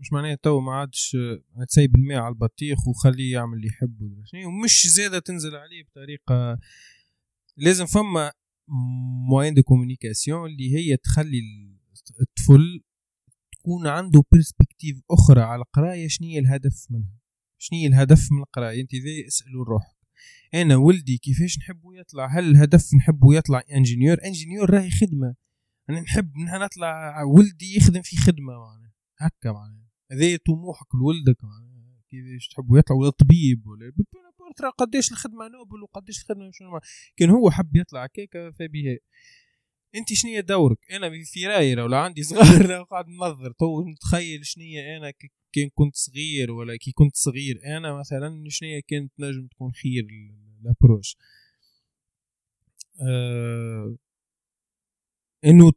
مش 0.00 0.12
معناها 0.12 0.34
تو 0.34 0.60
ما 0.60 0.72
عادش 0.72 1.16
تسيب 1.68 1.96
الماء 1.96 2.18
على 2.18 2.32
البطيخ 2.32 2.88
وخليه 2.88 3.32
يعمل 3.32 3.56
اللي 3.56 3.66
يحب 3.66 4.02
ولا 4.02 4.22
شنو 4.24 4.48
ومش 4.48 4.86
زاده 4.86 5.18
تنزل 5.18 5.56
عليه 5.56 5.84
بطريقة 5.84 6.58
لازم 7.56 7.86
فما 7.86 8.32
moyen 9.30 9.54
de 9.54 9.62
communication 9.62 10.50
اللي 10.50 10.76
هي 10.76 10.96
تخلي 10.96 11.40
الطفل 12.20 12.82
تكون 13.52 13.86
عنده 13.86 14.22
perspective 14.32 15.00
أخرى 15.10 15.40
على 15.40 15.62
القراية 15.62 16.08
شنو 16.08 16.28
الهدف 16.28 16.86
منها؟ 16.90 17.18
شنو 17.58 17.78
الهدف 17.86 18.32
من 18.32 18.38
القراية؟ 18.38 18.80
أنت 18.80 18.94
ذي 18.94 19.26
اسألوا 19.26 19.64
روحك. 19.64 19.96
أنا 20.54 20.76
ولدي 20.76 21.18
كيفاش 21.18 21.58
نحبه 21.58 21.98
يطلع؟ 22.00 22.38
هل 22.38 22.50
الهدف 22.50 22.94
نحبه 22.94 23.34
يطلع 23.34 23.62
ingénieur 23.72 24.18
ingénieur 24.24 24.70
راهي 24.70 24.90
خدمة. 24.90 25.34
أنا 25.90 26.00
نحب 26.00 26.32
نطلع 26.36 27.22
ولدي 27.22 27.76
يخدم 27.76 28.02
في 28.02 28.16
خدمة 28.16 28.52
معناها. 28.52 28.92
هكا 29.18 29.52
معناها. 29.52 29.87
هذا 30.12 30.38
طموحك 30.46 30.94
لولدك. 30.94 31.36
كيفاش 32.10 32.48
تحب 32.48 32.76
يطلع 32.76 32.96
ولا 32.96 33.10
طبيب 33.10 33.66
ولا 33.66 33.92
ترى 34.56 34.70
قداش 34.78 35.12
الخدمة 35.12 35.48
noble 35.48 35.82
وقداش 35.82 36.22
الخدمة 36.22 36.50
شنو 36.52 36.80
كان 37.16 37.30
هو 37.30 37.50
حب 37.50 37.76
يطلع 37.76 38.04
هكاك 38.04 38.30
فبها 38.58 38.98
انت 39.94 40.12
شنو 40.12 40.40
دورك؟ 40.40 40.78
أنا 40.92 41.10
في 41.24 41.46
رأيي 41.46 41.74
لو 41.74 41.96
عندي 41.96 42.22
صغار 42.30 42.82
قاعد 42.82 43.08
ننظر 43.08 43.52
تو 43.52 43.88
نتخيل 43.88 44.46
شنو 44.46 44.64
أنا 44.96 45.12
كان 45.52 45.68
كنت 45.74 45.96
صغير 45.96 46.50
ولا 46.50 46.76
كي 46.76 46.92
كنت 46.92 47.16
صغير. 47.16 47.60
أنا 47.76 47.94
مثلا 48.00 48.44
شنو 48.48 48.68
كانت 48.88 49.12
نجم 49.20 49.46
تكون 49.46 49.72
خير 49.72 50.06
ال 50.64 50.70
approche 50.70 51.16
آه 53.02 53.96
إنه 55.44 55.72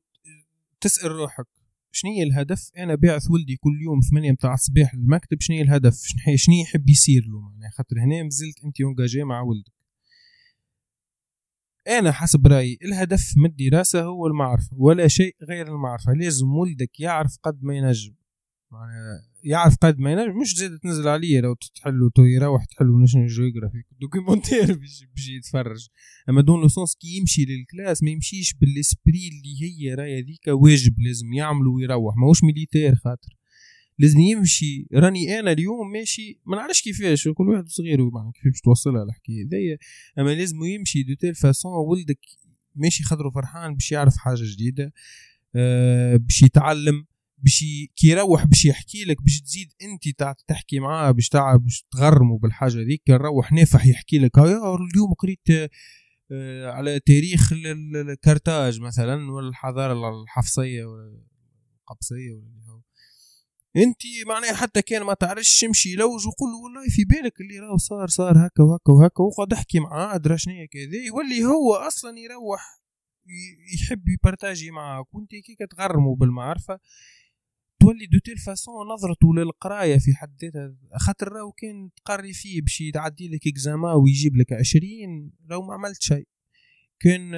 تسأل 0.82 1.12
روحك. 1.12 1.61
شنو 1.92 2.12
الهدف؟ 2.24 2.72
أنا 2.78 2.96
باعث 2.96 3.32
ولدي 3.32 3.56
كل 3.56 3.82
يوم 3.82 4.00
8 4.10 4.32
متاع 4.32 4.54
الصباح 4.54 4.96
للمكتب 4.96 5.42
شنو 5.42 5.62
الهدف؟ 5.62 6.04
شنو 6.36 6.56
يحب 6.62 6.90
يصير 6.90 7.26
له؟ 7.26 7.40
معناها 7.40 7.70
خاطر 7.70 8.00
هنا 8.00 8.24
مازلت 8.24 8.64
أنت 8.64 8.82
engagé 8.82 9.24
مع 9.24 9.42
ولدك. 9.42 9.74
أنا 11.88 12.12
حسب 12.12 12.48
رأيي 12.48 12.78
الهدف 12.84 13.34
من 13.38 13.46
الدراسه 13.46 14.04
هو 14.04 14.28
المعرفة 14.28 14.70
ولا 14.78 15.08
شيء 15.08 15.36
غير 15.50 15.68
المعرفة. 15.68 16.14
لازم 16.14 16.48
ولدك 16.48 17.00
يعرف 17.00 17.38
قد 17.44 17.64
ما 17.64 17.76
ينجم. 17.78 18.16
معناها 18.72 19.31
يعرف 19.44 19.76
قد 19.82 20.00
ما 20.00 20.12
ينجم. 20.12 20.42
مش 20.42 20.56
زاد 20.56 20.80
تنزل 20.80 21.08
عليه 21.08 21.40
لو 21.42 21.56
تحلو 21.76 22.10
تو 22.10 22.24
يروح 22.24 22.66
تحلو 22.66 23.00
National 23.00 23.28
Geographic. 23.28 23.84
documentaire 24.02 24.74
بيجي 25.16 25.36
يتفرج. 25.38 25.88
أما 26.30 26.42
dans 26.42 26.62
le 26.62 26.68
sens 26.68 26.96
كي 26.96 27.18
يمشي 27.18 27.46
لل 27.46 27.60
classe 27.60 28.04
ما 28.04 28.10
يمشيش 28.10 28.54
بال 28.54 28.73
esprit 28.73 29.30
اللي 29.32 29.62
هي 29.62 29.94
راهي 29.94 30.20
هذيك 30.20 30.48
واجب 30.48 31.00
لازم 31.00 31.34
يعملو 31.34 31.76
ويروح. 31.76 32.16
ماهوش 32.18 32.44
militaire 32.44 32.96
خاطر. 32.96 33.38
لازم 34.00 34.20
يمشي. 34.20 34.88
راني 34.94 35.40
أنا 35.40 35.52
اليوم 35.52 35.92
ماشي 35.92 36.40
ما 36.46 36.56
نعرفش 36.58 36.82
كيفاش. 36.82 37.28
كل 37.28 37.50
واحد 37.50 37.68
صغير 37.68 38.10
معناها 38.10 38.32
كيفاش 38.32 38.62
توصلها 38.62 39.04
الحكاية 39.04 39.46
هذيا 39.46 39.78
أما 40.20 40.30
لازم 40.36 40.64
يمشي 40.64 41.04
de 41.04 41.14
telle 41.14 41.36
façon 41.36 41.72
ولدك 41.72 42.20
ماشي 42.76 43.04
خاطرو 43.04 43.32
فرحان 43.32 43.74
باش 43.74 43.92
يعرف 43.92 44.18
حاجة 44.18 44.44
جديدة 44.44 44.94
أه 45.56 46.16
باش 46.18 46.44
يتعلم 46.44 47.06
باش 47.44 47.60
كي 47.96 48.08
يروح 48.08 48.46
باش 48.46 48.66
يحكي 48.66 49.04
لك 49.04 49.22
باش 49.22 49.42
تزيد 49.42 49.74
انت 49.82 50.34
تحكي 50.48 50.80
معاه 50.80 51.12
باش 51.12 51.30
تعب 51.30 51.64
باش 51.64 51.86
تغرمه 51.92 52.40
بالحاجة 52.40 52.78
ذيك 52.78 53.02
نروح 53.10 53.52
نافح 53.52 53.86
يحكي 53.86 54.20
لك. 54.20 54.38
اليوم 54.38 55.14
قريت 55.20 55.72
آه، 56.32 56.72
على 56.72 57.00
تاريخ 57.00 57.54
الكرتاج 57.54 58.80
مثلا 58.80 59.32
ولا 59.32 59.50
الحضاره 59.50 60.22
الحفصية 60.24 60.86
ولا 60.86 61.24
ولا 62.32 62.82
انت 63.78 64.02
معناها 64.28 64.54
حتى 64.54 64.82
كان 64.82 65.04
ما 65.04 65.14
تعرفش 65.14 65.60
تمشي 65.60 65.96
لوج 65.96 66.28
وقول 66.28 66.52
له 66.52 66.58
والله 66.58 66.90
في 66.90 67.04
بالك 67.04 67.42
اللي 67.42 67.60
راه 67.60 67.78
صار 67.78 68.08
صار 68.08 68.48
هكا 68.48 68.64
وهكا 68.64 68.92
وهكا 68.94 69.24
وقعد 69.24 69.54
احكي 69.54 69.80
معاه 69.80 70.16
ادرى 70.16 70.38
شنو 70.38 70.68
كذا 70.72 71.06
يولي 71.06 71.46
هو 71.46 71.74
أصلا 71.74 72.20
يروح 72.20 72.82
يحب 73.74 74.08
يبارتاجي 74.10 74.72
معاك 74.72 75.16
وانت 75.16 75.32
كي 75.32 75.56
تغرموا 75.70 76.16
بالمعرفة 76.16 76.80
تولي 77.82 78.06
de 78.06 78.20
telle 78.26 78.38
façon 78.38 78.88
نظرته 78.88 79.34
للقراية 79.36 79.98
في 79.98 80.14
حد 80.14 80.36
ذاتها. 80.44 80.76
خاطر 80.98 81.28
راهو 81.28 81.52
كان 81.52 81.90
تقري 81.96 82.34
فيه 82.34 82.62
باش 82.62 82.82
يعدي 82.82 83.28
لك 83.28 83.48
إكزاما 83.48 83.94
ويجيب 83.94 84.36
لك 84.36 84.54
عشرين 84.54 85.32
راهو 85.52 85.62
ما 85.62 85.74
عملت 85.74 86.02
شيء. 86.02 86.28
كان 87.00 87.32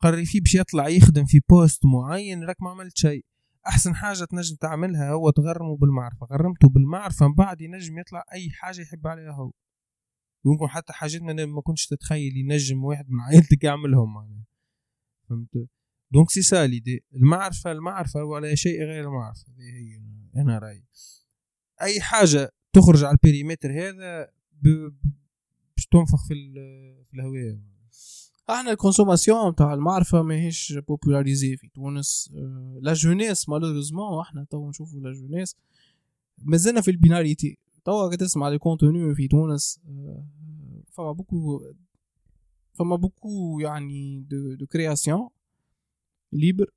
تقري 0.00 0.24
فيه 0.24 0.40
باش 0.40 0.54
يطلع 0.54 0.88
يخدم 0.88 1.24
في 1.24 1.40
poste 1.48 1.82
معين 1.86 2.44
راك 2.44 2.62
ما 2.62 2.70
عملت 2.70 2.96
شيء. 2.96 3.24
أحسن 3.66 3.94
حاجة 3.94 4.24
تنجم 4.24 4.56
تعملها 4.56 5.12
هو 5.12 5.30
تغرمه 5.30 5.76
بالمعرفة. 5.76 6.26
غرمته 6.26 6.68
بالمعرفة 6.68 7.28
من 7.28 7.34
بعد 7.34 7.60
ينجم 7.60 7.98
يطلع 7.98 8.24
أي 8.32 8.50
حاجة 8.50 8.80
يحب 8.80 9.06
عليها 9.06 9.32
هو. 9.32 9.52
يمكن 10.46 10.68
حتى 10.68 10.92
حاجات 10.92 11.22
ما 11.22 11.60
كنتش 11.60 11.86
تتخيل 11.86 12.36
ينجم 12.36 12.84
واحد 12.84 13.10
من 13.10 13.20
عائلتك 13.20 13.64
يعملهم 13.64 14.14
معناها. 14.14 14.44
فهمت؟ 15.28 15.68
donc 16.10 16.30
c'est 16.30 16.42
ça 16.42 16.66
l'idée 16.66 17.04
المعرفة 17.14 17.72
المعرفة 17.72 18.24
ولا 18.24 18.54
شيء 18.54 18.82
غير 18.82 19.04
المعرفة. 19.04 19.44
هي 19.58 20.00
أنا 20.36 20.58
رأيي. 20.58 20.84
أي 21.82 22.00
حاجة 22.00 22.52
تخرج 22.72 23.04
على 23.04 23.18
ال 23.24 23.29
périmètre 23.29 23.72
هذا 23.72 24.30
باش 24.62 25.86
تنفخ 25.90 26.28
في 26.28 26.34
في 27.04 27.14
الهواء 27.14 27.58
أحنا 28.50 28.70
ال 28.70 28.76
consommation 28.76 29.54
تاع 29.54 29.74
المعرفة 29.74 30.22
ماهيش 30.22 30.78
popularisée 30.88 31.56
في 31.56 31.68
تونس. 31.68 32.30
la 32.80 32.92
jeunesse 32.92 33.48
malheureusement 33.48 34.20
أحنا 34.20 34.46
تو 34.50 34.68
نشوفوا 34.68 35.00
la 35.00 35.12
jeunesse 35.12 35.56
مازلنا 36.38 36.80
في 36.80 36.90
ال 36.90 36.97
binarité. 36.97 37.58
توا 37.84 38.16
تسمع 38.16 38.48
les 38.48 38.58
contenus 38.58 39.14
في 39.14 39.28
تونس. 39.28 39.80
فما 40.92 41.12
beaucoup 41.12 41.62
فما 42.72 42.96
beaucoup 42.96 43.58
يعني 43.60 44.20
de, 44.20 44.54
de 44.54 44.66
création 44.66 45.28
libre 46.32 46.70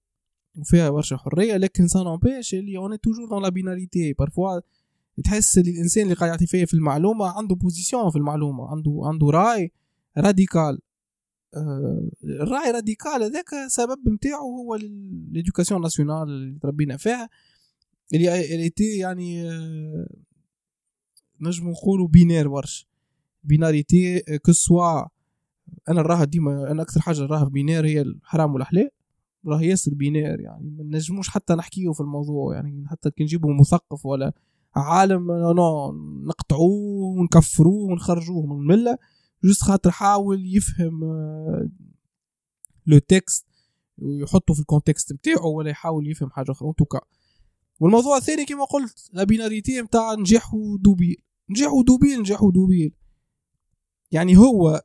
وفيها 0.56 0.90
برشا 0.90 1.18
حريه 1.18 1.58
لكن 1.58 1.88
ça 1.88 2.08
n'empêche 2.08 2.54
اللي 2.54 2.78
on 2.78 3.00
est 3.00 3.08
toujours 3.08 3.30
dans 3.30 3.44
la 3.44 3.50
binarité 3.50 4.14
parfois 4.14 4.60
تحس 5.24 5.58
اللي 5.58 5.72
الإنسان 5.72 6.04
اللي 6.04 6.16
قاعد 6.16 6.32
يعطي 6.32 6.48
فيه 6.48 6.66
في 6.66 6.74
المعلومة 6.74 7.26
عنده 7.26 7.56
position 7.56 8.10
في 8.10 8.16
المعلومة 8.16 8.68
عنده 8.68 9.00
عنده 9.04 9.28
رأي 9.30 9.72
radical 10.18 10.80
آه 11.56 12.10
الرأي 12.24 12.72
radical 12.72 13.24
هذاك 13.24 13.50
سبب 13.68 14.10
نتاعو 14.10 14.56
هو 14.58 14.76
l'éducation 15.32 15.82
nationale 15.82 16.24
اللي 16.24 16.60
تربينا 16.60 16.98
فيها. 16.98 17.30
اللي 18.14 18.56
اللي 18.56 18.72
يعني 18.98 19.50
آه 19.52 20.08
نجم 21.42 21.70
نقولوا 21.70 22.08
binaire 22.08 22.48
برشا. 22.48 22.86
binarité 23.44 24.22
que 24.46 24.52
ce 24.52 24.68
soit 24.68 25.02
أنا 25.90 26.02
نراها 26.02 26.24
ديما 26.26 26.72
أنا 26.72 26.82
أكثر 26.82 27.02
حاجة 27.02 27.20
نراها 27.22 27.44
binaire 27.44 27.86
هي 27.86 28.02
الحرام 28.02 28.54
والحلال 28.54 28.90
راه 29.48 29.62
ياسر 29.62 29.94
binaire 29.94 30.40
يعني 30.40 30.70
ما 30.70 30.84
نجموش 30.84 31.30
حتى 31.30 31.54
نحكيه 31.54 31.92
في 31.92 32.02
الموضوع 32.02 32.56
يعني 32.56 32.88
حتى 32.88 33.12
كي 33.12 33.24
نجيبوا 33.24 33.54
مثقف 33.54 34.06
ولا 34.06 34.34
عالم 34.76 35.32
نقطعوه 36.28 37.20
ونكفروه 37.20 37.92
ونخرجوه 37.92 38.46
من 38.46 38.62
الملة 38.62 38.98
juste 39.44 39.62
خاطر 39.62 39.92
حاول 39.92 40.56
يفهم 40.56 41.02
le 42.86 42.98
texte 42.98 43.46
ويحطه 43.98 44.54
في 44.54 44.60
ال 44.60 44.66
contexte 44.66 45.14
نتاعو 45.14 45.58
ولا 45.58 45.70
يحاول 45.70 46.12
يفهم 46.12 46.30
حاجة 46.30 46.52
أخرى. 46.52 46.74
tout 46.78 46.91
cas 46.91 47.02
والموضوع 47.80 48.18
الثاني 48.18 48.46
كما 48.46 48.64
قلت 48.64 49.10
la 49.14 49.24
binarité 49.24 49.82
نتاع 49.82 50.14
نجاح 50.14 50.54
و 50.54 50.63
double 50.63 51.18
نجاح 51.50 51.74
و 51.74 51.80
double 51.80 52.20
نجاح 52.20 52.44
و 52.44 52.51
double 52.51 52.94
يعني 54.12 54.38
هو 54.38 54.82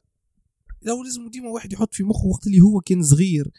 لو 0.82 1.02
لازم 1.02 1.28
ديما 1.28 1.48
واحد 1.48 1.72
يحط 1.72 1.94
في 1.94 2.04
مخه 2.04 2.26
وقت 2.26 2.46
اللي 2.46 2.60
هو 2.60 2.80
كان 2.80 3.02
صغير. 3.02 3.50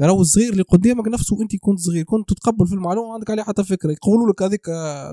راهو 0.00 0.20
الصغير 0.20 0.52
اللي 0.52 0.62
قدامك 0.62 1.08
نفسه 1.08 1.42
انت 1.42 1.56
كنت 1.56 1.78
صغير 1.78 2.04
كنت 2.04 2.28
تتقبل 2.32 2.66
في 2.66 2.74
المعلومة 2.74 3.14
عندك 3.14 3.30
عليه 3.30 3.42
حتى 3.42 3.64
فكرة. 3.64 3.92
يقولوا 3.92 4.32
لك 4.32 4.42
هذيك 4.42 4.68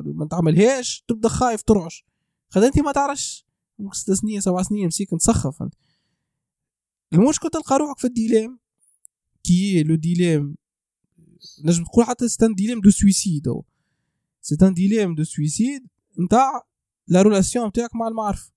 ما 0.06 0.28
تعملهاش 0.32 1.04
تبدأ 1.08 1.30
خايف 1.30 1.62
ترعش. 1.62 2.06
خاطر 2.50 2.68
انت 2.68 2.80
ما 2.80 2.92
تعرفش. 2.92 3.46
ست 3.92 4.12
سنين 4.12 4.42
سبع 4.42 4.62
سنين 4.62 4.88
مسيك 4.88 5.14
نسخف. 5.14 5.64
المشكل 7.14 7.50
تلقى 7.50 7.78
روحك 7.78 8.00
في 8.00 8.08
الديلام 8.08 8.60
كي 9.44 9.84
لو 9.84 9.96
ديلام 9.96 10.56
نجم 11.64 11.84
تقول 11.84 12.06
حتى 12.06 12.28
ستان 12.28 12.54
ديلام 12.54 12.82
دو 12.82 12.90
سويسيد 12.90 13.48
سي 14.42 14.58
ان 14.62 14.74
ديلام 14.74 15.16
دو 15.16 15.24
سويسيد 15.24 15.88
نتاع 16.20 16.62
لا 17.08 17.22
رولاسيون 17.22 17.68
نتاعك 17.68 17.96
مع 17.96 18.08
المعرفة. 18.08 18.55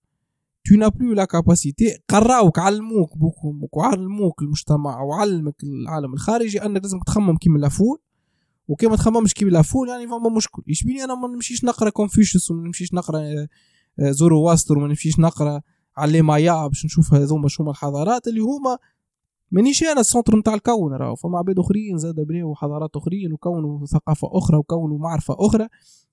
Tu 0.68 0.76
n'as 0.76 0.90
plus 0.90 1.14
la 1.14 1.26
capacité 1.26 2.00
قراوك 2.08 2.58
علموك 2.58 3.18
بوك 3.18 3.76
وعلموك 3.76 4.42
المجتمع 4.42 5.02
وعلمك 5.02 5.64
العالم 5.64 6.12
الخارجي 6.12 6.62
انك 6.62 6.82
لازم 6.82 6.98
تخمم 7.06 7.36
كيما 7.36 7.58
لافول 7.58 7.98
وكي 8.68 8.86
ما 8.86 8.96
تخممش 8.96 9.34
كيما 9.34 9.50
لافول 9.50 9.88
يعني 9.88 10.06
فما 10.06 10.28
مشكل 10.36 10.62
يشبيني 10.66 11.04
أنا 11.04 11.14
ما 11.14 11.28
نمشيش 11.28 11.64
نقرا 11.64 11.90
كونفوشيوس 11.90 12.50
وما 12.50 12.66
نمشيش 12.66 12.94
نقرا 12.94 13.20
زورو 13.98 14.42
واستر 14.42 14.78
وما 14.78 14.88
نمشيش 14.88 15.18
نقرا 15.18 15.60
على 15.96 16.22
مايا 16.22 16.66
باش 16.66 16.84
نشوف 16.84 17.14
هذوما 17.14 17.48
شو 17.48 17.70
الحضارات 17.70 18.28
اللي 18.28 18.40
هما 18.40 18.78
مانيش 19.50 19.82
أنا 19.82 20.00
السونتر 20.00 20.36
نتاع 20.36 20.54
الكون 20.54 20.92
راهو 20.92 21.14
فما 21.14 21.38
عباد 21.38 21.58
اخرين 21.58 21.98
زاد 21.98 22.14
بنيو 22.20 22.54
حضارات 22.54 22.96
اخرين 22.96 23.32
وكونوا 23.32 23.86
ثقافه 23.86 24.28
أخرى 24.32 24.56
وكونوا 24.56 24.98
معرفه 24.98 25.36
أخرى 25.38 25.68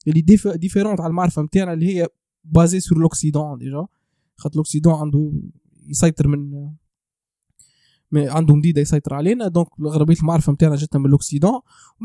اللي 0.07 0.21
ديفيرونت 0.55 1.01
على 1.01 1.09
المعرفه 1.09 1.41
نتاعنا 1.41 1.73
اللي 1.73 1.95
هي 1.95 2.07
بازي 2.43 2.79
سور 2.79 2.97
لوكسيدون 2.97 3.57
ديجا 3.57 3.87
خاطر 4.37 4.55
لوكسيدون 4.55 4.93
عنده 4.93 5.31
يسيطر 5.87 6.27
من 6.27 6.75
عنده 8.15 8.55
مديدة 8.55 8.81
يسيطر 8.81 9.13
علينا. 9.13 9.47
دونك 9.47 9.67
غربيه 9.81 10.15
المعرفة 10.15 10.53
نتاعنا 10.53 10.75
جاتنا 10.75 11.01
من 11.01 11.09
لوكسيدون 11.09 11.61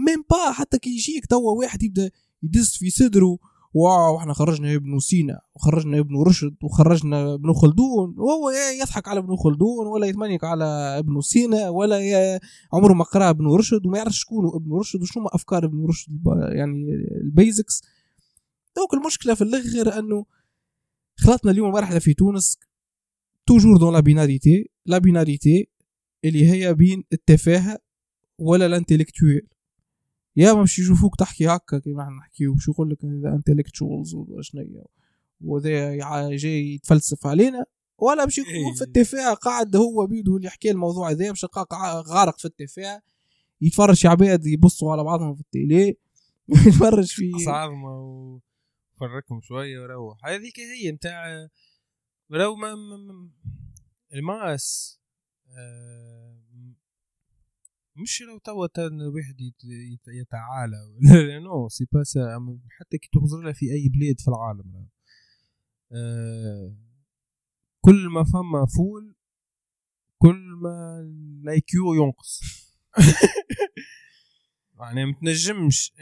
ميم 0.06 0.24
با 0.30 0.52
حتى 0.52 0.78
كي 0.78 0.90
يجيك 0.90 1.26
توا 1.26 1.52
واحد 1.58 1.82
يبدأ 1.82 2.10
يدز 2.42 2.76
في 2.76 2.90
صدره. 2.90 3.38
واو 3.74 4.18
إحنا 4.18 4.32
خرجنا 4.32 4.74
ابن 4.74 4.98
سينا 4.98 5.40
وخرجنا 5.54 5.98
ابن 5.98 6.22
رشد 6.26 6.56
وخرجنا 6.62 7.34
ابن 7.34 7.52
خلدون. 7.52 8.14
وهو 8.18 8.50
يضحك 8.80 9.08
على 9.08 9.20
ابن 9.20 9.36
خلدون 9.36 9.86
ولا 9.86 10.06
يتمنيك 10.06 10.44
على 10.44 10.64
ابن 10.98 11.20
سينا 11.20 11.68
ولا 11.68 12.00
عمره 12.72 12.92
ما 12.92 13.04
قرأ 13.04 13.30
ابن 13.30 13.46
رشد 13.46 13.86
وما 13.86 13.98
يعرفش 13.98 14.20
شكون 14.20 14.46
ابن 14.54 14.72
رشد 14.72 15.02
وشنو 15.02 15.26
أفكار 15.26 15.64
ابن 15.64 15.86
رشد 15.86 16.20
يعني 16.52 16.84
البيزكس 17.24 17.82
دوك 18.76 18.94
المشكلة 18.94 19.34
في 19.34 19.44
الآخر 19.44 19.98
إنه 19.98 20.24
خلطنا 21.20 21.50
اليوم 21.50 21.70
مرحله 21.70 21.98
في 21.98 22.14
تونس 22.14 22.58
توجور 23.46 23.76
دون 23.76 23.92
لا 23.92 24.00
بيناريتي 24.00 24.70
لا 24.86 24.98
بيناريتي 24.98 25.68
اللي 26.24 26.50
هي 26.50 26.74
بين 26.74 27.04
التفاهة 27.12 27.78
ولا 28.38 28.66
الانتلكتويل 28.66 29.48
يا 30.36 30.52
ما 30.52 30.60
باش 30.60 30.78
يشوفوك 30.78 31.16
تحكي 31.16 31.46
هكا 31.46 31.78
كيما 31.78 32.02
إحنا 32.02 32.16
نحكيو 32.16 32.54
باش 32.54 32.68
يقول 32.68 32.90
لك 32.90 33.04
انتلكتشوالز 33.04 34.16
شنو 34.40 34.86
وذا 35.40 35.96
جاي 36.36 36.74
يتفلسف 36.74 37.26
علينا. 37.26 37.64
ولا 37.98 38.24
باش 38.24 38.38
يكون 38.38 38.74
في 38.78 38.84
التفاهة 38.84 39.34
قاعد 39.34 39.76
هو 39.76 40.06
بيدو 40.06 40.36
اللي 40.36 40.46
يحكي 40.46 40.70
الموضوع 40.70 41.10
هذا 41.10 41.28
باش 41.28 41.46
غارق 42.08 42.38
في 42.38 42.44
التفاهة. 42.44 43.02
يتفرج 43.60 44.06
عباد 44.06 44.46
يبصوا 44.46 44.92
على 44.92 45.04
بعضهم 45.04 45.34
في 45.34 45.40
التيلي 45.40 45.96
يتفرج 46.66 47.06
في 47.06 47.32
عظمه 47.46 48.40
وفركهم 49.00 49.40
شوية 49.40 49.80
وروح. 49.80 50.26
هذيك 50.26 50.60
هي 50.60 50.92
نتاع 50.92 51.48
لو 52.30 52.56
ما 52.56 52.74
الماس 54.14 54.96
آه، 55.58 56.42
مش 57.96 58.22
لو 58.22 58.38
توا 58.38 58.68
الواحد 58.78 59.36
يتعالى. 60.08 60.76
نو 61.44 61.68
سي 61.68 61.86
با 61.92 62.02
حتى 62.78 62.98
كي 62.98 63.08
تخزر 63.12 63.52
في 63.52 63.72
أي 63.72 63.88
بلاد 63.88 64.20
في 64.20 64.28
العالم. 64.28 64.88
آه، 65.92 66.76
كل 67.80 68.08
ما 68.08 68.24
فما 68.24 68.66
فول 68.76 69.14
كل 70.18 70.58
ما 70.62 71.00
الايكيو 71.00 71.94
ينقص. 71.94 72.40
يعني 74.80 75.06
متنجمش 75.06 75.92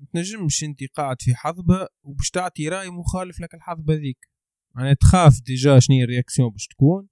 متنجمش 0.00 0.64
انت 0.64 0.84
قاعد 0.84 1.22
في 1.22 1.34
حظبة 1.34 1.88
وباش 2.02 2.30
تعطي 2.30 2.68
رأي 2.68 2.90
مخالف 2.90 3.40
لك 3.40 3.54
الحظبة 3.54 3.94
ذيك. 3.94 4.28
يعني 4.76 4.94
تخاف 4.94 5.40
déjà 5.40 5.78
شنو 5.78 5.96
ال 5.96 6.02
réaction 6.02 6.50
باش 6.50 6.66
تكون. 6.66 7.08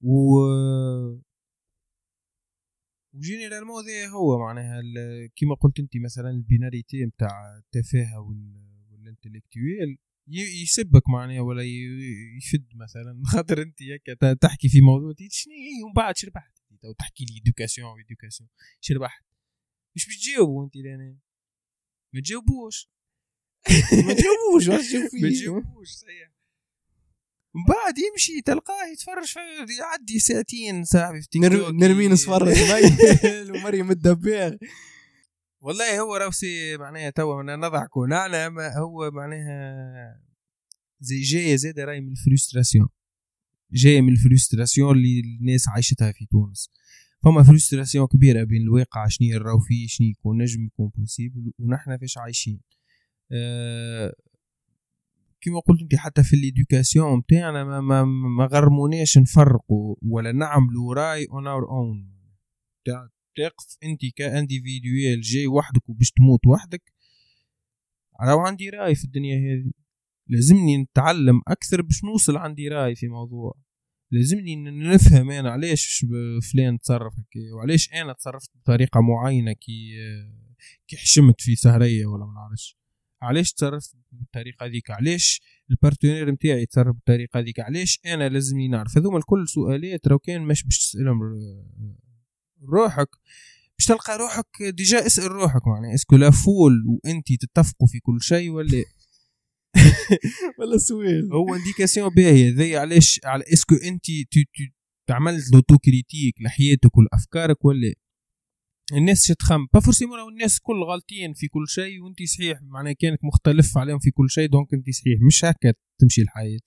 و 0.00 0.38
و 3.14 3.19
généralement 3.19 3.84
هذا 3.84 4.08
هو 4.08 4.38
معناها 4.38 4.80
كيما 5.36 5.54
قلت 5.54 5.78
انت 5.78 5.96
مثلا 6.04 6.30
ال 6.30 6.38
binarité 6.38 7.04
نتاع 7.04 7.56
التفاهة 7.58 8.20
وال 8.90 9.05
intellectuel 9.05 9.98
يسبك 10.62 11.08
معناها 11.08 11.40
ولا 11.40 11.62
يشد 12.36 12.66
مثلا. 12.74 13.22
خاطر 13.32 13.62
انت 13.62 13.78
هكا 13.82 14.34
تحكي 14.34 14.68
في 14.68 14.80
موضوع 14.80 15.14
شنو 15.30 15.52
هي؟ 15.52 15.82
ومن 15.84 15.92
بعد 15.92 16.16
شربحت. 16.16 16.52
تحكي 16.98 17.24
لي 17.24 17.40
ادوكاسيون 17.40 18.00
ادوكاسيون 18.00 18.48
شربحت. 18.80 19.25
مش 19.96 20.06
بتجاوبوا 20.06 20.64
انت 20.64 20.76
لأن 20.76 21.18
ما 22.14 22.20
تجاوبوش. 22.20 22.90
ما 24.06 24.14
تجاوبوش 24.14 24.68
ما 24.68 25.28
تجاوبوش 25.28 25.88
صحيح. 25.88 26.32
من 27.54 27.64
بعد 27.68 27.94
يمشي 27.98 28.42
تلقاه 28.42 28.86
يتفرج 28.92 29.34
يعدي 29.78 30.18
ساعتين 30.18 30.84
صاحبي 30.84 31.20
في 31.22 31.28
تيك 31.28 31.42
توك. 31.42 31.74
نرمين 31.74 32.16
صفر 32.16 32.42
ومريم 33.54 33.90
الدباغ 33.90 34.54
والله 35.60 36.00
هو 36.00 36.16
روسي 36.16 36.76
معناها 36.76 37.10
توا 37.10 37.42
نضحكوا 37.42 38.06
نعم 38.06 38.58
هو 38.60 39.10
معناها 39.10 40.20
زي 41.00 41.20
جاية 41.20 41.56
زاده 41.56 41.84
راي 41.84 42.00
من 42.00 42.12
الفرستراسيون. 42.12 42.88
جاية 43.72 44.00
من 44.00 44.12
ال 44.12 44.19
frustration 44.19 44.96
اللي 44.96 45.20
الناس 45.40 45.68
عايشتها 45.68 46.12
في 46.12 46.26
تونس. 46.26 46.70
فما 47.24 47.42
frustration 47.42 48.06
كبيرة 48.06 48.44
بين 48.44 48.62
الواقع 48.62 49.08
شنو 49.08 49.28
نراو 49.28 49.58
فيه 49.58 49.86
شنو 49.86 50.06
يكون 50.06 50.42
نجم 50.42 50.64
يكون 50.66 50.90
possible 50.96 51.52
ونحن 51.58 51.98
فيش 51.98 52.18
عايشين. 52.18 52.60
أه 53.32 54.12
كما 55.40 55.60
قلت 55.60 55.82
أنت 55.82 55.94
حتى 55.94 56.22
في 56.22 56.36
ال 56.36 56.44
éducation 56.44 57.18
نتاعنا 57.18 57.64
ما, 57.64 57.80
ما, 57.80 58.04
ما 58.04 58.44
غرموناش 58.46 59.18
نفرقوا 59.18 59.96
ولا 60.02 60.32
نعملوا 60.32 60.94
رأي 60.94 61.26
اون 61.32 61.46
اور 61.46 61.68
اون 61.70 62.16
تقف 63.36 63.76
أنت 63.84 64.00
individuel 64.16 65.20
جاي 65.20 65.46
وحدك 65.46 65.88
وباش 65.88 66.10
تموت 66.10 66.46
وحدك. 66.46 66.92
راهو 68.22 68.38
عندي 68.38 68.70
رأي 68.70 68.94
في 68.94 69.04
الدنيا 69.04 69.36
هذه. 69.36 69.72
لازمني 70.28 70.76
نتعلم 70.78 71.40
أكثر 71.48 71.82
باش 71.82 72.04
نوصل 72.04 72.36
عندي 72.36 72.68
رأي 72.68 72.94
في 72.94 73.08
موضوع. 73.08 73.54
لازمني 74.16 74.56
نفهم 74.94 75.30
أنا 75.30 75.50
علاش 75.50 76.06
فلان 76.52 76.78
تصرف 76.78 77.12
هكا 77.12 77.54
وعلاش 77.56 77.92
أنا 77.92 78.12
تصرفت 78.12 78.50
بطريقة 78.54 79.00
معينة 79.00 79.52
كي 79.52 79.90
كي 80.88 80.96
حشمت 80.96 81.40
في 81.40 81.56
سهرية 81.56 82.06
ولا 82.06 82.24
ما 82.26 82.32
نعرفش. 82.34 82.78
علاش 83.22 83.52
تصرفت 83.52 83.96
بالطريقة 84.12 84.66
هذيك؟ 84.66 84.90
علاش 84.90 85.40
ال 85.70 85.75
partenaire 85.75 86.30
نتاعي 86.30 86.62
يتصرف 86.62 86.94
بالطريقة 86.94 87.40
هذيك؟ 87.40 87.60
علاش 87.60 88.00
أنا 88.06 88.28
لازمني 88.28 88.68
نعرف؟ 88.68 88.98
هذوما 88.98 89.18
الكل 89.18 89.48
سؤالات 89.48 90.06
لو 90.06 90.18
كان 90.18 90.42
مش 90.42 90.64
باش 90.64 90.78
تسألهم 90.78 91.18
روحك. 92.68 93.08
باش 93.78 93.86
تلقى 93.86 94.18
روحك 94.18 94.46
déjà 94.62 95.06
اسأل 95.06 95.32
روحك 95.32 95.66
معناها. 95.66 95.94
est-ce 95.94 96.09
que 96.09 96.16
la 96.16 96.30
foule 96.30 96.72
وانت 96.86 97.32
تتفقوا 97.32 97.88
في 97.88 98.00
كل 98.00 98.18
شيء 98.22 98.50
ولا 98.50 98.84
ولا 100.58 100.78
سؤال. 100.78 101.32
هو 101.32 101.54
indication 101.54 102.08
باهيه 102.08 102.54
ذي 102.54 102.76
علاش 102.76 103.20
على 103.24 103.44
est-ce 103.52 103.67
que 103.67 103.74
انت 103.74 104.04
عملت 105.10 105.52
l'autocritique 105.52 106.34
لحياتك 106.40 106.96
ولأفكارك 106.98 107.64
ولا؟ 107.64 107.94
الناس 108.92 109.26
تخم. 109.26 109.66
pas 109.74 109.80
forcément 109.80 110.18
الناس 110.32 110.60
كل 110.60 110.82
غالطين 110.82 111.34
في 111.34 111.48
كل 111.48 111.64
شيء 111.68 112.02
وانت 112.02 112.22
صحيح 112.22 112.58
معناها 112.62 112.92
كانك 112.92 113.18
مختلف 113.24 113.78
عليهم 113.78 113.98
في 113.98 114.10
كل 114.10 114.30
شيء 114.30 114.48
donc 114.48 114.74
انت 114.74 114.90
صحيح. 114.90 115.18
مش 115.26 115.44
هكا 115.44 115.72
تمشي 116.00 116.22
الحياة. 116.22 116.58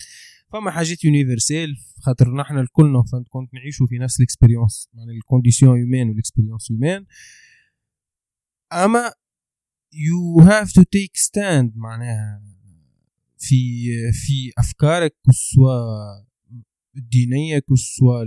فما 0.54 0.72
حاجات 0.72 1.04
universelles 1.04 1.76
خاطر 2.02 2.36
نحن 2.36 2.58
الكلنا 2.58 3.04
كنت 3.30 3.54
نعيشوا 3.54 3.88
في 3.88 3.98
نفس 3.98 4.20
ال 4.20 4.26
expérience 4.26 4.90
يعني 4.94 5.12
ال 5.12 5.18
condition 5.18 5.78
humaine 5.78 6.10
وال 6.10 6.20
expérience 6.20 6.72
humaine 6.72 7.06
اما 8.74 9.12
you 9.94 10.40
have 10.40 10.72
to 10.72 10.84
take 10.84 11.18
stand 11.18 11.78
معناها 11.78 12.42
في 13.40 13.86
في 14.12 14.52
أفكارك 14.58 15.16
سواء 15.32 16.26
الدينيه 16.98 17.64
سواء 17.98 18.26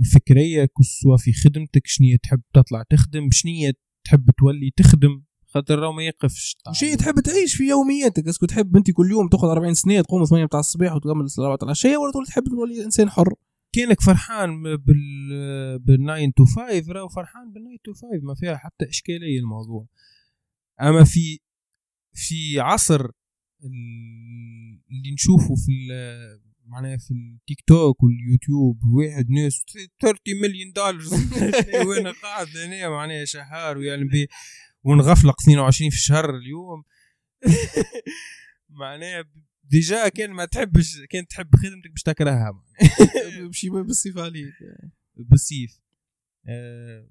الفكرية 0.00 0.68
سواء 1.02 1.16
في 1.16 1.32
خدمتك 1.32 1.86
شنية 1.86 2.16
تحب 2.16 2.42
تطلع 2.54 2.82
تخدم 2.90 3.28
شنية 3.32 3.72
تحب 4.04 4.30
تولي 4.38 4.70
تخدم؟ 4.76 5.22
خاطر 5.46 5.78
راه 5.78 5.92
ما 5.92 6.02
يقفش. 6.02 6.56
شيء 6.72 6.96
تحب 6.96 7.14
تعيش 7.20 7.54
في 7.54 7.68
يومياتك؟ 7.68 8.28
est-ce 8.28 8.40
que 8.40 8.46
تحب 8.46 8.76
أنت 8.76 8.90
كل 8.90 9.10
يوم 9.10 9.28
تاخذ 9.28 9.48
40 9.48 9.74
سنه 9.74 10.00
تقوم 10.00 10.24
8 10.24 10.46
تاع 10.46 10.60
الصباح 10.60 10.94
وتكمل 10.94 11.26
4 11.38 11.58
العشيه 11.62 11.96
ولا 11.96 12.12
تقول 12.12 12.26
تحب 12.26 12.44
تولي 12.44 12.84
إنسان 12.84 13.10
حر؟ 13.10 13.34
كانك 13.72 14.00
فرحان 14.00 14.62
بال 14.62 15.78
بال 15.78 16.06
9 16.06 16.32
to 16.36 16.44
5 16.44 16.92
راهو 16.92 17.08
فرحان 17.08 17.52
بال 17.52 17.62
9 17.62 17.78
to 17.84 17.92
5 17.92 18.08
ما 18.22 18.34
فيها 18.34 18.56
حتى 18.56 18.88
إشكالية 18.88 19.40
الموضوع. 19.40 19.86
أما 20.80 21.04
في 21.04 21.38
في 22.14 22.60
عصر 22.60 23.10
اللي 23.64 25.12
نشوفه 25.12 25.54
في 25.54 25.72
معناها 26.66 26.96
في 26.96 27.10
التيك 27.10 27.60
توك 27.66 28.02
واليوتيوب 28.02 28.84
واحد 28.84 29.30
ناس 29.30 29.64
30 30.00 30.18
مليون 30.42 30.72
دولار 30.72 31.00
وأنا 31.88 32.10
قاعد 32.10 32.56
هنا 32.56 32.88
معناها 32.88 33.24
شهار 33.24 33.78
ويعلم 33.78 34.08
به 34.08 34.26
ونغفلق 34.84 35.36
22 35.42 35.90
في 35.90 35.96
الشهر 35.96 36.36
اليوم. 36.36 36.84
معناها 38.80 39.24
ديجا 39.64 40.08
كان 40.08 40.30
ما 40.30 40.44
تحبش 40.44 41.00
كان 41.10 41.26
تحب 41.26 41.56
خدمتك 41.56 41.90
باش 41.90 42.02
تكرهها 42.02 42.62
بشي 43.48 43.70
بالصيف 43.70 44.18
عليك. 44.18 44.54
بالصيف. 45.16 45.80
آه 46.48 47.10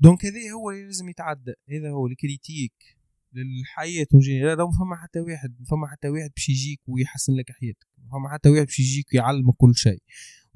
donc 0.00 0.24
هذا 0.24 0.50
هو 0.54 0.70
اللي 0.70 0.84
لازم 0.84 1.08
يتعدى. 1.08 1.52
هذا 1.70 1.90
هو 1.90 2.06
ال 2.06 2.15
critique. 2.15 2.95
للحياة 3.36 4.06
لا 4.42 4.64
ما 4.64 4.70
فما 4.70 4.96
حتى 5.02 5.20
واحد 5.20 5.56
فما 5.70 5.86
حتى 5.86 6.08
واحد 6.08 6.30
باش 6.36 6.48
يجيك 6.48 6.80
ويحسن 6.86 7.32
لك 7.32 7.50
حياتك. 7.50 7.86
ما 7.98 8.10
فما 8.10 8.28
حتى 8.32 8.48
واحد 8.48 8.66
باش 8.66 8.80
يجيك 8.80 9.06
ويعلمك 9.12 9.54
كل 9.56 9.74
شيء. 9.74 10.02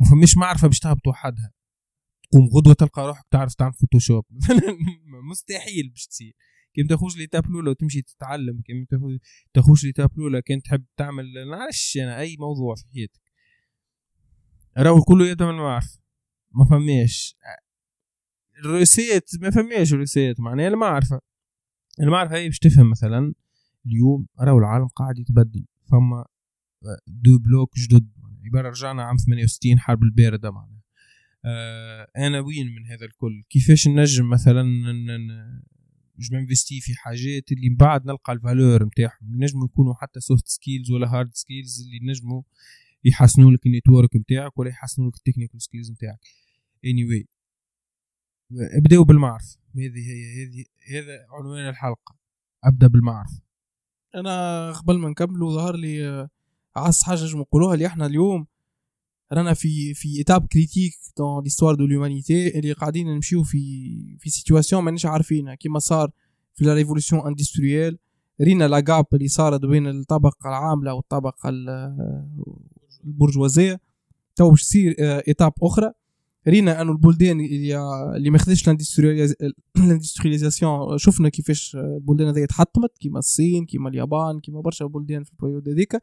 ما 0.00 0.10
فماش 0.10 0.36
معرفة 0.36 0.68
باش 0.68 0.78
تهبط 0.78 1.06
وحدها. 1.06 1.52
تقوم 2.30 2.48
غدوة 2.56 2.74
تلقى 2.74 3.06
روحك 3.06 3.24
تعرف 3.30 3.54
تعمل 3.54 3.72
Photoshop 3.72 4.24
مستحيل 5.30 5.88
باش 5.88 6.06
تصير. 6.06 6.32
كيما 6.74 6.88
تخرج 6.88 7.18
l'étape 7.18 7.46
الأولى 7.46 7.70
وتمشي 7.70 8.02
تتعلم 8.02 8.62
كيما 8.64 8.86
تخرج 9.54 9.86
l'étape 9.86 10.10
الأولى 10.18 10.42
كان 10.42 10.62
تحب 10.62 10.84
تعمل 10.96 11.24
نعرفش 11.50 11.96
أنا 11.96 12.20
أي 12.20 12.36
موضوع 12.38 12.74
في 12.74 12.84
حياتك. 12.94 13.20
راهو 14.78 15.02
كله 15.02 15.26
يبدأ 15.26 15.44
من 15.44 15.50
المعرفة. 15.50 16.00
ما 16.52 16.64
فماش. 16.64 17.36
ال 18.58 18.66
recettes 18.66 19.30
ما 19.40 19.50
فماش 19.50 19.92
recettes 19.92 20.40
معناها 20.40 20.68
المعرفة 22.00 22.36
هي 22.36 22.46
باش 22.48 22.58
تفهم 22.58 22.90
مثلا 22.90 23.34
اليوم 23.86 24.26
راهو 24.40 24.58
العالم 24.58 24.86
قاعد 24.86 25.18
يتبدل 25.18 25.64
فما 25.90 26.24
deux 27.06 27.38
blocs 27.38 27.78
جدد 27.78 28.10
عبارة 28.44 28.68
رجعنا 28.68 29.02
عام 29.02 29.16
68 29.16 29.78
حرب 29.78 30.02
الباردة 30.02 30.50
معناها. 30.50 30.82
آه 31.44 32.08
أنا 32.16 32.40
وين 32.40 32.66
من 32.66 32.86
هذا 32.86 33.06
الكل؟ 33.06 33.42
كيفاش 33.50 33.88
نجم 33.88 34.28
مثلا 34.28 34.62
je 36.18 36.36
m'investis 36.36 36.80
في 36.80 36.94
حاجات 36.94 37.52
اللي 37.52 37.70
من 37.70 37.76
بعد 37.76 38.06
نلقى 38.06 38.32
ال 38.32 38.40
valeur 38.40 38.84
نتاعهم؟ 38.84 39.34
ينجموا 39.34 39.64
يكونوا 39.64 39.94
حتى 39.94 40.20
soft 40.20 40.48
skills 40.48 40.90
ولا 40.90 41.08
hard 41.08 41.34
skills 41.34 41.82
اللي 41.82 41.96
ينجموا 41.96 42.42
يحسنوا 43.04 43.50
لك 43.52 43.66
ال 43.66 43.73
network 43.73 44.16
نتاعك 44.16 44.58
ولا 44.58 44.70
يحسنوا 44.70 45.08
لك 45.08 45.16
ال 45.16 45.21
technical 45.21 45.62
skills 45.62 45.90
نتاعك. 45.90 46.20
Anyway 46.86 47.39
ابدأوا 48.52 49.04
بالمعرفة 49.04 49.58
هذه 49.76 49.98
هي 50.10 50.44
هذه 50.44 50.64
هذا 50.94 51.18
عنوان 51.30 51.68
الحلقة. 51.68 52.16
أبدأ 52.64 52.86
بالمعرفة 52.86 53.40
أنا 54.14 54.72
قبل 54.72 54.98
ما 54.98 55.08
نكملوا 55.08 55.52
ظهر 55.52 55.76
لي 55.76 56.08
آه، 56.08 56.28
أهم 56.76 57.02
حاجة 57.02 57.22
نجم 57.24 57.38
نقولوها 57.40 57.74
اللي 57.74 57.86
إحنا 57.86 58.06
اليوم 58.06 58.46
رانا 59.32 59.54
في 59.54 59.94
في 59.94 60.18
étape 60.18 60.46
critique 60.46 60.92
dans 61.18 61.42
l'histoire 61.44 61.74
de 61.74 61.86
l'humanité 61.86 62.58
اللي 62.58 62.72
قاعدين 62.72 63.14
نمشيو 63.14 63.42
في 63.42 63.58
في 64.18 64.30
situation 64.30 64.84
مانيش 64.84 65.06
عارفينها 65.06 65.54
كيما 65.54 65.78
صار 65.78 66.10
في 66.54 66.64
la 66.64 66.74
révolution 66.74 67.26
industrielle 67.26 67.98
رينا 68.40 68.68
le 68.68 68.80
gap 68.80 69.06
اللي 69.12 69.28
صارت 69.28 69.60
بين 69.60 69.86
الطبقة 69.86 70.48
العاملة 70.48 70.94
والطبقة 70.94 71.48
ال- 71.48 71.68
البرجوازية. 73.04 73.80
تو 74.36 74.50
باش 74.50 74.62
تصير 74.62 74.94
étape 75.28 75.52
أخرى. 75.62 75.92
رينا 76.48 76.82
انه 76.82 76.92
البلدان 76.92 77.40
اللي 77.40 77.78
اللي 78.16 78.30
ما 78.30 78.38
خدتش 78.38 78.68
ال 79.76 79.83
industrialisation 79.83 80.98
شفنا 81.04 81.28
كيفاش 81.28 81.76
البلدان 81.76 82.28
هذه 82.28 82.44
تحطمت 82.44 82.98
كيما 83.00 83.18
الصين 83.18 83.66
كيما 83.66 83.88
اليابان 83.88 84.40
كيما 84.40 84.60
برشا 84.60 84.86
بلدان 84.86 85.24
في 85.24 85.32
ال 85.32 85.37
période 85.37 85.68
هذيك. 85.68 85.96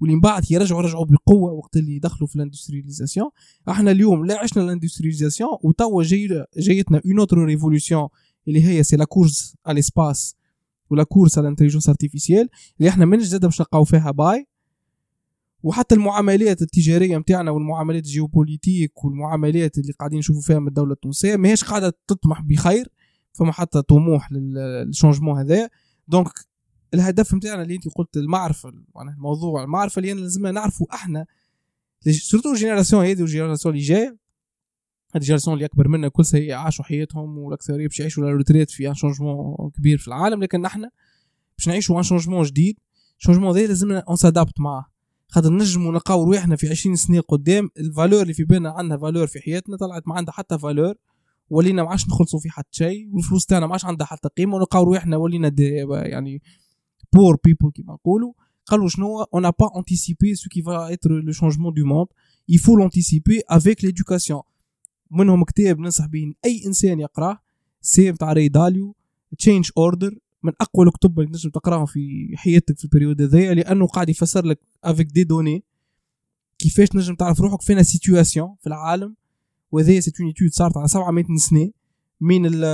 واللي 0.00 0.14
من 0.14 0.20
بعد 0.20 0.50
يرجعوا 0.50 0.82
رجعوا 0.82 1.04
بقوة 1.04 1.52
وقت 1.52 1.76
اللي 1.76 1.98
دخلوا 1.98 2.28
في 2.28 2.36
ال 2.36 2.41
industrialisation 2.41 3.30
إحنا 3.68 3.90
اليوم 3.90 4.24
لا 4.26 4.38
عشنا 4.38 4.62
ال 4.62 4.67
industrialisation 4.67 5.50
وتوا 5.62 6.02
جاي 6.02 6.44
جايتنا 6.58 7.00
une 7.06 7.18
autre 7.18 7.38
révolution 7.38 8.08
اللي 8.48 8.64
هي 8.64 8.82
c'est 8.82 8.96
la 8.96 9.04
course 9.04 9.56
على 9.66 9.74
l'espace 9.74 10.36
ولا 10.90 11.02
course 11.02 11.38
على 11.38 11.44
l'intelligence 11.44 11.88
artificielle 11.88 12.48
اللي 12.78 12.88
إحنا 12.88 13.04
من 13.04 13.18
جديد 13.18 13.40
باش 13.40 13.60
نلقاو 13.60 13.84
فيها 13.84 14.10
باي. 14.10 14.46
وحتى 15.64 15.94
المعاملات 15.94 16.62
التجارية 16.62 17.18
نتاعنا 17.18 17.50
والمعاملات 17.50 18.04
ال 18.04 18.11
géopolitiques 18.11 19.04
والمعاملات 19.04 19.78
اللي 19.78 19.92
قاعدين 19.92 20.18
نشوفوا 20.18 20.42
فيها 20.42 20.58
من 20.58 20.68
الدولة 20.68 20.92
التونسية 20.92 21.36
ماهيش 21.36 21.64
قاعدة 21.64 21.98
تطمح 22.06 22.40
بخير 22.40 22.88
فما 23.32 23.52
حتى 23.52 23.82
طموح 23.82 24.32
لل 24.32 24.50
changement 24.50 25.38
هذا. 25.38 25.70
donc 26.08 26.28
الهدف 26.94 27.34
نتاعنا 27.34 27.62
اللي 27.62 27.74
أنت 27.74 27.88
قلت 27.88 28.16
المعرفة 28.16 28.72
معناها 28.94 29.14
الموضوع 29.14 29.64
المعرفة 29.64 29.98
اللي 30.00 30.12
لازمنا 30.12 30.50
نعرفوا 30.50 30.86
إحنا 30.94 31.26
surtout 32.10 32.52
ال 32.52 32.57
génération 32.57 33.06
هذه 33.06 33.20
وال 33.20 33.29
génération 33.29 33.74
اللي 33.74 33.86
جاية. 33.86 34.16
ال 35.16 35.19
génération 35.19 35.54
اللي 35.54 35.66
أكبر 35.66 35.88
منا 35.88 36.08
كل 36.08 36.24
c'est 36.24 36.52
عاشوا 36.52 36.84
حياتهم 36.84 37.38
والاكثريه 37.38 37.88
باش 37.88 38.00
يعيشوا 38.00 38.30
retraite 38.30 38.70
في 38.70 38.88
un 38.88 38.94
changement 38.94 39.70
كبير 39.70 39.98
في 39.98 40.08
العالم. 40.08 40.42
لكن 40.42 40.60
نحن 40.60 40.88
باش 41.58 41.68
نعيشوا 41.68 41.98
un 41.98 42.02
changement 42.02 42.42
جديد 42.42 42.78
ال 43.18 43.22
changement 43.22 43.56
هذا 43.56 43.66
لازمنا 43.66 43.98
on 43.98 44.16
s'adapte 44.16 44.60
معاه. 44.60 44.93
خاطر 45.34 45.52
نجموا 45.52 45.92
نلقاو 45.92 46.24
رواحنا 46.24 46.56
في 46.56 46.68
20 46.68 46.96
سنة 46.96 47.20
قدام 47.20 47.70
ال 47.78 47.84
valeur 47.84 48.22
اللي 48.22 48.34
في 48.34 48.44
بالنا 48.44 48.70
عندها 48.70 48.96
valeur 48.96 49.26
في 49.26 49.40
حياتنا 49.40 49.76
طلعت 49.76 50.08
ما 50.08 50.14
عندها 50.14 50.32
حتى 50.32 50.58
valeur 50.58 50.94
ولينا 51.50 51.82
ما 51.82 51.90
عادش 51.90 52.08
نخلصوا 52.08 52.40
في 52.40 52.50
حتى 52.50 52.68
شيء 52.72 53.08
والفلوس 53.12 53.46
تاعنا 53.46 53.66
ما 53.66 53.72
عادش 53.72 53.84
عندها 53.84 54.06
حتى 54.06 54.28
قيمة 54.28 54.56
ونلقاو 54.56 54.84
رواحنا 54.84 55.16
ولينا 55.16 55.52
يعني 56.06 56.42
poor 57.12 57.36
people 57.44 57.70
كيما 57.74 57.92
نقولوا 57.92 58.32
قالوا 58.66 58.88
شنو؟ 58.88 59.22
on 59.22 59.40
n'a 59.40 59.52
pas 59.52 59.70
anticipé 59.74 60.34
ce 60.34 60.48
qui 60.48 60.60
va 60.62 60.92
être 60.92 61.08
le 61.08 61.32
changement 61.32 61.72
du 61.72 61.84
monde. 61.84 62.08
Il 62.48 62.58
faut 62.58 62.76
l'anticiper 62.76 63.42
avec 63.48 63.82
l'éducation. 63.82 64.42
منهم 65.10 65.44
كتاب 65.44 65.78
ننصح 65.78 66.06
به 66.06 66.34
أي 66.44 66.62
إنسان 66.66 67.00
يقرأه 67.00 67.38
c'est 67.80 68.10
نتاع 68.10 68.32
ري 68.32 68.48
داليو 68.48 68.96
Changing 69.38 69.70
World 69.78 69.98
Order 69.98 70.18
من 70.44 70.52
أقوى 70.60 70.86
الكتب 70.86 71.20
اللي 71.20 71.30
تنجم 71.30 71.50
تقراهم 71.50 71.86
في 71.86 72.28
حياتك 72.36 72.78
في 72.78 72.84
ال 72.84 72.89
période 72.89 73.22
هذايا 73.22 73.54
لأنه 73.54 73.86
قاعد 73.86 74.08
يفسر 74.08 74.46
لك 74.46 74.60
avec 74.84 75.06
des 75.06 75.24
données 75.24 75.64
كيفاش 76.58 76.88
تنجم 76.88 77.14
تعرف 77.14 77.40
روحك 77.40 77.62
فين 77.62 77.82
situation 77.82 78.56
في 78.60 78.66
العالم. 78.66 79.14
وهذه 79.72 80.00
c'est 80.00 80.20
une 80.20 80.28
étude 80.28 80.50
صارت 80.50 80.76
على 80.76 80.88
700 80.88 81.24
سنة 81.36 81.70
من 82.20 82.64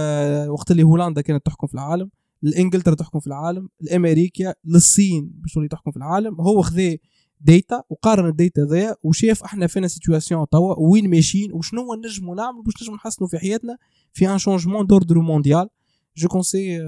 وقت 0.49 0.71
اللي 0.71 0.83
هولندا 0.83 1.21
كانت 1.21 1.47
تحكم 1.47 1.67
في 1.67 1.75
العالم 1.75 2.11
الإنجلترا 2.45 2.95
تحكم 2.95 3.21
في 3.21 3.27
العالم 3.27 3.69
الأمريكا 3.83 4.55
للصين 4.65 5.31
باش 5.35 5.53
تولي 5.53 5.69
تحكم 5.69 5.91
في 5.91 5.97
العالم. 5.97 6.41
هو 6.41 6.63
خذا 6.63 6.97
ديتا 7.41 7.83
وقارن 7.91 8.29
الديتا 8.29 8.63
ذا 8.63 8.97
وشاف 9.03 9.43
إحنا 9.43 9.67
فينا 9.67 9.89
سيتواسيون 9.89 10.47
توا 10.49 10.75
وين 10.79 11.11
ماشيين 11.11 11.53
وشنو 11.53 11.95
نجموا 11.95 12.35
نعملوا 12.37 12.63
باش 12.63 12.83
نجموا 12.83 12.97
نحسنوا 12.97 13.29
في 13.29 13.39
حياتنا 13.39 13.79
في 14.13 14.29
ان 14.29 14.39
شونجمون 14.39 14.87
دوردر 14.87 15.19
مونديال 15.19 15.69
جو 16.17 16.29
كونسي 16.29 16.81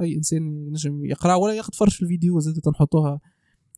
أي 0.00 0.16
إنسان 0.16 0.66
ينجم 0.66 1.04
يقرأ 1.04 1.34
ولا 1.34 1.54
ياخذ 1.54 1.72
فرش 1.72 1.96
في 1.96 2.02
الفيديو 2.02 2.40
زاد 2.40 2.54
تنحطوها 2.54 3.20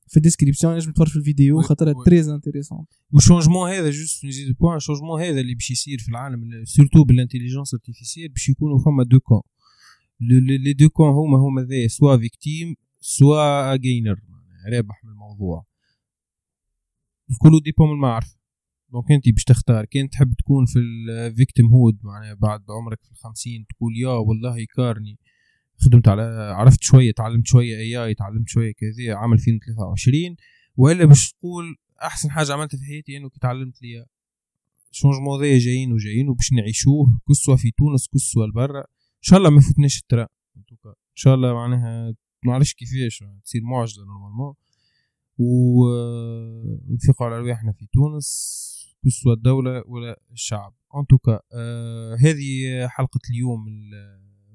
في 0.09 0.17
الديسكريبسيون 0.17 0.73
ينجم 0.73 0.93
تفرج 0.93 1.09
في 1.09 1.17
الفيديو 1.17 1.61
خاطر. 1.61 2.05
تريز 2.05 2.29
انتريسون 2.29 2.87
والشونجمون 3.13 3.71
هذا 3.71 3.91
جوست 3.91 4.25
نزيد 4.25 4.57
بوان 4.57 4.77
الشونجمون 4.77 5.23
هذا 5.23 5.41
اللي 5.41 5.55
باش 5.55 5.71
يصير 5.71 5.99
في 5.99 6.09
العالم 6.09 6.65
سورتو 6.65 7.05
بالانتيليجنس 7.05 7.75
ارتيفيسيال 7.75 8.29
باش 8.29 8.49
يكونوا 8.49 8.79
فما 8.79 9.05
دو 9.05 9.21
كون 9.21 9.41
لي 10.21 10.73
دو 10.73 10.89
كون 10.89 11.09
هما 11.09 11.39
هما 11.39 11.63
ذا 11.63 11.87
سوا 11.87 12.17
فيكتيم 12.17 12.77
سوا 13.01 13.77
جينر 13.77 14.21
رابح 14.73 15.05
من 15.05 15.11
الموضوع. 15.11 15.65
الكل 17.31 17.61
ديبون 17.65 17.89
من 17.89 17.95
المعرفة 17.95 18.40
دونك 18.93 19.13
انت 19.13 19.29
باش 19.35 19.45
تختار 19.45 19.85
كان 19.85 20.11
تحب 20.11 20.35
تكون 20.39 20.67
في 20.67 20.79
الفيكتيم 20.79 21.67
هود 21.67 21.99
معناها 22.03 22.35
بعد 22.35 22.61
عمرك 22.71 22.99
في 23.03 23.11
الخمسين 23.11 23.67
تقول 23.67 23.93
يا 23.97 24.09
والله 24.09 24.59
يكارني 24.59 25.19
خدمت 25.77 26.09
على 26.09 26.23
عرفت 26.57 26.83
شوية 26.83 27.13
تعلمت 27.13 27.47
شوية 27.47 27.77
اي 27.77 28.05
اي 28.05 28.15
تعلمت 28.15 28.49
شوية 28.49 28.73
كذا 28.73 29.15
عام 29.15 29.33
2023 29.33 30.37
وإلا 30.77 31.05
باش 31.05 31.33
تقول 31.33 31.77
أحسن 32.03 32.31
حاجة 32.31 32.53
عملتها 32.53 32.79
في 32.79 32.85
حياتي 32.85 33.17
إنه 33.17 33.31
تعلمت 33.41 33.83
لي 33.83 34.07
شونجمون 34.91 35.43
ذي 35.43 35.59
جايين 35.59 35.93
وجايين 35.93 36.29
وباش 36.29 36.53
نعيشوه 36.53 37.21
كسوا 37.29 37.57
في 37.57 37.71
تونس 37.71 38.09
كسوا 38.15 38.47
لبرا 38.47 38.81
إن 38.81 39.23
شاء 39.23 39.39
الله 39.39 39.51
ما 39.51 39.59
يفوتناش 39.59 39.99
الترا. 39.99 40.27
إن 40.57 40.97
شاء 41.15 41.35
الله 41.35 41.55
معناها 41.55 42.15
ما 42.45 42.55
عرفش 42.55 42.75
كيفاش 42.75 43.25
تصير 43.45 43.63
معجزة 43.63 44.05
normalement 44.05 44.55
ونفيقوا 45.39 47.27
على 47.27 47.39
رواحنا 47.39 47.73
في 47.73 47.87
تونس. 47.93 48.70
كسوا 49.05 49.33
الدولة 49.35 49.83
ولا 49.87 50.21
الشعب. 50.33 50.75
en 50.97 51.07
tout 51.07 51.26
cas 51.26 51.41
آه 51.53 52.15
هذه 52.15 52.87
حلقة 52.89 53.21
اليوم 53.31 53.67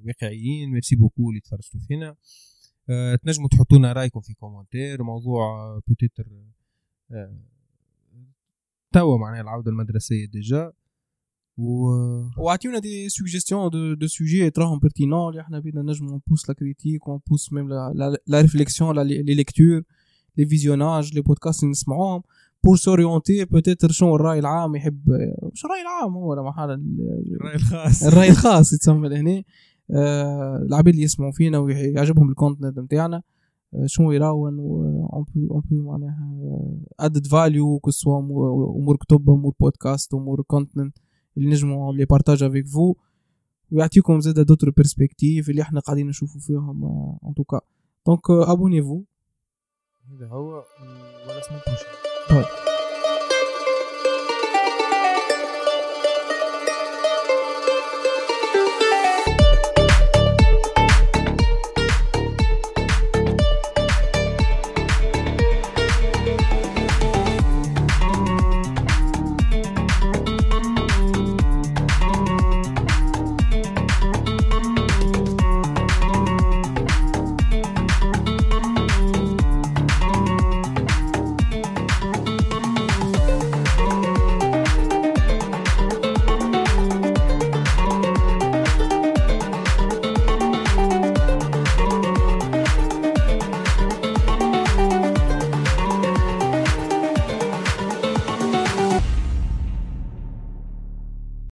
الواقعيين. 0.04 0.72
merci 0.72 0.96
beaucoup 0.96 1.30
اللي 1.30 1.42
تفرجتوا 1.42 1.80
فينا. 1.88 2.16
آه 2.90 3.16
تنجموا 3.16 3.48
تحطوا 3.50 3.78
لنا 3.78 3.94
رأيكم 3.94 4.20
في 4.22 4.34
commentaire 4.34 5.04
موضوع 5.04 5.46
peut-être 5.88 6.28
آه 7.12 7.40
توا 8.94 9.18
معناها 9.18 9.42
العودة 9.42 9.72
المدرسية 9.72 10.26
déjà 10.26 10.72
و 11.58 11.88
وأعطيونا 12.38 12.80
دي 12.80 13.10
سوجيستيون 13.10 13.70
دو 13.70 13.94
دو 13.94 14.08
سوجي 14.08 14.50
تراهم 14.50 14.80
بيرتينون 14.80 15.30
اللي 15.30 15.42
إحنا 15.42 15.60
بينا 15.60 15.82
نجمو 15.82 16.16
نبوس 16.16 16.50
لا 16.50 16.56
كريتيك 16.56 17.08
ونبوس 17.08 17.54
ميم 17.54 17.70
لا 17.70 18.18
لا 18.28 18.42
ريفليكسيون 18.42 19.00
لي 19.00 19.24
ليكتور 19.24 19.84
لي 20.38 20.46
فيزيوناج 20.46 21.14
لي 21.14 21.22
بودكاست 21.22 21.64
اللي 21.64 21.72
نسمعوهم. 21.72 22.24
بور 22.66 22.76
سوريونتي 22.76 23.46
بوتيتر 23.46 23.92
شنو 23.92 24.16
الرأي 24.16 24.40
العام 24.40 24.76
يحب 24.76 25.02
مش 25.54 25.66
الرأي 25.66 25.82
العام 25.82 26.14
هو 26.14 26.34
لا 26.34 26.42
محال 26.42 26.70
الرأي 27.42 27.56
الخاص. 27.56 28.04
الرأي 28.04 28.30
الخاص 28.30 28.74
يتسمى 28.74 29.10
لهنا 29.10 29.44
آه، 29.92 30.58
العباد 30.58 30.88
اللي 30.94 31.04
يسمعوا 31.04 31.32
فينا 31.32 31.58
ويعجبهم 31.60 32.30
الكونتنت 32.30 32.80
نتاعنا 32.80 33.22
آه، 33.74 33.86
شنو 33.86 34.12
يراون 34.12 34.60
اون 34.60 35.26
بو 35.36 35.54
اون 35.54 35.64
بو 35.72 35.92
معناها 35.92 36.34
added 37.00 37.28
value 37.28 37.80
que 37.80 37.93
ce 37.93 38.02
soit 38.02 38.20
أمور 38.20 38.98
كتب 38.98 39.30
أمور 39.30 39.54
بودكاست 39.60 40.14
أمور 40.14 40.42
content 40.42 40.98
اللي 41.38 41.50
نجموا 41.50 41.94
les 41.94 42.06
partager 42.06 42.44
avec 42.44 42.68
vous 42.68 42.96
ويعطيكم 43.72 44.20
زاد 44.20 44.40
d'autres 44.40 44.70
perspectives 44.70 45.50
اللي 45.50 45.62
إحنا 45.62 45.80
قاعدين 45.80 46.08
نشوفوا 46.08 46.42
فيهم 46.42 46.86
en 47.28 47.34
tout 47.34 47.50
cas 47.50 47.62
donc 48.08 48.30
abonnez-vous 48.30 49.04
هذا 50.12 50.28
هو 50.28 50.64
ولا 51.28 51.42
سمعتوش 51.42 52.05
bye 52.30 52.75